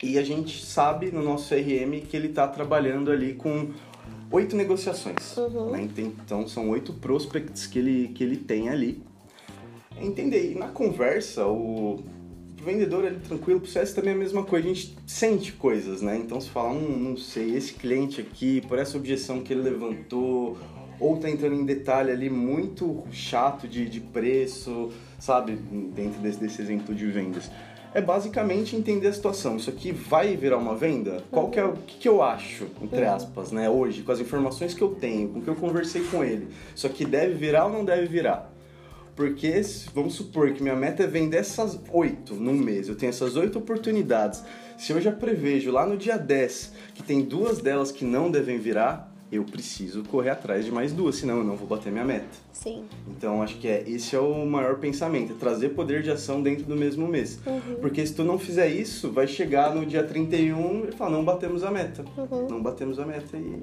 E 0.02 0.18
a 0.18 0.22
gente 0.22 0.64
sabe 0.64 1.12
no 1.12 1.22
nosso 1.22 1.54
CRM 1.54 2.00
que 2.08 2.16
ele 2.16 2.28
está 2.28 2.48
trabalhando 2.48 3.10
ali 3.10 3.34
com 3.34 3.70
oito 4.30 4.56
negociações. 4.56 5.36
Uhum. 5.36 5.72
Né? 5.72 5.88
Então 5.98 6.48
são 6.48 6.70
oito 6.70 6.94
prospects 6.94 7.66
que 7.66 7.78
ele, 7.78 8.08
que 8.08 8.24
ele 8.24 8.38
tem 8.38 8.70
ali. 8.70 9.02
Entender. 10.00 10.52
E 10.52 10.54
na 10.54 10.68
conversa, 10.68 11.46
o 11.46 12.02
vendedor 12.62 13.04
ali 13.04 13.18
tranquilo, 13.18 13.58
o 13.58 13.62
processo 13.62 13.94
também 13.94 14.12
é 14.12 14.16
a 14.16 14.18
mesma 14.18 14.44
coisa, 14.44 14.68
a 14.68 14.74
gente 14.74 14.96
sente 15.06 15.52
coisas, 15.52 16.02
né? 16.02 16.16
Então 16.16 16.40
se 16.40 16.48
fala, 16.48 16.70
hum, 16.70 16.98
não 16.98 17.16
sei, 17.16 17.56
esse 17.56 17.74
cliente 17.74 18.20
aqui, 18.20 18.60
por 18.62 18.78
essa 18.78 18.96
objeção 18.96 19.40
que 19.40 19.52
ele 19.52 19.62
levantou, 19.62 20.58
ou 20.98 21.16
tá 21.16 21.30
entrando 21.30 21.54
em 21.54 21.64
detalhe 21.64 22.10
ali 22.10 22.28
muito 22.28 23.02
chato 23.10 23.66
de, 23.66 23.88
de 23.88 24.00
preço, 24.00 24.90
sabe? 25.18 25.56
Dentro 25.56 26.20
desse, 26.20 26.38
desse 26.38 26.60
exemplo 26.60 26.94
de 26.94 27.06
vendas 27.06 27.50
é 27.92 28.00
basicamente 28.00 28.76
entender 28.76 29.08
a 29.08 29.12
situação. 29.12 29.56
Isso 29.56 29.70
aqui 29.70 29.92
vai 29.92 30.36
virar 30.36 30.58
uma 30.58 30.74
venda? 30.74 31.24
Qual 31.30 31.48
que 31.50 31.58
é 31.58 31.64
o 31.64 31.72
que, 31.72 31.98
que 31.98 32.08
eu 32.08 32.22
acho, 32.22 32.66
entre 32.80 33.02
uhum. 33.02 33.14
aspas, 33.14 33.52
né? 33.52 33.68
Hoje, 33.68 34.02
com 34.02 34.12
as 34.12 34.20
informações 34.20 34.74
que 34.74 34.82
eu 34.82 34.94
tenho, 34.94 35.28
com 35.28 35.38
o 35.40 35.42
que 35.42 35.48
eu 35.48 35.56
conversei 35.56 36.02
com 36.04 36.22
ele. 36.22 36.48
Isso 36.74 36.86
aqui 36.86 37.04
deve 37.04 37.34
virar 37.34 37.66
ou 37.66 37.72
não 37.72 37.84
deve 37.84 38.06
virar? 38.06 38.49
Porque 39.14 39.60
vamos 39.94 40.14
supor 40.14 40.52
que 40.52 40.62
minha 40.62 40.76
meta 40.76 41.02
é 41.02 41.06
vender 41.06 41.38
essas 41.38 41.78
oito 41.92 42.34
num 42.34 42.54
mês. 42.54 42.88
Eu 42.88 42.94
tenho 42.94 43.10
essas 43.10 43.36
oito 43.36 43.58
oportunidades. 43.58 44.42
Se 44.78 44.92
eu 44.92 45.00
já 45.00 45.12
prevejo 45.12 45.70
lá 45.70 45.86
no 45.86 45.96
dia 45.96 46.16
10 46.16 46.72
que 46.94 47.02
tem 47.02 47.22
duas 47.22 47.58
delas 47.58 47.92
que 47.92 48.04
não 48.04 48.30
devem 48.30 48.58
virar, 48.58 49.10
eu 49.30 49.44
preciso 49.44 50.02
correr 50.04 50.30
atrás 50.30 50.64
de 50.64 50.72
mais 50.72 50.92
duas, 50.92 51.16
senão 51.16 51.38
eu 51.38 51.44
não 51.44 51.54
vou 51.54 51.66
bater 51.66 51.92
minha 51.92 52.04
meta. 52.04 52.26
Sim. 52.52 52.84
Então 53.08 53.42
acho 53.42 53.58
que 53.58 53.68
é 53.68 53.84
esse 53.86 54.16
é 54.16 54.18
o 54.18 54.44
maior 54.44 54.78
pensamento, 54.78 55.32
é 55.32 55.36
trazer 55.36 55.70
poder 55.70 56.02
de 56.02 56.10
ação 56.10 56.42
dentro 56.42 56.64
do 56.64 56.74
mesmo 56.74 57.06
mês. 57.06 57.38
Uhum. 57.46 57.76
Porque 57.80 58.04
se 58.04 58.14
tu 58.14 58.24
não 58.24 58.38
fizer 58.38 58.68
isso, 58.68 59.10
vai 59.12 59.28
chegar 59.28 59.74
no 59.74 59.86
dia 59.86 60.02
31 60.02 60.88
e 60.88 60.92
falar, 60.92 61.10
não 61.10 61.24
batemos 61.24 61.62
a 61.62 61.70
meta. 61.70 62.04
Uhum. 62.16 62.48
Não 62.48 62.62
batemos 62.62 62.98
a 62.98 63.06
meta 63.06 63.36
e, 63.36 63.62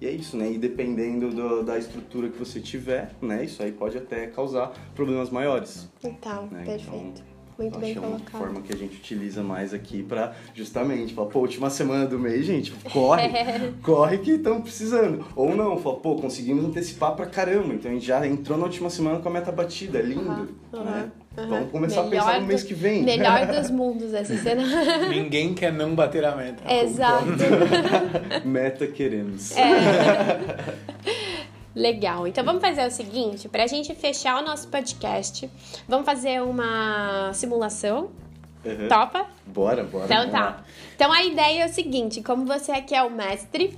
e, 0.00 0.06
é 0.06 0.10
isso, 0.10 0.36
né? 0.36 0.50
E 0.50 0.58
dependendo 0.58 1.30
do, 1.30 1.62
da 1.62 1.78
estrutura 1.78 2.28
que 2.28 2.38
você 2.38 2.60
tiver, 2.60 3.14
né? 3.20 3.44
Isso 3.44 3.62
aí 3.62 3.72
pode 3.72 3.96
até 3.96 4.26
causar 4.26 4.72
problemas 4.94 5.30
maiores. 5.30 5.88
Então, 6.02 6.46
né? 6.46 6.64
perfeito. 6.64 7.22
Então, 7.22 7.33
muito 7.58 7.78
bem 7.78 7.94
é 7.94 7.98
uma 7.98 8.08
colocado. 8.08 8.38
forma 8.38 8.60
que 8.62 8.72
a 8.72 8.76
gente 8.76 8.96
utiliza 8.96 9.42
mais 9.42 9.72
aqui 9.72 10.02
para 10.02 10.34
justamente 10.54 11.14
falar, 11.14 11.28
pô, 11.28 11.40
última 11.40 11.70
semana 11.70 12.06
do 12.06 12.18
mês, 12.18 12.44
gente, 12.46 12.72
corre, 12.92 13.28
corre 13.82 14.18
que 14.18 14.32
estão 14.32 14.60
precisando. 14.60 15.24
Ou 15.36 15.54
não, 15.54 15.78
fala, 15.78 15.96
pô, 15.96 16.16
conseguimos 16.16 16.64
antecipar 16.64 17.14
pra 17.14 17.26
caramba, 17.26 17.74
então 17.74 17.90
a 17.90 17.94
gente 17.94 18.06
já 18.06 18.26
entrou 18.26 18.58
na 18.58 18.64
última 18.64 18.90
semana 18.90 19.18
com 19.20 19.28
a 19.28 19.32
meta 19.32 19.52
batida, 19.52 19.98
é 19.98 20.02
lindo, 20.02 20.48
uhum, 20.72 20.84
né? 20.84 21.10
Uhum. 21.36 21.48
Vamos 21.48 21.70
começar 21.72 22.04
melhor 22.04 22.22
a 22.22 22.26
pensar 22.26 22.40
no 22.40 22.46
mês 22.46 22.62
que 22.62 22.74
vem. 22.74 23.02
Melhor 23.02 23.46
dos 23.52 23.70
mundos 23.70 24.14
essa 24.14 24.36
cena. 24.36 24.62
Ninguém 25.08 25.52
quer 25.52 25.72
não 25.72 25.94
bater 25.94 26.24
a 26.24 26.36
meta. 26.36 26.62
Exato. 26.72 27.26
meta 28.44 28.86
queremos. 28.86 29.56
É. 29.56 29.64
Legal. 31.74 32.26
Então 32.26 32.44
vamos 32.44 32.62
fazer 32.62 32.86
o 32.86 32.90
seguinte, 32.90 33.48
para 33.48 33.64
a 33.64 33.66
gente 33.66 33.94
fechar 33.94 34.40
o 34.40 34.46
nosso 34.46 34.68
podcast, 34.68 35.50
vamos 35.88 36.06
fazer 36.06 36.42
uma 36.42 37.32
simulação. 37.34 38.10
Uhum. 38.64 38.88
Topa? 38.88 39.26
Bora, 39.46 39.84
bora. 39.84 40.04
Então 40.04 40.30
tá. 40.30 40.64
Então 40.94 41.12
a 41.12 41.22
ideia 41.22 41.64
é 41.64 41.66
o 41.66 41.68
seguinte, 41.68 42.22
como 42.22 42.46
você 42.46 42.72
aqui 42.72 42.94
é 42.94 43.02
o 43.02 43.10
mestre, 43.10 43.76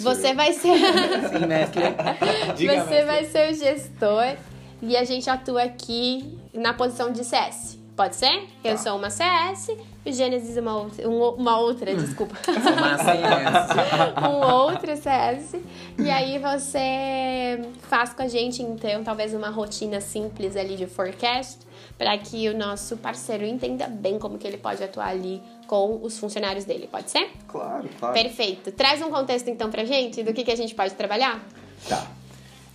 você 0.00 0.30
eu? 0.30 0.34
vai 0.34 0.52
ser 0.52 0.76
Sim, 1.30 1.46
mestre. 1.46 1.82
Diga, 2.56 2.84
você 2.84 3.02
mestre. 3.02 3.04
vai 3.04 3.24
ser 3.24 3.50
o 3.50 3.54
gestor 3.54 4.36
e 4.82 4.96
a 4.96 5.04
gente 5.04 5.28
atua 5.28 5.62
aqui 5.62 6.38
na 6.52 6.74
posição 6.74 7.10
de 7.10 7.24
CS. 7.24 7.77
Pode 7.98 8.14
ser? 8.14 8.42
Tá. 8.62 8.68
Eu 8.68 8.78
sou 8.78 8.96
uma 8.96 9.10
CS, 9.10 9.70
o 10.06 10.12
Gênesis 10.12 10.56
é 10.56 10.60
uma 10.60 10.76
outra, 10.76 11.08
uma 11.08 11.58
outra 11.58 11.96
desculpa. 11.96 12.36
uma 12.46 12.96
CS. 12.96 14.22
um 14.22 14.54
outro 14.54 14.96
CS. 14.96 15.56
E 15.98 16.08
aí 16.08 16.38
você 16.38 17.60
faz 17.88 18.14
com 18.14 18.22
a 18.22 18.28
gente, 18.28 18.62
então, 18.62 19.02
talvez 19.02 19.34
uma 19.34 19.50
rotina 19.50 20.00
simples 20.00 20.54
ali 20.54 20.76
de 20.76 20.86
forecast, 20.86 21.58
para 21.98 22.16
que 22.16 22.48
o 22.48 22.56
nosso 22.56 22.96
parceiro 22.98 23.44
entenda 23.44 23.88
bem 23.88 24.16
como 24.16 24.38
que 24.38 24.46
ele 24.46 24.58
pode 24.58 24.80
atuar 24.80 25.08
ali 25.08 25.42
com 25.66 25.98
os 26.00 26.16
funcionários 26.20 26.64
dele. 26.64 26.86
Pode 26.86 27.10
ser? 27.10 27.32
Claro, 27.48 27.88
claro. 27.98 28.14
Perfeito. 28.14 28.70
Traz 28.70 29.02
um 29.02 29.10
contexto, 29.10 29.50
então, 29.50 29.72
pra 29.72 29.84
gente 29.84 30.22
do 30.22 30.32
que, 30.32 30.44
que 30.44 30.52
a 30.52 30.56
gente 30.56 30.72
pode 30.72 30.94
trabalhar? 30.94 31.44
Tá. 31.88 32.06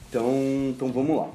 Então, 0.09 0.29
então 0.67 0.91
vamos 0.91 1.15
lá. 1.15 1.29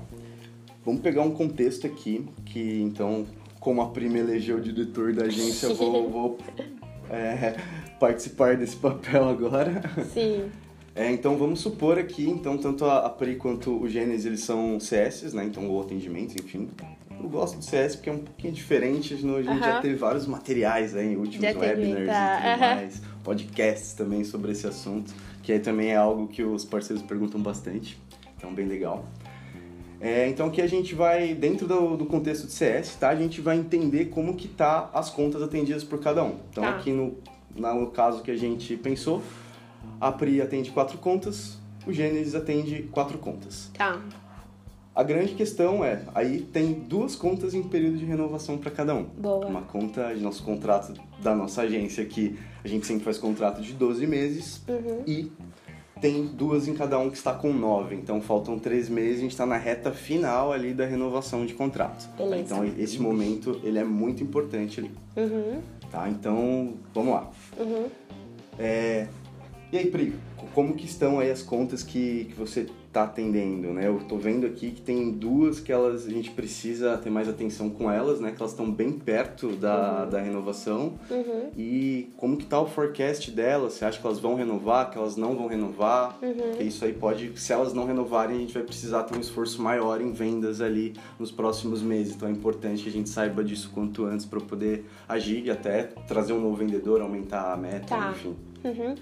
Vamos 0.85 1.01
pegar 1.01 1.23
um 1.23 1.31
contexto 1.31 1.87
aqui 1.87 2.29
que, 2.45 2.83
então, 2.83 3.27
como 3.69 3.83
a 3.83 3.91
Prima 3.91 4.17
elegeu 4.17 4.57
o 4.57 4.61
diretor 4.63 5.13
da 5.13 5.27
agência, 5.27 5.69
vou, 5.75 6.09
vou 6.09 6.39
é, 7.11 7.55
participar 8.01 8.57
desse 8.57 8.77
papel 8.77 9.29
agora. 9.29 9.83
Sim. 10.11 10.47
É, 10.95 11.13
então 11.13 11.37
vamos 11.37 11.61
supor 11.61 11.99
aqui, 11.99 12.31
então 12.31 12.57
tanto 12.57 12.87
a 12.87 13.11
Pri 13.11 13.37
quanto 13.37 13.79
o 13.79 13.87
Gênesis 13.87 14.25
eles 14.25 14.41
são 14.41 14.81
CS, 14.81 15.35
né? 15.35 15.45
Então 15.45 15.71
o 15.71 15.83
atendimento, 15.83 16.35
enfim. 16.43 16.71
Eu 17.23 17.29
gosto 17.29 17.59
do 17.59 17.63
CS 17.63 17.97
porque 17.97 18.09
é 18.09 18.13
um 18.15 18.21
pouquinho 18.21 18.55
diferente, 18.55 19.13
a 19.13 19.17
gente 19.19 19.27
uh 19.27 19.39
-huh. 19.39 19.61
já 19.61 19.83
teve 19.83 19.97
vários 19.97 20.27
materiais 20.27 20.97
aí, 20.97 21.15
últimos 21.15 21.55
webinars 21.55 22.07
tá. 22.07 22.39
e 22.39 22.43
tudo 22.43 22.49
uh 22.49 22.55
-huh. 22.55 22.75
mais, 22.75 23.03
podcasts 23.23 23.93
também 23.93 24.25
sobre 24.25 24.53
esse 24.53 24.67
assunto, 24.67 25.13
que 25.43 25.53
aí 25.53 25.61
também 25.61 25.91
é 25.91 25.97
algo 25.97 26.27
que 26.27 26.43
os 26.43 26.65
parceiros 26.65 27.05
perguntam 27.05 27.39
bastante, 27.43 28.01
então 28.35 28.51
bem 28.55 28.67
legal. 28.67 29.05
É, 30.01 30.29
então 30.29 30.47
aqui 30.47 30.63
a 30.63 30.67
gente 30.67 30.95
vai, 30.95 31.35
dentro 31.35 31.67
do, 31.67 31.97
do, 31.97 32.07
contexto 32.07 32.47
de 32.47 32.53
CS, 32.53 32.97
tá? 32.97 33.09
A 33.09 33.17
gente 33.17 33.41
vai 33.41 33.57
entender 33.57 34.07
como 34.07 34.35
que 34.35 34.47
tá 34.47 34.91
as 34.95 35.11
contas 35.11 35.43
atendidas 35.43 35.83
por 35.83 35.99
cada 36.01 36.23
um. 36.23 36.37
Então 36.51 36.63
tá. 36.63 36.71
aqui 36.71 36.93
no, 36.93 37.17
no 37.55 37.87
caso 37.89 38.23
que 38.23 38.31
a 38.31 38.37
gente 38.37 38.77
pensou, 38.77 39.23
a 40.01 40.13
Pri 40.13 40.41
atende 40.41 40.71
quatro 40.71 40.99
contas, 40.99 41.59
o 41.87 41.93
Gênesis 41.93 42.35
atende 42.35 42.89
quatro 42.93 43.19
contas. 43.19 43.71
Tá. 43.77 44.01
A 44.95 45.03
grande 45.05 45.35
questão 45.35 45.85
é, 45.85 46.03
aí 46.13 46.41
tem 46.41 46.73
duas 46.73 47.15
contas 47.15 47.55
em 47.55 47.63
período 47.63 47.99
de 47.99 48.05
renovação 48.05 48.59
para 48.59 48.71
cada 48.71 48.95
um. 48.95 49.05
Boa. 49.05 49.47
Uma 49.47 49.63
conta 49.63 50.13
de 50.13 50.21
nosso 50.21 50.43
contrato 50.43 50.93
da 51.23 51.37
nossa 51.37 51.63
agência 51.63 52.03
aqui, 52.03 52.37
a 52.65 52.69
gente 52.69 52.85
sempre 52.85 53.05
faz 53.05 53.17
contrato 53.17 53.63
de 53.63 53.73
12 53.75 54.07
meses 54.09 54.61
uhum. 54.69 55.03
e 55.07 55.31
tem 56.01 56.27
duas 56.27 56.69
em 56.69 56.75
cada 56.75 56.99
um 56.99 57.11
que 57.11 57.17
está 57.17 57.33
com 57.33 57.53
nove. 57.53 57.95
Então 57.95 58.21
faltam 58.21 58.59
três 58.59 58.89
meses, 58.89 59.19
a 59.19 59.23
gente 59.23 59.33
está 59.33 59.47
na 59.47 59.57
reta 59.57 59.93
final 59.93 60.53
ali 60.53 60.73
da 60.73 60.87
renovação 60.87 61.45
de 61.45 61.55
contrato. 61.55 62.09
Beleza. 62.17 62.43
Então 62.43 62.65
esse 62.79 63.01
momento 63.01 63.61
ele 63.63 63.79
é 63.79 63.85
muito 63.85 64.23
importante 64.23 64.81
ali. 64.81 64.91
Uhum. 65.17 65.61
Tá? 65.91 66.09
Então 66.09 66.75
vamos 66.95 67.15
lá. 67.15 67.31
Uhum. 67.59 67.87
É... 68.59 69.07
E 69.71 69.77
aí, 69.77 69.91
Pri, 69.91 70.15
como 70.55 70.75
que 70.75 70.87
estão 70.87 71.21
aí 71.21 71.31
as 71.31 71.43
contas 71.43 71.83
que, 71.83 72.25
que 72.25 72.35
você 72.35 72.67
está 72.87 73.05
atendendo, 73.05 73.69
né? 73.69 73.87
Eu 73.87 73.99
estou 73.99 74.19
vendo 74.19 74.47
aqui 74.47 74.71
que 74.71 74.81
tem 74.81 75.11
duas 75.11 75.61
que 75.61 75.71
elas 75.71 76.07
a 76.07 76.11
gente 76.11 76.31
precisa 76.31 76.97
ter 76.97 77.11
mais 77.11 77.29
atenção 77.29 77.69
com 77.69 77.91
elas, 77.91 78.19
né? 78.19 78.33
Que 78.33 78.41
elas 78.41 78.53
estão 78.53 78.71
bem 78.71 78.93
perto 78.93 79.55
da, 79.57 80.05
uhum. 80.05 80.11
da 80.11 80.21
renovação. 80.21 80.95
Uhum. 81.11 81.51
E 81.57 82.11
como 82.17 82.37
que 82.37 82.47
tá 82.47 82.61
o 82.61 82.67
forecast 82.67 83.31
delas? 83.31 83.75
Você 83.75 83.85
acha 83.85 84.01
que 84.01 84.07
elas 84.07 84.19
vão 84.19 84.35
renovar, 84.35 84.91
que 84.91 84.97
elas 84.97 85.17
não 85.17 85.37
vão 85.37 85.49
renovar? 85.49 86.19
Uhum. 86.23 86.61
Isso 86.61 86.85
aí 86.85 86.95
pode, 86.95 87.39
se 87.39 87.53
elas 87.53 87.75
não 87.75 87.85
renovarem, 87.85 88.37
a 88.37 88.41
gente 88.41 88.55
vai 88.55 88.63
precisar 88.63 89.05
ter 89.05 89.17
um 89.17 89.21
esforço 89.21 89.61
maior 89.61 90.01
em 90.01 90.13
vendas 90.13 90.63
ali 90.63 90.95
nos 91.19 91.31
próximos 91.31 91.83
meses. 91.83 92.15
Então 92.15 92.27
é 92.27 92.33
importante 92.33 92.83
que 92.83 92.89
a 92.89 92.93
gente 92.93 93.11
saiba 93.11 93.45
disso 93.45 93.71
quanto 93.75 94.07
antes 94.07 94.25
para 94.25 94.41
poder 94.41 94.87
agir 95.07 95.45
e 95.45 95.51
até 95.51 95.85
trazer 96.07 96.33
um 96.33 96.41
novo 96.41 96.57
vendedor, 96.57 97.03
aumentar 97.03 97.53
a 97.53 97.57
meta, 97.57 97.87
tá. 97.87 98.13
enfim. 98.13 98.35
Uhum. 98.65 98.95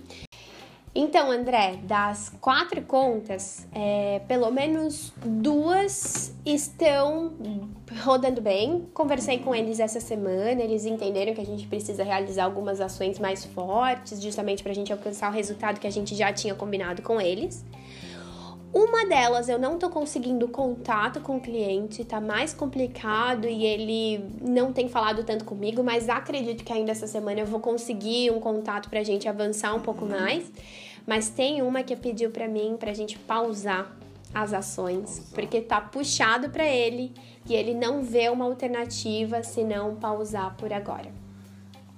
Então, 0.99 1.31
André, 1.31 1.79
das 1.83 2.33
quatro 2.41 2.81
contas, 2.81 3.69
é, 3.75 4.23
pelo 4.27 4.51
menos 4.51 5.13
duas 5.23 6.35
estão 6.43 7.35
rodando 8.03 8.41
bem. 8.41 8.89
Conversei 8.95 9.39
com 9.41 9.55
eles 9.55 9.79
essa 9.79 10.01
semana, 10.01 10.63
eles 10.63 10.87
entenderam 10.87 11.35
que 11.35 11.41
a 11.43 11.45
gente 11.45 11.67
precisa 11.67 12.03
realizar 12.03 12.45
algumas 12.45 12.81
ações 12.81 13.19
mais 13.19 13.45
fortes, 13.45 14.23
justamente 14.23 14.63
para 14.63 14.73
a 14.73 14.75
gente 14.75 14.91
alcançar 14.91 15.31
o 15.31 15.35
resultado 15.35 15.79
que 15.79 15.87
a 15.87 15.93
gente 15.93 16.15
já 16.15 16.33
tinha 16.33 16.55
combinado 16.55 17.03
com 17.03 17.21
eles. 17.21 17.63
Uma 18.73 19.05
delas 19.05 19.51
eu 19.51 19.59
não 19.59 19.79
tô 19.79 19.91
conseguindo 19.91 20.49
contato 20.49 21.21
com 21.21 21.37
o 21.37 21.41
cliente, 21.41 22.05
tá 22.05 22.23
mais 22.23 22.55
complicado 22.55 23.47
e 23.47 23.67
ele 23.67 24.25
não 24.41 24.73
tem 24.73 24.89
falado 24.89 25.25
tanto 25.25 25.45
comigo, 25.45 25.83
mas 25.85 26.09
acredito 26.09 26.65
que 26.65 26.73
ainda 26.73 26.93
essa 26.93 27.07
semana 27.07 27.41
eu 27.41 27.47
vou 27.47 27.61
conseguir 27.61 28.31
um 28.31 28.41
contato 28.41 28.89
pra 28.89 29.03
gente 29.03 29.29
avançar 29.29 29.75
um 29.75 29.81
pouco 29.81 30.07
mais. 30.07 30.51
Mas 31.07 31.29
tem 31.29 31.63
uma 31.63 31.83
que 31.83 31.95
pediu 31.95 32.31
para 32.31 32.49
mim 32.49 32.77
pra 32.79 32.93
gente 32.93 33.19
pausar 33.19 33.97
as 34.35 34.53
ações, 34.53 35.23
porque 35.35 35.61
tá 35.61 35.81
puxado 35.81 36.51
para 36.51 36.67
ele 36.67 37.15
e 37.49 37.55
ele 37.55 37.73
não 37.73 38.03
vê 38.03 38.29
uma 38.29 38.45
alternativa 38.45 39.43
se 39.43 39.65
não 39.65 39.95
pausar 39.95 40.57
por 40.57 40.73
agora. 40.73 41.11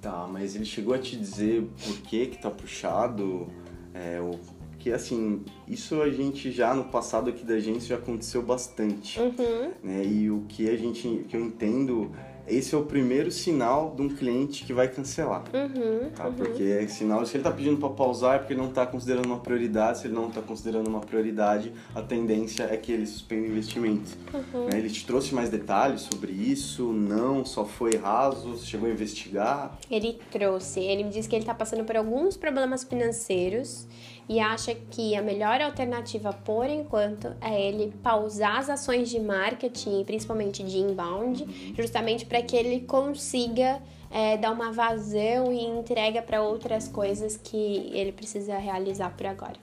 Tá, 0.00 0.28
mas 0.30 0.54
ele 0.54 0.64
chegou 0.64 0.94
a 0.94 0.98
te 0.98 1.16
dizer 1.16 1.68
por 1.84 1.98
que 2.02 2.26
que 2.26 2.38
tá 2.38 2.50
puxado? 2.50 3.48
É, 3.92 4.20
o 4.20 4.38
que 4.78 4.92
assim, 4.92 5.44
isso 5.66 6.00
a 6.00 6.08
gente 6.08 6.52
já 6.52 6.72
no 6.72 6.84
passado 6.84 7.30
aqui 7.30 7.44
da 7.44 7.54
agência 7.54 7.88
já 7.88 7.96
aconteceu 7.96 8.42
bastante. 8.42 9.18
Uhum. 9.18 9.72
Né? 9.82 10.04
E 10.04 10.30
o 10.30 10.44
que 10.48 10.70
a 10.70 10.76
gente, 10.76 11.26
que 11.28 11.36
eu 11.36 11.44
entendo 11.44 12.12
esse 12.50 12.74
é 12.74 12.78
o 12.78 12.84
primeiro 12.84 13.30
sinal 13.30 13.94
de 13.94 14.02
um 14.02 14.08
cliente 14.08 14.64
que 14.64 14.72
vai 14.72 14.88
cancelar. 14.88 15.44
Uhum, 15.52 16.10
Tá? 16.10 16.26
uhum. 16.26 16.34
Porque 16.34 16.62
é 16.62 16.86
sinal, 16.88 17.24
se 17.24 17.32
ele 17.32 17.40
está 17.40 17.50
pedindo 17.50 17.76
para 17.78 17.90
pausar 17.90 18.36
é 18.36 18.38
porque 18.38 18.52
ele 18.52 18.60
não 18.60 18.68
está 18.68 18.86
considerando 18.86 19.26
uma 19.26 19.38
prioridade. 19.38 19.98
Se 19.98 20.06
ele 20.06 20.14
não 20.14 20.28
está 20.28 20.40
considerando 20.40 20.88
uma 20.88 21.00
prioridade, 21.00 21.72
a 21.94 22.02
tendência 22.02 22.64
é 22.64 22.76
que 22.76 22.92
ele 22.92 23.06
suspenda 23.06 23.46
o 23.46 23.50
investimento. 23.50 24.16
Uhum. 24.32 24.66
Né? 24.66 24.78
Ele 24.78 24.90
te 24.90 25.06
trouxe 25.06 25.34
mais 25.34 25.50
detalhes 25.50 26.02
sobre 26.02 26.32
isso? 26.32 26.92
Não, 26.92 27.44
só 27.44 27.64
foi 27.64 27.96
raso? 27.96 28.52
Você 28.52 28.66
chegou 28.66 28.88
a 28.88 28.92
investigar? 28.92 29.78
Ele 29.90 30.18
trouxe, 30.30 30.80
ele 30.80 31.04
me 31.04 31.10
disse 31.10 31.28
que 31.28 31.36
ele 31.36 31.42
está 31.42 31.54
passando 31.54 31.84
por 31.84 31.96
alguns 31.96 32.36
problemas 32.36 32.84
financeiros 32.84 33.86
e 34.28 34.38
acha 34.38 34.74
que 34.74 35.16
a 35.16 35.22
melhor 35.22 35.60
alternativa 35.60 36.32
por 36.32 36.68
enquanto 36.68 37.34
é 37.40 37.68
ele 37.68 37.92
pausar 38.02 38.58
as 38.58 38.68
ações 38.68 39.08
de 39.08 39.18
marketing, 39.18 40.04
principalmente 40.04 40.62
de 40.62 40.78
inbound, 40.78 41.74
justamente 41.74 42.26
para 42.26 42.42
que 42.42 42.54
ele 42.54 42.80
consiga 42.80 43.80
é, 44.10 44.36
dar 44.36 44.52
uma 44.52 44.70
vazão 44.72 45.52
e 45.52 45.64
entrega 45.64 46.20
para 46.20 46.42
outras 46.42 46.88
coisas 46.88 47.36
que 47.36 47.90
ele 47.92 48.12
precisa 48.12 48.58
realizar 48.58 49.10
por 49.16 49.26
agora. 49.26 49.56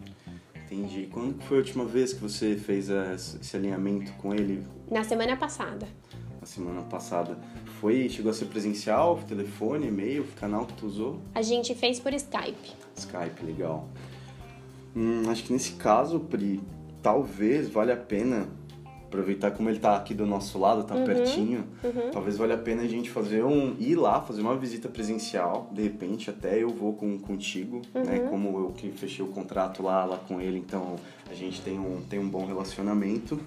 Entendi. 0.65 1.07
Quando 1.11 1.41
foi 1.43 1.57
a 1.57 1.59
última 1.59 1.85
vez 1.85 2.11
que 2.13 2.19
você 2.19 2.55
fez 2.55 2.89
esse 2.89 3.55
alinhamento 3.55 4.11
com 4.13 4.33
ele? 4.33 4.65
Na 4.89 5.03
semana 5.03 5.37
passada. 5.37 5.87
Na 6.41 6.47
semana 6.47 6.81
passada. 6.81 7.37
Foi, 7.79 8.09
chegou 8.09 8.31
a 8.31 8.33
ser 8.33 8.45
presencial, 8.45 9.19
telefone, 9.27 9.87
e-mail, 9.87 10.25
canal 10.39 10.65
que 10.65 10.73
tu 10.73 10.87
usou? 10.87 11.19
A 11.35 11.41
gente 11.41 11.75
fez 11.75 11.99
por 11.99 12.13
Skype. 12.13 12.73
Skype, 12.95 13.45
legal. 13.45 13.87
Hum, 14.95 15.23
acho 15.29 15.43
que 15.43 15.53
nesse 15.53 15.73
caso, 15.73 16.19
Pri, 16.19 16.61
talvez 17.01 17.69
valha 17.69 17.93
a 17.93 17.97
pena 17.97 18.47
aproveitar 19.15 19.51
como 19.51 19.69
ele 19.69 19.79
tá 19.79 19.95
aqui 19.95 20.13
do 20.13 20.25
nosso 20.25 20.59
lado, 20.59 20.83
tá 20.83 20.95
pertinho. 20.95 21.65
Talvez 22.11 22.37
valha 22.37 22.55
a 22.55 22.57
pena 22.57 22.83
a 22.83 22.87
gente 22.87 23.09
fazer 23.09 23.43
um 23.43 23.75
ir 23.79 23.95
lá, 23.95 24.21
fazer 24.21 24.41
uma 24.41 24.55
visita 24.57 24.89
presencial. 24.89 25.69
De 25.71 25.81
repente 25.81 26.29
até 26.29 26.61
eu 26.61 26.69
vou 26.69 26.93
com 26.93 27.17
contigo, 27.19 27.81
né? 27.93 28.27
Como 28.29 28.59
eu 28.59 28.69
que 28.71 28.89
fechei 28.91 29.23
o 29.23 29.29
contrato 29.29 29.81
lá, 29.81 30.03
lá 30.05 30.17
com 30.17 30.41
ele, 30.41 30.57
então 30.57 30.95
a 31.29 31.33
gente 31.33 31.61
tem 31.61 31.79
um 31.79 32.01
tem 32.09 32.19
um 32.19 32.27
bom 32.27 32.45
relacionamento 32.45 33.39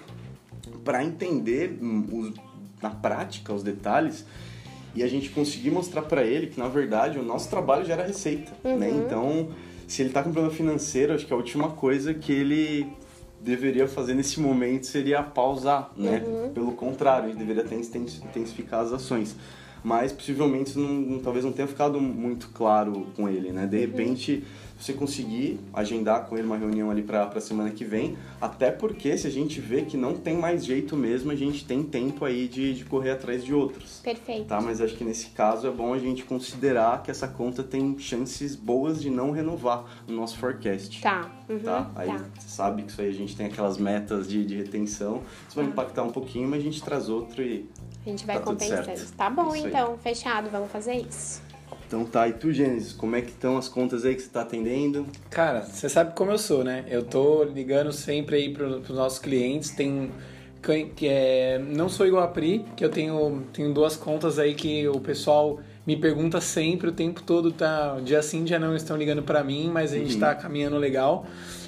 para 0.85 1.05
entender 1.05 1.79
hum, 1.81 2.07
os, 2.13 2.35
na 2.83 2.91
prática 2.91 3.53
os 3.53 3.63
detalhes 3.63 4.25
e 4.95 5.03
a 5.03 5.09
gente 5.09 5.29
conseguir 5.31 5.71
mostrar 5.71 6.03
para 6.03 6.25
ele 6.25 6.47
que 6.47 6.59
na 6.59 6.69
verdade 6.69 7.19
o 7.19 7.23
nosso 7.23 7.51
trabalho 7.51 7.85
gera 7.85 8.05
receita, 8.05 8.53
né? 8.65 8.91
Então, 8.91 9.51
se 9.89 10.03
ele 10.03 10.11
tá 10.11 10.23
com 10.23 10.31
problema 10.31 10.55
financeiro, 10.55 11.15
acho 11.15 11.27
que 11.27 11.33
a 11.33 11.37
última 11.37 11.71
coisa 11.71 12.13
que 12.13 12.31
ele 12.31 12.87
deveria 13.41 13.89
fazer 13.89 14.15
nesse 14.15 14.39
momento 14.39 14.87
seria 14.87 15.23
pausar, 15.23 15.91
né? 15.97 16.23
Pelo 16.55 16.73
contrário, 16.73 17.31
ele 17.31 17.39
deveria 17.39 17.63
até 17.63 17.75
intensificar 17.75 18.81
as 18.81 18.93
ações. 18.93 19.35
Mas 19.83 20.13
possivelmente 20.13 20.77
não, 20.79 21.21
talvez 21.21 21.45
não 21.45 21.53
tenha 21.53 21.67
ficado 21.67 22.01
muito 22.01 22.51
claro 22.51 23.07
com 23.17 23.29
ele, 23.29 23.51
né? 23.51 23.67
De 23.67 23.79
repente, 23.79 24.45
você 24.79 24.93
conseguir 24.93 25.59
agendar 25.73 26.27
com 26.27 26.37
ele 26.37 26.47
uma 26.47 26.57
reunião 26.57 26.91
ali 26.91 27.03
para 27.03 27.25
a 27.25 27.41
semana 27.41 27.71
que 27.71 27.85
vem, 27.85 28.17
até 28.41 28.71
porque 28.71 29.17
se 29.19 29.27
a 29.27 29.31
gente 29.31 29.61
vê 29.61 29.83
que 29.83 29.97
não 29.97 30.15
tem 30.15 30.37
mais 30.37 30.65
jeito 30.65 30.97
mesmo, 30.97 31.31
a 31.31 31.35
gente 31.35 31.65
tem 31.65 31.83
tempo 31.83 32.25
aí 32.25 32.47
de, 32.47 32.75
de 32.75 32.85
correr 32.85 33.11
atrás 33.11 33.45
de 33.45 33.53
outros. 33.53 34.01
Perfeito. 34.03 34.47
Tá, 34.47 34.61
mas 34.61 34.81
acho 34.81 34.95
que 34.97 35.05
nesse 35.05 35.27
caso 35.31 35.67
é 35.67 35.71
bom 35.71 35.93
a 35.93 35.99
gente 35.99 36.25
considerar 36.25 37.03
que 37.03 37.11
essa 37.11 37.27
conta 37.27 37.63
tem 37.63 37.99
chances 37.99 38.55
boas 38.55 39.01
de 39.03 39.11
não 39.11 39.31
renovar 39.31 39.85
no 40.07 40.15
nosso 40.15 40.39
forecast. 40.39 41.01
Tá. 41.01 41.31
Uhum, 41.49 41.59
Tá? 41.59 41.91
Aí 41.97 42.09
tá. 42.09 42.19
você 42.39 42.49
sabe 42.49 42.83
que 42.83 42.91
isso 42.93 43.01
aí 43.01 43.09
a 43.09 43.13
gente 43.13 43.37
tem 43.37 43.47
aquelas 43.47 43.79
metas 43.79 44.29
de, 44.29 44.45
de 44.45 44.57
retenção. 44.57 45.23
Isso 45.47 45.57
vai 45.57 45.65
impactar 45.65 46.03
um 46.03 46.11
pouquinho, 46.11 46.49
mas 46.49 46.61
a 46.61 46.63
gente 46.63 46.83
traz 46.83 47.09
outro 47.09 47.43
e. 47.43 47.69
A 48.07 48.11
gente 48.11 48.25
vai 48.25 48.37
Tá 48.37 48.43
compensando. 48.43 49.13
Tá 49.17 49.29
bom, 49.29 49.55
Isso 49.55 49.67
aí. 49.67 49.71
então. 49.71 49.99
Fechado. 49.99 50.49
Vamos 50.51 50.71
fazer 50.71 50.95
isso. 50.95 51.43
Então 51.89 52.05
tá, 52.05 52.29
e 52.29 52.35
tu, 52.35 52.53
Gênesis, 52.53 52.93
como 52.93 53.17
é 53.17 53.23
que 53.23 53.31
estão 53.31 53.57
as 53.57 53.67
contas 53.67 54.05
aí 54.05 54.15
que 54.15 54.21
você 54.21 54.29
tá 54.29 54.43
atendendo? 54.43 55.07
Cara, 55.31 55.63
você 55.63 55.89
sabe 55.89 56.15
como 56.15 56.31
eu 56.31 56.37
sou, 56.37 56.63
né? 56.63 56.85
Eu 56.87 57.03
tô 57.03 57.43
ligando 57.45 57.93
sempre 57.95 58.37
aí 58.37 58.53
pro, 58.53 58.81
pros 58.81 58.97
nossos 58.97 59.19
clientes. 59.19 59.71
Tem 59.71 60.11
que 60.95 61.09
é, 61.09 61.59
não 61.59 61.89
sou 61.89 62.07
igual 62.07 62.23
a 62.23 62.29
Pri, 62.29 62.65
que 62.77 62.85
eu 62.85 62.91
tenho, 62.91 63.43
tenho 63.55 63.73
duas 63.73 63.97
contas 63.97 64.39
aí 64.39 64.55
que 64.55 64.87
o 64.89 65.01
pessoal 65.01 65.61
me 65.87 65.97
pergunta 65.97 66.43
sempre 66.43 66.89
o 66.89 66.93
tempo 66.93 67.23
todo, 67.23 67.51
tá? 67.53 67.99
Dia 68.05 68.21
sim, 68.21 68.45
dia 68.45 68.59
não 68.59 68.77
estão 68.77 68.95
ligando 68.95 69.23
pra 69.23 69.43
mim, 69.43 69.71
mas 69.73 69.93
a 69.93 69.97
gente 69.97 70.19
tá 70.19 70.35
caminhando 70.35 70.77
legal. 70.77 71.25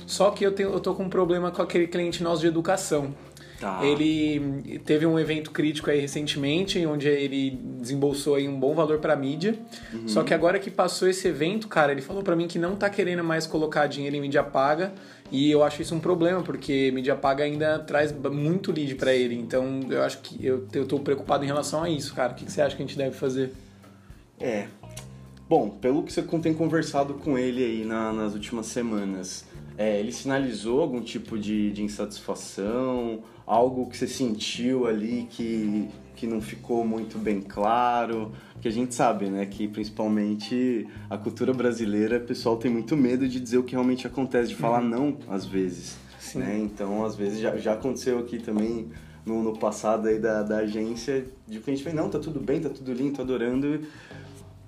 Só 0.07 0.31
que 0.31 0.45
eu, 0.45 0.53
tenho, 0.53 0.71
eu 0.71 0.81
tô 0.81 0.95
com 0.95 1.05
um 1.05 1.09
problema 1.09 1.51
com 1.51 1.63
aquele 1.63 1.87
cliente 1.87 2.23
nosso 2.23 2.43
de 2.43 2.49
educação. 2.49 3.15
Tá. 3.61 3.85
Ele 3.85 4.81
teve 4.87 5.05
um 5.05 5.19
evento 5.19 5.51
crítico 5.51 5.91
aí 5.91 6.01
recentemente, 6.01 6.85
onde 6.87 7.07
ele 7.07 7.51
desembolsou 7.79 8.37
aí 8.37 8.49
um 8.49 8.59
bom 8.59 8.75
valor 8.75 8.99
pra 9.01 9.15
mídia. 9.15 9.55
Só 10.07 10.23
que 10.23 10.33
agora 10.33 10.59
que 10.59 10.71
passou 10.71 11.07
esse 11.07 11.29
evento, 11.29 11.69
cara, 11.69 11.93
ele 11.93 12.01
falou 12.01 12.23
pra 12.23 12.35
mim 12.35 12.49
que 12.49 12.59
não 12.59 12.75
tá 12.75 12.89
querendo 12.89 13.23
mais 13.23 13.47
colocar 13.47 13.87
dinheiro 13.87 14.17
em 14.17 14.21
mídia 14.23 14.43
paga. 14.43 14.93
E 15.31 15.51
eu 15.51 15.63
acho 15.63 15.83
isso 15.83 15.95
um 15.95 16.01
problema, 16.01 16.43
porque 16.43 16.91
mídia 16.93 17.15
paga 17.15 17.45
ainda 17.45 17.79
traz 17.81 18.13
muito 18.13 18.73
lead 18.73 18.95
pra 18.95 19.13
ele. 19.15 19.35
Então 19.35 19.81
eu 19.91 20.03
acho 20.03 20.19
que 20.23 20.45
eu, 20.45 20.67
eu 20.73 20.87
tô 20.87 20.99
preocupado 20.99 21.45
em 21.45 21.47
relação 21.47 21.83
a 21.83 21.91
isso, 21.91 22.15
cara. 22.15 22.33
O 22.33 22.35
que 22.35 22.47
que 22.47 22.51
você 22.53 22.63
acha 22.63 22.75
que 22.75 22.83
a 22.83 22.87
gente 22.87 22.97
deve 22.97 23.15
fazer? 23.15 23.53
É. 24.41 24.69
Bom, 25.47 25.69
pelo 25.69 26.03
que 26.03 26.13
você 26.13 26.23
tem 26.23 26.55
conversado 26.55 27.15
com 27.15 27.37
ele 27.37 27.63
aí 27.63 27.85
na- 27.85 28.13
nas 28.13 28.33
últimas 28.35 28.67
semanas, 28.67 29.45
é, 29.77 29.99
ele 29.99 30.13
sinalizou 30.13 30.81
algum 30.81 31.01
tipo 31.01 31.39
de, 31.39 31.73
de 31.73 31.83
insatisfação, 31.83 33.23
algo 33.47 33.89
que 33.89 33.97
você 33.97 34.07
sentiu 34.07 34.87
ali 34.87 35.27
que, 35.31 35.89
que 36.15 36.27
não 36.27 36.41
ficou 36.41 36.85
muito 36.87 37.19
bem 37.19 37.41
claro? 37.41 38.33
Porque 38.53 38.69
a 38.69 38.73
gente 38.73 38.95
sabe, 38.95 39.27
né, 39.31 39.47
que 39.47 39.67
principalmente 39.67 40.87
a 41.09 41.17
cultura 41.17 41.53
brasileira, 41.53 42.19
o 42.19 42.21
pessoal 42.21 42.57
tem 42.57 42.71
muito 42.71 42.97
medo 42.97 43.27
de 43.27 43.41
dizer 43.41 43.59
o 43.59 43.63
que 43.63 43.73
realmente 43.73 44.07
acontece, 44.07 44.51
de 44.51 44.57
falar 44.57 44.83
não 44.83 45.17
às 45.29 45.47
vezes. 45.47 45.97
Sim. 46.19 46.41
Né? 46.41 46.59
Então, 46.59 47.05
às 47.05 47.17
vezes, 47.17 47.41
já, 47.41 47.57
já 47.57 47.73
aconteceu 47.73 48.19
aqui 48.19 48.39
também 48.39 48.91
no, 49.25 49.43
no 49.43 49.59
passado 49.59 50.09
aí 50.09 50.19
da, 50.19 50.43
da 50.43 50.59
agência, 50.59 51.25
de 51.47 51.59
que 51.59 51.71
a 51.71 51.75
gente 51.75 51.85
fala, 51.85 52.03
não, 52.03 52.11
tá 52.11 52.19
tudo 52.19 52.41
bem, 52.41 52.61
tá 52.61 52.69
tudo 52.69 52.93
lindo, 52.93 53.17
tô 53.17 53.23
adorando, 53.23 53.81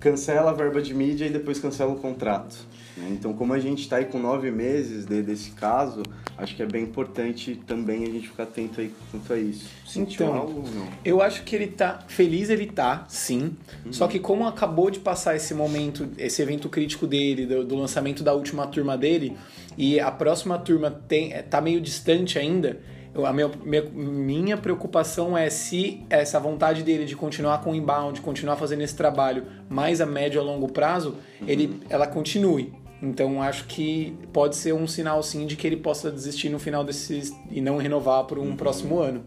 cancela 0.03 0.51
a 0.51 0.55
verba 0.55 0.83
de 0.83 0.93
mídia 0.95 1.27
e 1.27 1.31
depois 1.31 1.59
cancela 1.59 1.93
o 1.93 1.97
contrato. 1.97 2.57
né? 2.97 3.09
Então, 3.13 3.33
como 3.33 3.53
a 3.55 3.59
gente 3.59 3.81
está 3.83 3.97
aí 3.97 4.05
com 4.07 4.19
nove 4.19 4.51
meses 4.51 5.07
de- 5.07 5.23
desse 5.23 5.53
caso, 5.53 6.03
acho 6.37 6.55
que 6.57 6.63
é 6.63 6.67
bem 6.67 6.83
importante 6.85 7.59
também 7.67 8.03
a 8.03 8.07
gente 8.07 8.29
ficar 8.29 8.43
atento 8.43 8.81
aí 8.81 8.93
quanto 9.11 9.33
a 9.33 9.39
isso. 9.39 9.67
Sentiu 9.87 10.27
Então, 10.27 10.37
algo 10.39 10.65
não? 10.75 10.89
Eu 11.05 11.23
acho 11.23 11.43
que 11.45 11.55
ele 11.57 11.69
tá 11.69 12.01
feliz, 12.09 12.51
ele 12.51 12.67
tá, 12.67 13.05
sim. 13.09 13.57
Só 13.91 14.07
que 14.09 14.19
como 14.19 14.47
acabou 14.47 14.91
de 14.91 14.99
passar 14.99 15.35
esse 15.37 15.55
momento, 15.55 16.09
esse 16.19 16.43
evento 16.43 16.69
crítico 16.69 17.07
dele, 17.07 17.47
do, 17.47 17.65
do 17.65 17.77
lançamento 17.77 18.23
da 18.23 18.35
última 18.35 18.67
turma 18.67 18.99
dele, 18.99 19.37
e 19.79 19.99
a 19.99 20.11
próxima 20.11 20.59
turma 20.59 20.91
tem, 20.91 21.31
tá 21.49 21.61
meio 21.61 21.81
distante 21.81 22.39
ainda, 22.39 22.79
a 23.15 23.33
minha, 23.33 23.51
minha, 23.63 23.83
minha 23.83 24.57
preocupação 24.57 25.37
é 25.37 25.51
se 25.51 26.03
essa 26.09 26.41
vontade 26.41 26.83
dele 26.83 27.05
de 27.05 27.15
continuar 27.15 27.61
com 27.63 27.73
o 27.73 27.75
inbound, 27.75 28.21
continuar 28.23 28.57
fazendo 28.57 28.83
esse 28.83 28.97
trabalho 28.97 29.45
mais 29.69 30.01
a 30.01 30.07
médio 30.07 30.41
a 30.41 30.45
longo 30.45 30.73
prazo, 30.73 31.17
ele, 31.47 31.81
ela 31.91 32.07
continue. 32.07 32.73
Então 33.03 33.43
acho 33.43 33.67
que 33.67 34.17
pode 34.33 34.57
ser 34.57 34.73
um 34.73 34.87
sinal 34.87 35.23
sim 35.23 35.47
de 35.47 35.57
que 35.57 35.67
ele 35.67 35.77
possa 35.77 36.11
desistir 36.11 36.49
no 36.49 36.59
final 36.59 36.85
desses 36.85 37.35
e 37.51 37.61
não 37.61 37.77
renovar 37.77 38.25
por 38.25 38.39
um 38.39 38.57
próximo 38.57 38.99
ano. 38.99 39.25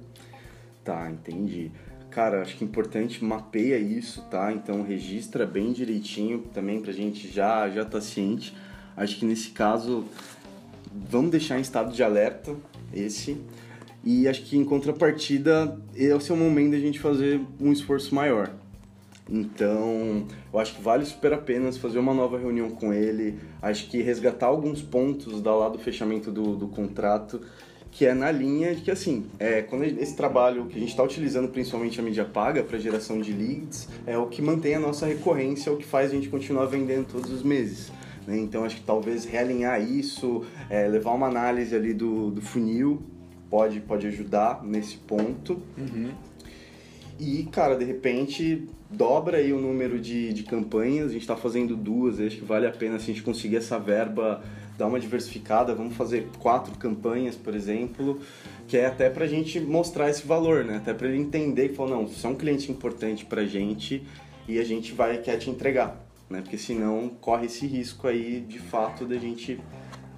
Tá, 0.84 1.10
entendi. 1.12 1.72
Cara, 2.10 2.42
acho 2.42 2.56
que 2.56 2.64
é 2.64 2.68
importante 2.68 3.22
mapeia 3.24 3.78
isso, 3.78 4.22
tá? 4.32 4.54
Então 4.54 4.82
registra 4.82 5.46
bem 5.46 5.74
direitinho 5.74 6.40
também 6.54 6.82
pra 6.82 6.94
gente 6.94 7.28
já 7.28 7.70
já 7.70 7.84
tá 7.84 8.00
ciente. 8.00 8.56
Acho 8.96 9.18
que 9.18 9.26
nesse 9.26 9.50
caso 9.50 10.06
vamos 10.94 11.32
deixar 11.32 11.58
em 11.58 11.62
estado 11.62 11.94
de 11.94 12.02
alerta 12.02 12.56
esse. 12.94 13.38
E 14.06 14.28
acho 14.28 14.44
que 14.44 14.56
em 14.56 14.64
contrapartida, 14.64 15.80
esse 15.96 16.32
é 16.32 16.34
o 16.34 16.38
momento 16.38 16.72
da 16.72 16.80
gente 16.80 17.00
fazer 17.00 17.42
um 17.60 17.72
esforço 17.72 18.14
maior. 18.14 18.54
Então, 19.28 20.28
eu 20.54 20.60
acho 20.60 20.76
que 20.76 20.82
vale 20.82 21.04
super 21.04 21.34
a 21.34 21.38
pena 21.38 21.72
fazer 21.74 21.98
uma 21.98 22.14
nova 22.14 22.38
reunião 22.38 22.70
com 22.70 22.94
ele. 22.94 23.40
Acho 23.62 23.90
que 23.90 24.02
resgatar 24.02 24.46
alguns 24.46 24.82
pontos 24.82 25.42
da 25.42 25.56
lá 25.56 25.70
do 25.70 25.80
fechamento 25.80 26.32
do, 26.32 26.56
do 26.56 26.68
contrato, 26.68 27.42
que 27.90 28.06
é 28.06 28.14
na 28.14 28.32
linha 28.32 28.76
de 28.76 28.82
que, 28.82 28.92
assim, 28.92 29.26
é, 29.40 29.64
quando 29.64 29.84
esse 29.86 30.16
trabalho 30.16 30.66
que 30.68 30.76
a 30.76 30.80
gente 30.80 30.90
está 30.90 31.02
utilizando, 31.02 31.48
principalmente 31.48 32.00
a 32.00 32.04
mídia 32.04 32.26
paga 32.26 32.62
para 32.62 32.78
geração 32.78 33.20
de 33.20 33.34
leads, 33.34 33.90
é 34.06 34.16
o 34.16 34.28
que 34.28 34.42
mantém 34.42 34.76
a 34.76 34.80
nossa 34.80 35.08
recorrência, 35.08 35.72
é 35.72 35.74
o 35.74 35.78
que 35.78 35.86
faz 35.86 36.12
a 36.12 36.14
gente 36.14 36.30
continuar 36.30 36.66
vendendo 36.66 37.08
todos 37.08 37.32
os 37.32 37.42
meses. 37.42 37.92
né? 38.28 38.38
Então, 38.38 38.64
acho 38.64 38.76
que 38.76 38.84
talvez 38.84 39.26
realinhar 39.26 39.82
isso, 39.82 40.46
é, 40.70 40.88
levar 40.88 41.14
uma 41.14 41.26
análise 41.26 41.76
ali 41.76 41.94
do, 41.94 42.30
do 42.30 42.42
funil, 42.42 43.02
pode, 43.56 43.80
pode 43.80 44.06
ajudar 44.08 44.62
nesse 44.66 44.98
ponto. 44.98 45.62
E, 47.18 47.44
cara, 47.46 47.78
de 47.78 47.86
repente, 47.86 48.68
dobra 48.90 49.38
aí 49.38 49.54
o 49.54 49.62
número 49.62 49.98
de, 49.98 50.34
de 50.34 50.44
campanhas. 50.44 51.08
A 51.08 51.14
gente 51.14 51.22
está 51.22 51.38
fazendo 51.38 51.74
duas, 51.74 52.20
acho 52.20 52.36
que 52.36 52.44
vale 52.44 52.68
a 52.68 52.72
pena 52.72 53.00
se 53.00 53.06
a 53.06 53.14
gente 53.14 53.24
conseguir 53.24 53.56
essa 53.56 53.80
verba 53.80 54.44
dar 54.78 54.88
uma 54.88 55.00
diversificada, 55.00 55.74
vamos 55.74 55.96
fazer 55.96 56.28
quatro 56.38 56.78
campanhas, 56.78 57.38
por 57.38 57.56
exemplo, 57.56 58.20
que 58.68 58.76
é 58.76 58.88
até 58.88 59.10
pra 59.10 59.26
gente 59.26 59.58
mostrar 59.62 60.10
esse 60.10 60.28
valor, 60.28 60.66
né? 60.66 60.76
Até 60.76 60.94
para 60.94 61.08
ele 61.08 61.18
entender 61.18 61.70
que 61.70 61.78
não, 61.78 62.06
você 62.06 62.28
é 62.28 62.30
um 62.30 62.36
cliente 62.36 62.70
importante 62.70 63.24
pra 63.24 63.46
gente 63.46 64.04
e 64.50 64.60
a 64.60 64.66
gente 64.66 64.92
vai 64.92 65.18
quer 65.20 65.38
te 65.38 65.50
entregar, 65.50 66.06
né? 66.30 66.42
Porque 66.42 66.58
senão 66.58 67.08
corre 67.22 67.46
esse 67.46 67.66
risco 67.66 68.06
aí 68.06 68.42
de 68.42 68.60
fato 68.60 69.06
da 69.06 69.16
gente 69.16 69.62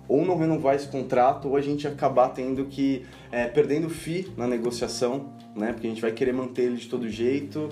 ou 0.08 0.26
não 0.26 0.38
renovar 0.38 0.76
esse 0.76 0.88
contrato 0.88 1.48
ou 1.48 1.56
a 1.56 1.62
gente 1.62 1.88
acabar 1.88 2.30
tendo 2.30 2.66
que 2.66 3.06
é, 3.32 3.46
perdendo 3.46 3.90
FII 3.90 4.32
na 4.38 4.48
negociação, 4.48 5.30
né? 5.56 5.74
Porque 5.74 5.88
a 5.88 5.90
gente 5.90 6.02
vai 6.02 6.12
querer 6.12 6.34
manter 6.34 6.64
ele 6.64 6.78
de 6.78 6.88
todo 6.88 7.10
jeito 7.10 7.70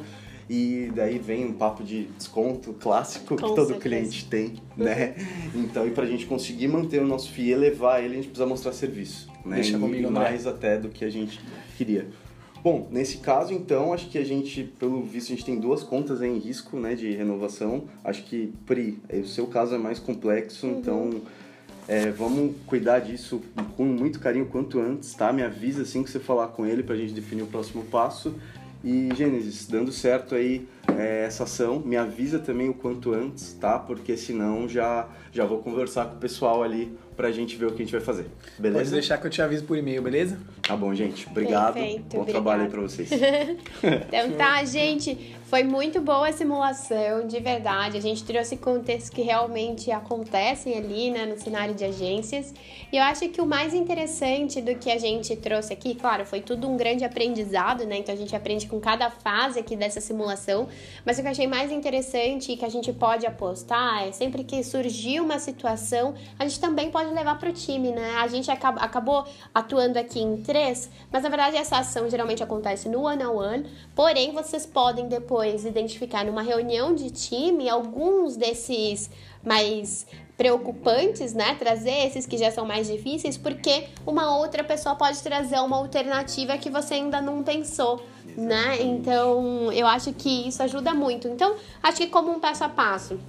e 0.49 0.91
daí 0.93 1.17
vem 1.17 1.45
um 1.45 1.53
papo 1.53 1.83
de 1.83 2.03
desconto 2.17 2.73
clássico 2.73 3.29
Com 3.29 3.35
que 3.35 3.41
todo 3.41 3.67
certeza. 3.67 3.79
cliente 3.79 4.25
tem, 4.25 4.55
né? 4.77 5.15
Então, 5.55 5.87
e 5.87 5.91
pra 5.91 6.05
gente 6.05 6.25
conseguir 6.25 6.67
manter 6.67 7.01
o 7.01 7.07
nosso 7.07 7.31
FII 7.31 7.45
e 7.45 7.51
elevar 7.51 8.03
ele, 8.03 8.13
a 8.13 8.15
gente 8.17 8.27
precisa 8.27 8.45
mostrar 8.45 8.73
serviço, 8.73 9.27
né? 9.45 9.55
Deixa 9.55 9.77
e, 9.77 9.79
comigo, 9.79 10.07
André. 10.07 10.23
mais 10.23 10.45
até 10.45 10.77
do 10.77 10.89
que 10.89 11.03
a 11.03 11.09
gente 11.09 11.39
queria. 11.77 12.07
Bom, 12.61 12.87
nesse 12.89 13.19
caso, 13.19 13.53
então, 13.53 13.93
acho 13.93 14.09
que 14.09 14.17
a 14.17 14.23
gente, 14.23 14.63
pelo 14.63 15.03
visto, 15.03 15.31
a 15.31 15.35
gente 15.35 15.45
tem 15.45 15.59
duas 15.59 15.83
contas 15.83 16.19
em 16.23 16.39
risco, 16.39 16.77
né, 16.79 16.95
de 16.95 17.11
renovação. 17.11 17.83
Acho 18.03 18.23
que, 18.23 18.51
Pri, 18.65 18.97
eh, 19.07 19.19
o 19.19 19.27
seu 19.27 19.45
caso 19.45 19.75
é 19.75 19.77
mais 19.77 19.99
complexo, 19.99 20.65
então 20.65 21.21
é, 21.87 22.09
vamos 22.09 22.55
cuidar 22.65 22.99
disso 22.99 23.41
com 23.77 23.85
muito 23.85 24.19
carinho 24.19 24.47
quanto 24.47 24.79
antes, 24.79 25.13
tá? 25.13 25.31
Me 25.31 25.43
avisa 25.43 25.83
assim 25.83 26.03
que 26.03 26.09
você 26.09 26.19
falar 26.19 26.47
com 26.47 26.65
ele 26.65 26.81
pra 26.81 26.95
gente 26.95 27.13
definir 27.13 27.43
o 27.43 27.47
próximo 27.47 27.83
passo. 27.85 28.35
E, 28.83 29.09
Gênesis, 29.15 29.67
dando 29.67 29.91
certo 29.91 30.35
aí 30.35 30.67
é, 30.97 31.25
essa 31.25 31.43
ação, 31.43 31.79
me 31.79 31.97
avisa 31.97 32.39
também 32.39 32.69
o 32.69 32.73
quanto 32.73 33.13
antes, 33.13 33.53
tá? 33.53 33.79
Porque 33.79 34.15
senão 34.15 34.67
já, 34.67 35.07
já 35.31 35.45
vou 35.45 35.59
conversar 35.59 36.05
com 36.05 36.15
o 36.15 36.19
pessoal 36.19 36.63
ali 36.63 36.97
pra 37.15 37.31
gente 37.31 37.55
ver 37.55 37.67
o 37.67 37.69
que 37.69 37.81
a 37.81 37.85
gente 37.85 37.91
vai 37.91 38.01
fazer. 38.01 38.23
Pode 38.23 38.61
Beleza? 38.61 38.91
deixar 38.91 39.17
que 39.17 39.25
eu 39.25 39.31
te 39.31 39.41
aviso 39.41 39.63
por 39.63 39.77
e-mail, 39.77 40.01
beleza? 40.01 40.37
Tá 40.61 40.75
bom, 40.75 40.93
gente. 40.93 41.27
Obrigado. 41.27 41.73
Perfeito, 41.73 42.17
Bom 42.17 42.25
trabalho 42.25 42.63
aí 42.63 42.69
pra 42.69 42.81
vocês. 42.81 43.09
Então 44.07 44.31
tá, 44.37 44.63
gente, 44.65 45.35
foi 45.45 45.63
muito 45.63 46.01
boa 46.01 46.29
a 46.29 46.33
simulação, 46.33 47.27
de 47.27 47.39
verdade. 47.39 47.97
A 47.97 48.01
gente 48.01 48.23
trouxe 48.23 48.57
contextos 48.57 49.09
que 49.09 49.21
realmente 49.21 49.91
acontecem 49.91 50.77
ali, 50.77 51.11
né, 51.11 51.25
no 51.25 51.39
cenário 51.39 51.73
de 51.73 51.83
agências. 51.85 52.53
E 52.91 52.97
eu 52.97 53.03
acho 53.03 53.27
que 53.29 53.39
o 53.39 53.45
mais 53.45 53.73
interessante 53.73 54.61
do 54.61 54.75
que 54.75 54.91
a 54.91 54.97
gente 54.97 55.35
trouxe 55.35 55.71
aqui, 55.71 55.95
claro, 55.95 56.25
foi 56.25 56.41
tudo 56.41 56.67
um 56.67 56.75
grande 56.75 57.03
aprendizado, 57.03 57.85
né? 57.85 57.97
Então 57.97 58.13
a 58.13 58.17
gente 58.17 58.35
aprende 58.35 58.67
com 58.67 58.79
cada 58.79 59.09
fase 59.09 59.59
aqui 59.59 59.75
dessa 59.75 60.01
simulação. 60.01 60.67
Mas 61.05 61.17
o 61.17 61.21
que 61.21 61.27
eu 61.27 61.31
achei 61.31 61.47
mais 61.47 61.71
interessante 61.71 62.51
e 62.51 62.57
que 62.57 62.65
a 62.65 62.69
gente 62.69 62.91
pode 62.91 63.25
apostar 63.25 64.07
é 64.07 64.11
sempre 64.11 64.43
que 64.43 64.63
surgir 64.63 65.19
uma 65.19 65.39
situação, 65.39 66.15
a 66.37 66.47
gente 66.47 66.59
também 66.59 66.89
pode 66.91 67.11
levar 67.11 67.37
pro 67.37 67.51
time, 67.53 67.91
né? 67.91 68.15
A 68.17 68.27
gente 68.27 68.49
acaba- 68.49 68.81
acabou 68.81 69.25
atuando 69.53 69.99
aqui 69.99 70.19
em 70.19 70.37
três, 70.37 70.89
mas 71.11 71.23
na 71.23 71.29
verdade 71.29 71.57
essa 71.57 71.77
ação 71.77 72.09
geralmente 72.09 72.43
acontece 72.43 72.89
no 72.89 73.01
one-on-one, 73.01 73.65
porém 73.95 74.31
vocês 74.31 74.65
podem 74.65 75.07
depois 75.07 75.65
identificar 75.65 76.25
numa 76.25 76.41
reunião 76.41 76.93
de 76.93 77.09
time 77.09 77.69
alguns 77.69 78.35
desses 78.35 79.09
mais 79.43 80.05
preocupantes, 80.37 81.33
né? 81.33 81.55
Trazer 81.55 82.07
esses 82.07 82.25
que 82.25 82.37
já 82.37 82.51
são 82.51 82.65
mais 82.65 82.87
difíceis, 82.87 83.37
porque 83.37 83.85
uma 84.05 84.37
outra 84.37 84.63
pessoa 84.63 84.95
pode 84.95 85.21
trazer 85.21 85.59
uma 85.59 85.77
alternativa 85.77 86.57
que 86.57 86.69
você 86.69 86.95
ainda 86.95 87.21
não 87.21 87.43
pensou, 87.43 88.03
né? 88.35 88.81
Então, 88.81 89.71
eu 89.71 89.87
acho 89.87 90.11
que 90.13 90.47
isso 90.47 90.61
ajuda 90.61 90.93
muito. 90.93 91.27
Então, 91.27 91.55
acho 91.81 91.97
que 91.97 92.07
como 92.07 92.31
um 92.31 92.39
passo 92.39 92.63
a 92.63 92.69
passo, 92.69 93.19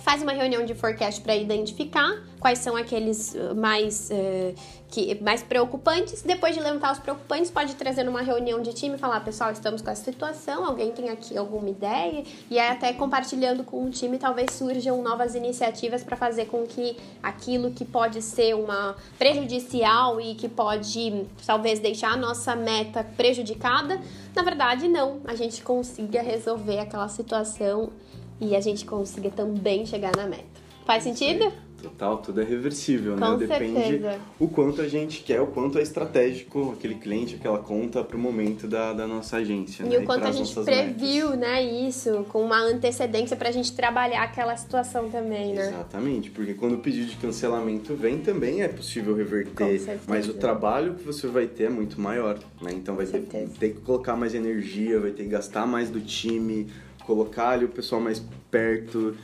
faz 0.00 0.22
uma 0.22 0.32
reunião 0.32 0.64
de 0.64 0.74
forecast 0.74 1.20
para 1.20 1.36
identificar 1.36 2.22
quais 2.38 2.58
são 2.58 2.74
aqueles 2.74 3.34
uh, 3.34 3.54
mais, 3.54 4.10
uh, 4.10 4.54
que, 4.88 5.14
mais 5.22 5.42
preocupantes. 5.42 6.22
Depois 6.22 6.54
de 6.54 6.60
levantar 6.60 6.92
os 6.92 6.98
preocupantes, 6.98 7.50
pode 7.50 7.74
trazer 7.74 8.02
numa 8.04 8.22
reunião 8.22 8.60
de 8.62 8.72
time 8.72 8.96
e 8.96 8.98
falar: 8.98 9.20
pessoal, 9.20 9.52
estamos 9.52 9.82
com 9.82 9.90
essa 9.90 10.02
situação, 10.02 10.64
alguém 10.64 10.90
tem 10.90 11.10
aqui 11.10 11.36
alguma 11.36 11.68
ideia? 11.68 12.24
E 12.50 12.58
aí, 12.58 12.68
até 12.68 12.92
compartilhando 12.92 13.62
com 13.62 13.84
o 13.84 13.90
time, 13.90 14.18
talvez 14.18 14.52
surjam 14.52 15.02
novas 15.02 15.34
iniciativas 15.34 16.02
para 16.02 16.16
fazer 16.16 16.46
com 16.46 16.66
que 16.66 16.96
aquilo 17.22 17.70
que 17.70 17.84
pode 17.84 18.22
ser 18.22 18.54
uma 18.54 18.96
prejudicial 19.18 20.20
e 20.20 20.34
que 20.34 20.48
pode 20.48 21.26
talvez 21.46 21.78
deixar 21.78 22.12
a 22.12 22.16
nossa 22.16 22.56
meta 22.56 23.04
prejudicada, 23.16 24.00
na 24.34 24.42
verdade, 24.42 24.88
não. 24.88 25.20
A 25.26 25.34
gente 25.34 25.62
consiga 25.62 26.22
resolver 26.22 26.78
aquela 26.78 27.08
situação 27.08 27.92
e 28.40 28.56
a 28.56 28.60
gente 28.60 28.84
consiga 28.84 29.30
também 29.30 29.84
chegar 29.84 30.16
na 30.16 30.26
meta. 30.26 30.60
Faz 30.86 31.04
sentido? 31.04 31.52
Total, 31.82 32.18
tudo 32.18 32.40
é 32.40 32.44
reversível, 32.44 33.16
né? 33.16 33.26
Com 33.26 33.38
Depende 33.38 33.80
certeza. 33.80 34.18
o 34.38 34.48
quanto 34.48 34.82
a 34.82 34.88
gente 34.88 35.22
quer, 35.22 35.40
o 35.40 35.46
quanto 35.46 35.78
é 35.78 35.82
estratégico 35.82 36.74
aquele 36.76 36.96
cliente, 36.96 37.36
aquela 37.36 37.58
conta 37.58 38.04
pro 38.04 38.18
momento 38.18 38.68
da, 38.68 38.92
da 38.92 39.06
nossa 39.06 39.38
agência. 39.38 39.84
E 39.84 39.88
né? 39.88 39.98
o 39.98 40.04
quanto 40.04 40.20
a 40.20 40.32
pras 40.32 40.36
gente 40.36 40.54
previu, 40.62 41.30
metas. 41.30 41.40
né, 41.40 41.62
isso, 41.62 42.26
com 42.28 42.42
uma 42.42 42.60
antecedência 42.60 43.36
pra 43.36 43.50
gente 43.50 43.72
trabalhar 43.72 44.22
aquela 44.22 44.56
situação 44.56 45.08
também, 45.08 45.54
né? 45.54 45.68
Exatamente, 45.68 46.30
porque 46.30 46.54
quando 46.54 46.74
o 46.74 46.78
pedido 46.78 47.06
de 47.06 47.16
cancelamento 47.16 47.94
vem, 47.94 48.18
também 48.18 48.62
é 48.62 48.68
possível 48.68 49.14
reverter, 49.16 49.98
mas 50.06 50.28
o 50.28 50.34
trabalho 50.34 50.94
que 50.94 51.04
você 51.04 51.26
vai 51.26 51.46
ter 51.46 51.64
é 51.64 51.70
muito 51.70 52.00
maior, 52.00 52.38
né? 52.60 52.72
Então 52.72 52.94
vai 52.94 53.06
ter, 53.06 53.20
ter 53.58 53.70
que 53.70 53.80
colocar 53.80 54.16
mais 54.16 54.34
energia, 54.34 55.00
vai 55.00 55.12
ter 55.12 55.22
que 55.22 55.30
gastar 55.30 55.66
mais 55.66 55.88
do 55.88 56.00
time, 56.00 56.66
colocar 57.10 57.48
ali 57.50 57.64
o 57.64 57.68
pessoal 57.68 58.00
mais 58.00 58.22
perto. 58.50 59.16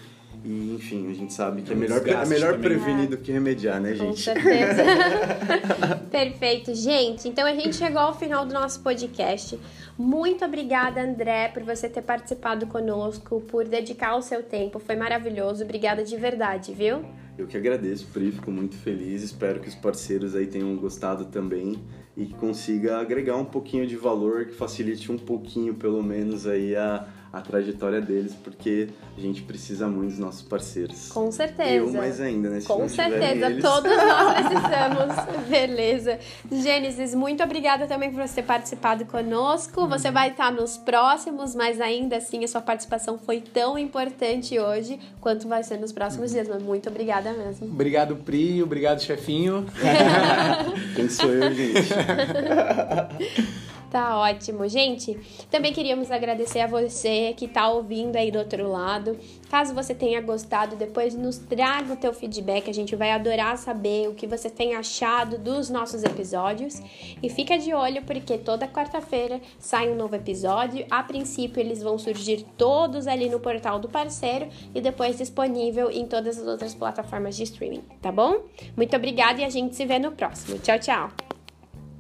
E, 0.44 0.74
enfim, 0.74 1.10
a 1.10 1.14
gente 1.14 1.32
sabe 1.32 1.62
que 1.62 1.72
é 1.72 1.76
um 1.76 1.78
melhor, 1.78 2.06
é 2.06 2.26
melhor 2.26 2.58
prevenir 2.58 3.08
do 3.08 3.16
que 3.16 3.32
remediar, 3.32 3.80
né, 3.80 3.92
Com 3.92 4.06
gente? 4.06 4.20
certeza. 4.20 4.82
Perfeito, 6.10 6.74
gente. 6.74 7.28
Então 7.28 7.46
a 7.46 7.54
gente 7.54 7.74
chegou 7.74 8.00
ao 8.00 8.14
final 8.16 8.44
do 8.44 8.52
nosso 8.52 8.80
podcast. 8.80 9.58
Muito 9.96 10.44
obrigada, 10.44 11.00
André, 11.00 11.48
por 11.48 11.62
você 11.62 11.88
ter 11.88 12.02
participado 12.02 12.66
conosco, 12.66 13.40
por 13.42 13.66
dedicar 13.66 14.16
o 14.16 14.22
seu 14.22 14.42
tempo. 14.42 14.78
Foi 14.78 14.94
maravilhoso. 14.94 15.64
Obrigada 15.64 16.04
de 16.04 16.16
verdade, 16.16 16.72
viu? 16.72 17.04
Eu 17.38 17.46
que 17.46 17.56
agradeço, 17.56 18.06
Pri, 18.12 18.32
fico 18.32 18.50
muito 18.50 18.76
feliz. 18.76 19.22
Espero 19.22 19.60
que 19.60 19.68
os 19.68 19.74
parceiros 19.74 20.34
aí 20.34 20.46
tenham 20.46 20.74
gostado 20.76 21.26
também 21.26 21.78
e 22.16 22.26
que 22.26 22.34
consiga 22.34 22.98
agregar 22.98 23.36
um 23.36 23.44
pouquinho 23.44 23.86
de 23.86 23.96
valor, 23.96 24.46
que 24.46 24.54
facilite 24.54 25.10
um 25.10 25.18
pouquinho, 25.18 25.74
pelo 25.74 26.02
menos, 26.02 26.46
aí 26.46 26.74
a, 26.74 27.06
a 27.32 27.40
trajetória 27.40 28.00
deles, 28.00 28.34
porque 28.42 28.88
a 29.16 29.20
gente 29.20 29.42
precisa 29.42 29.86
muito 29.88 30.10
dos 30.10 30.18
nossos 30.18 30.42
parceiros. 30.42 31.08
Com 31.08 31.30
certeza. 31.30 31.70
Eu 31.70 31.92
mais 31.92 32.20
ainda, 32.20 32.48
né? 32.50 32.60
Se 32.60 32.66
Com 32.66 32.88
certeza, 32.88 33.46
eles... 33.46 33.62
todos 33.62 33.90
nós 33.90 34.32
precisamos. 34.46 35.48
Beleza. 35.48 36.18
Gênesis, 36.50 37.14
muito 37.14 37.42
obrigada 37.42 37.86
também 37.86 38.10
por 38.10 38.26
você 38.26 38.36
ter 38.36 38.42
participado 38.42 39.04
conosco. 39.06 39.86
Você 39.88 40.10
vai 40.10 40.30
estar 40.30 40.52
nos 40.52 40.76
próximos, 40.76 41.54
mas 41.54 41.80
ainda 41.80 42.16
assim 42.16 42.44
a 42.44 42.48
sua 42.48 42.60
participação 42.60 43.18
foi 43.18 43.40
tão 43.40 43.78
importante 43.78 44.58
hoje 44.58 44.98
quanto 45.20 45.48
vai 45.48 45.62
ser 45.62 45.78
nos 45.78 45.92
próximos 45.92 46.30
dias. 46.30 46.48
Mas 46.48 46.62
muito 46.62 46.88
obrigada 46.88 47.32
mesmo. 47.32 47.66
Obrigado, 47.66 48.16
Pri. 48.16 48.62
Obrigado, 48.62 49.02
chefinho. 49.02 49.66
Quem 50.94 51.08
sou 51.08 51.30
eu, 51.30 51.52
gente? 51.54 51.88
Tá 53.90 54.18
ótimo, 54.18 54.68
gente. 54.68 55.16
Também 55.50 55.72
queríamos 55.72 56.10
agradecer 56.10 56.60
a 56.60 56.66
você 56.66 57.32
que 57.36 57.46
tá 57.46 57.68
ouvindo 57.68 58.16
aí 58.16 58.30
do 58.30 58.38
outro 58.38 58.68
lado. 58.68 59.16
Caso 59.48 59.74
você 59.74 59.94
tenha 59.94 60.20
gostado, 60.20 60.74
depois 60.74 61.14
nos 61.14 61.38
traga 61.38 61.92
o 61.92 61.96
teu 61.96 62.12
feedback. 62.12 62.68
A 62.68 62.74
gente 62.74 62.96
vai 62.96 63.12
adorar 63.12 63.56
saber 63.56 64.08
o 64.08 64.14
que 64.14 64.26
você 64.26 64.50
tem 64.50 64.74
achado 64.74 65.38
dos 65.38 65.70
nossos 65.70 66.02
episódios. 66.02 66.82
E 67.22 67.30
fica 67.30 67.56
de 67.58 67.72
olho 67.72 68.02
porque 68.02 68.36
toda 68.36 68.66
quarta-feira 68.66 69.40
sai 69.58 69.88
um 69.90 69.94
novo 69.94 70.16
episódio. 70.16 70.84
A 70.90 71.02
princípio, 71.02 71.60
eles 71.60 71.82
vão 71.82 71.96
surgir 71.96 72.44
todos 72.58 73.06
ali 73.06 73.28
no 73.28 73.38
portal 73.38 73.78
do 73.78 73.88
parceiro 73.88 74.48
e 74.74 74.80
depois 74.80 75.16
disponível 75.16 75.90
em 75.90 76.06
todas 76.06 76.38
as 76.38 76.46
outras 76.46 76.74
plataformas 76.74 77.36
de 77.36 77.44
streaming, 77.44 77.82
tá 78.02 78.10
bom? 78.10 78.40
Muito 78.76 78.96
obrigada 78.96 79.40
e 79.40 79.44
a 79.44 79.50
gente 79.50 79.76
se 79.76 79.86
vê 79.86 79.98
no 79.98 80.12
próximo. 80.12 80.58
Tchau, 80.58 80.78
tchau. 80.78 81.35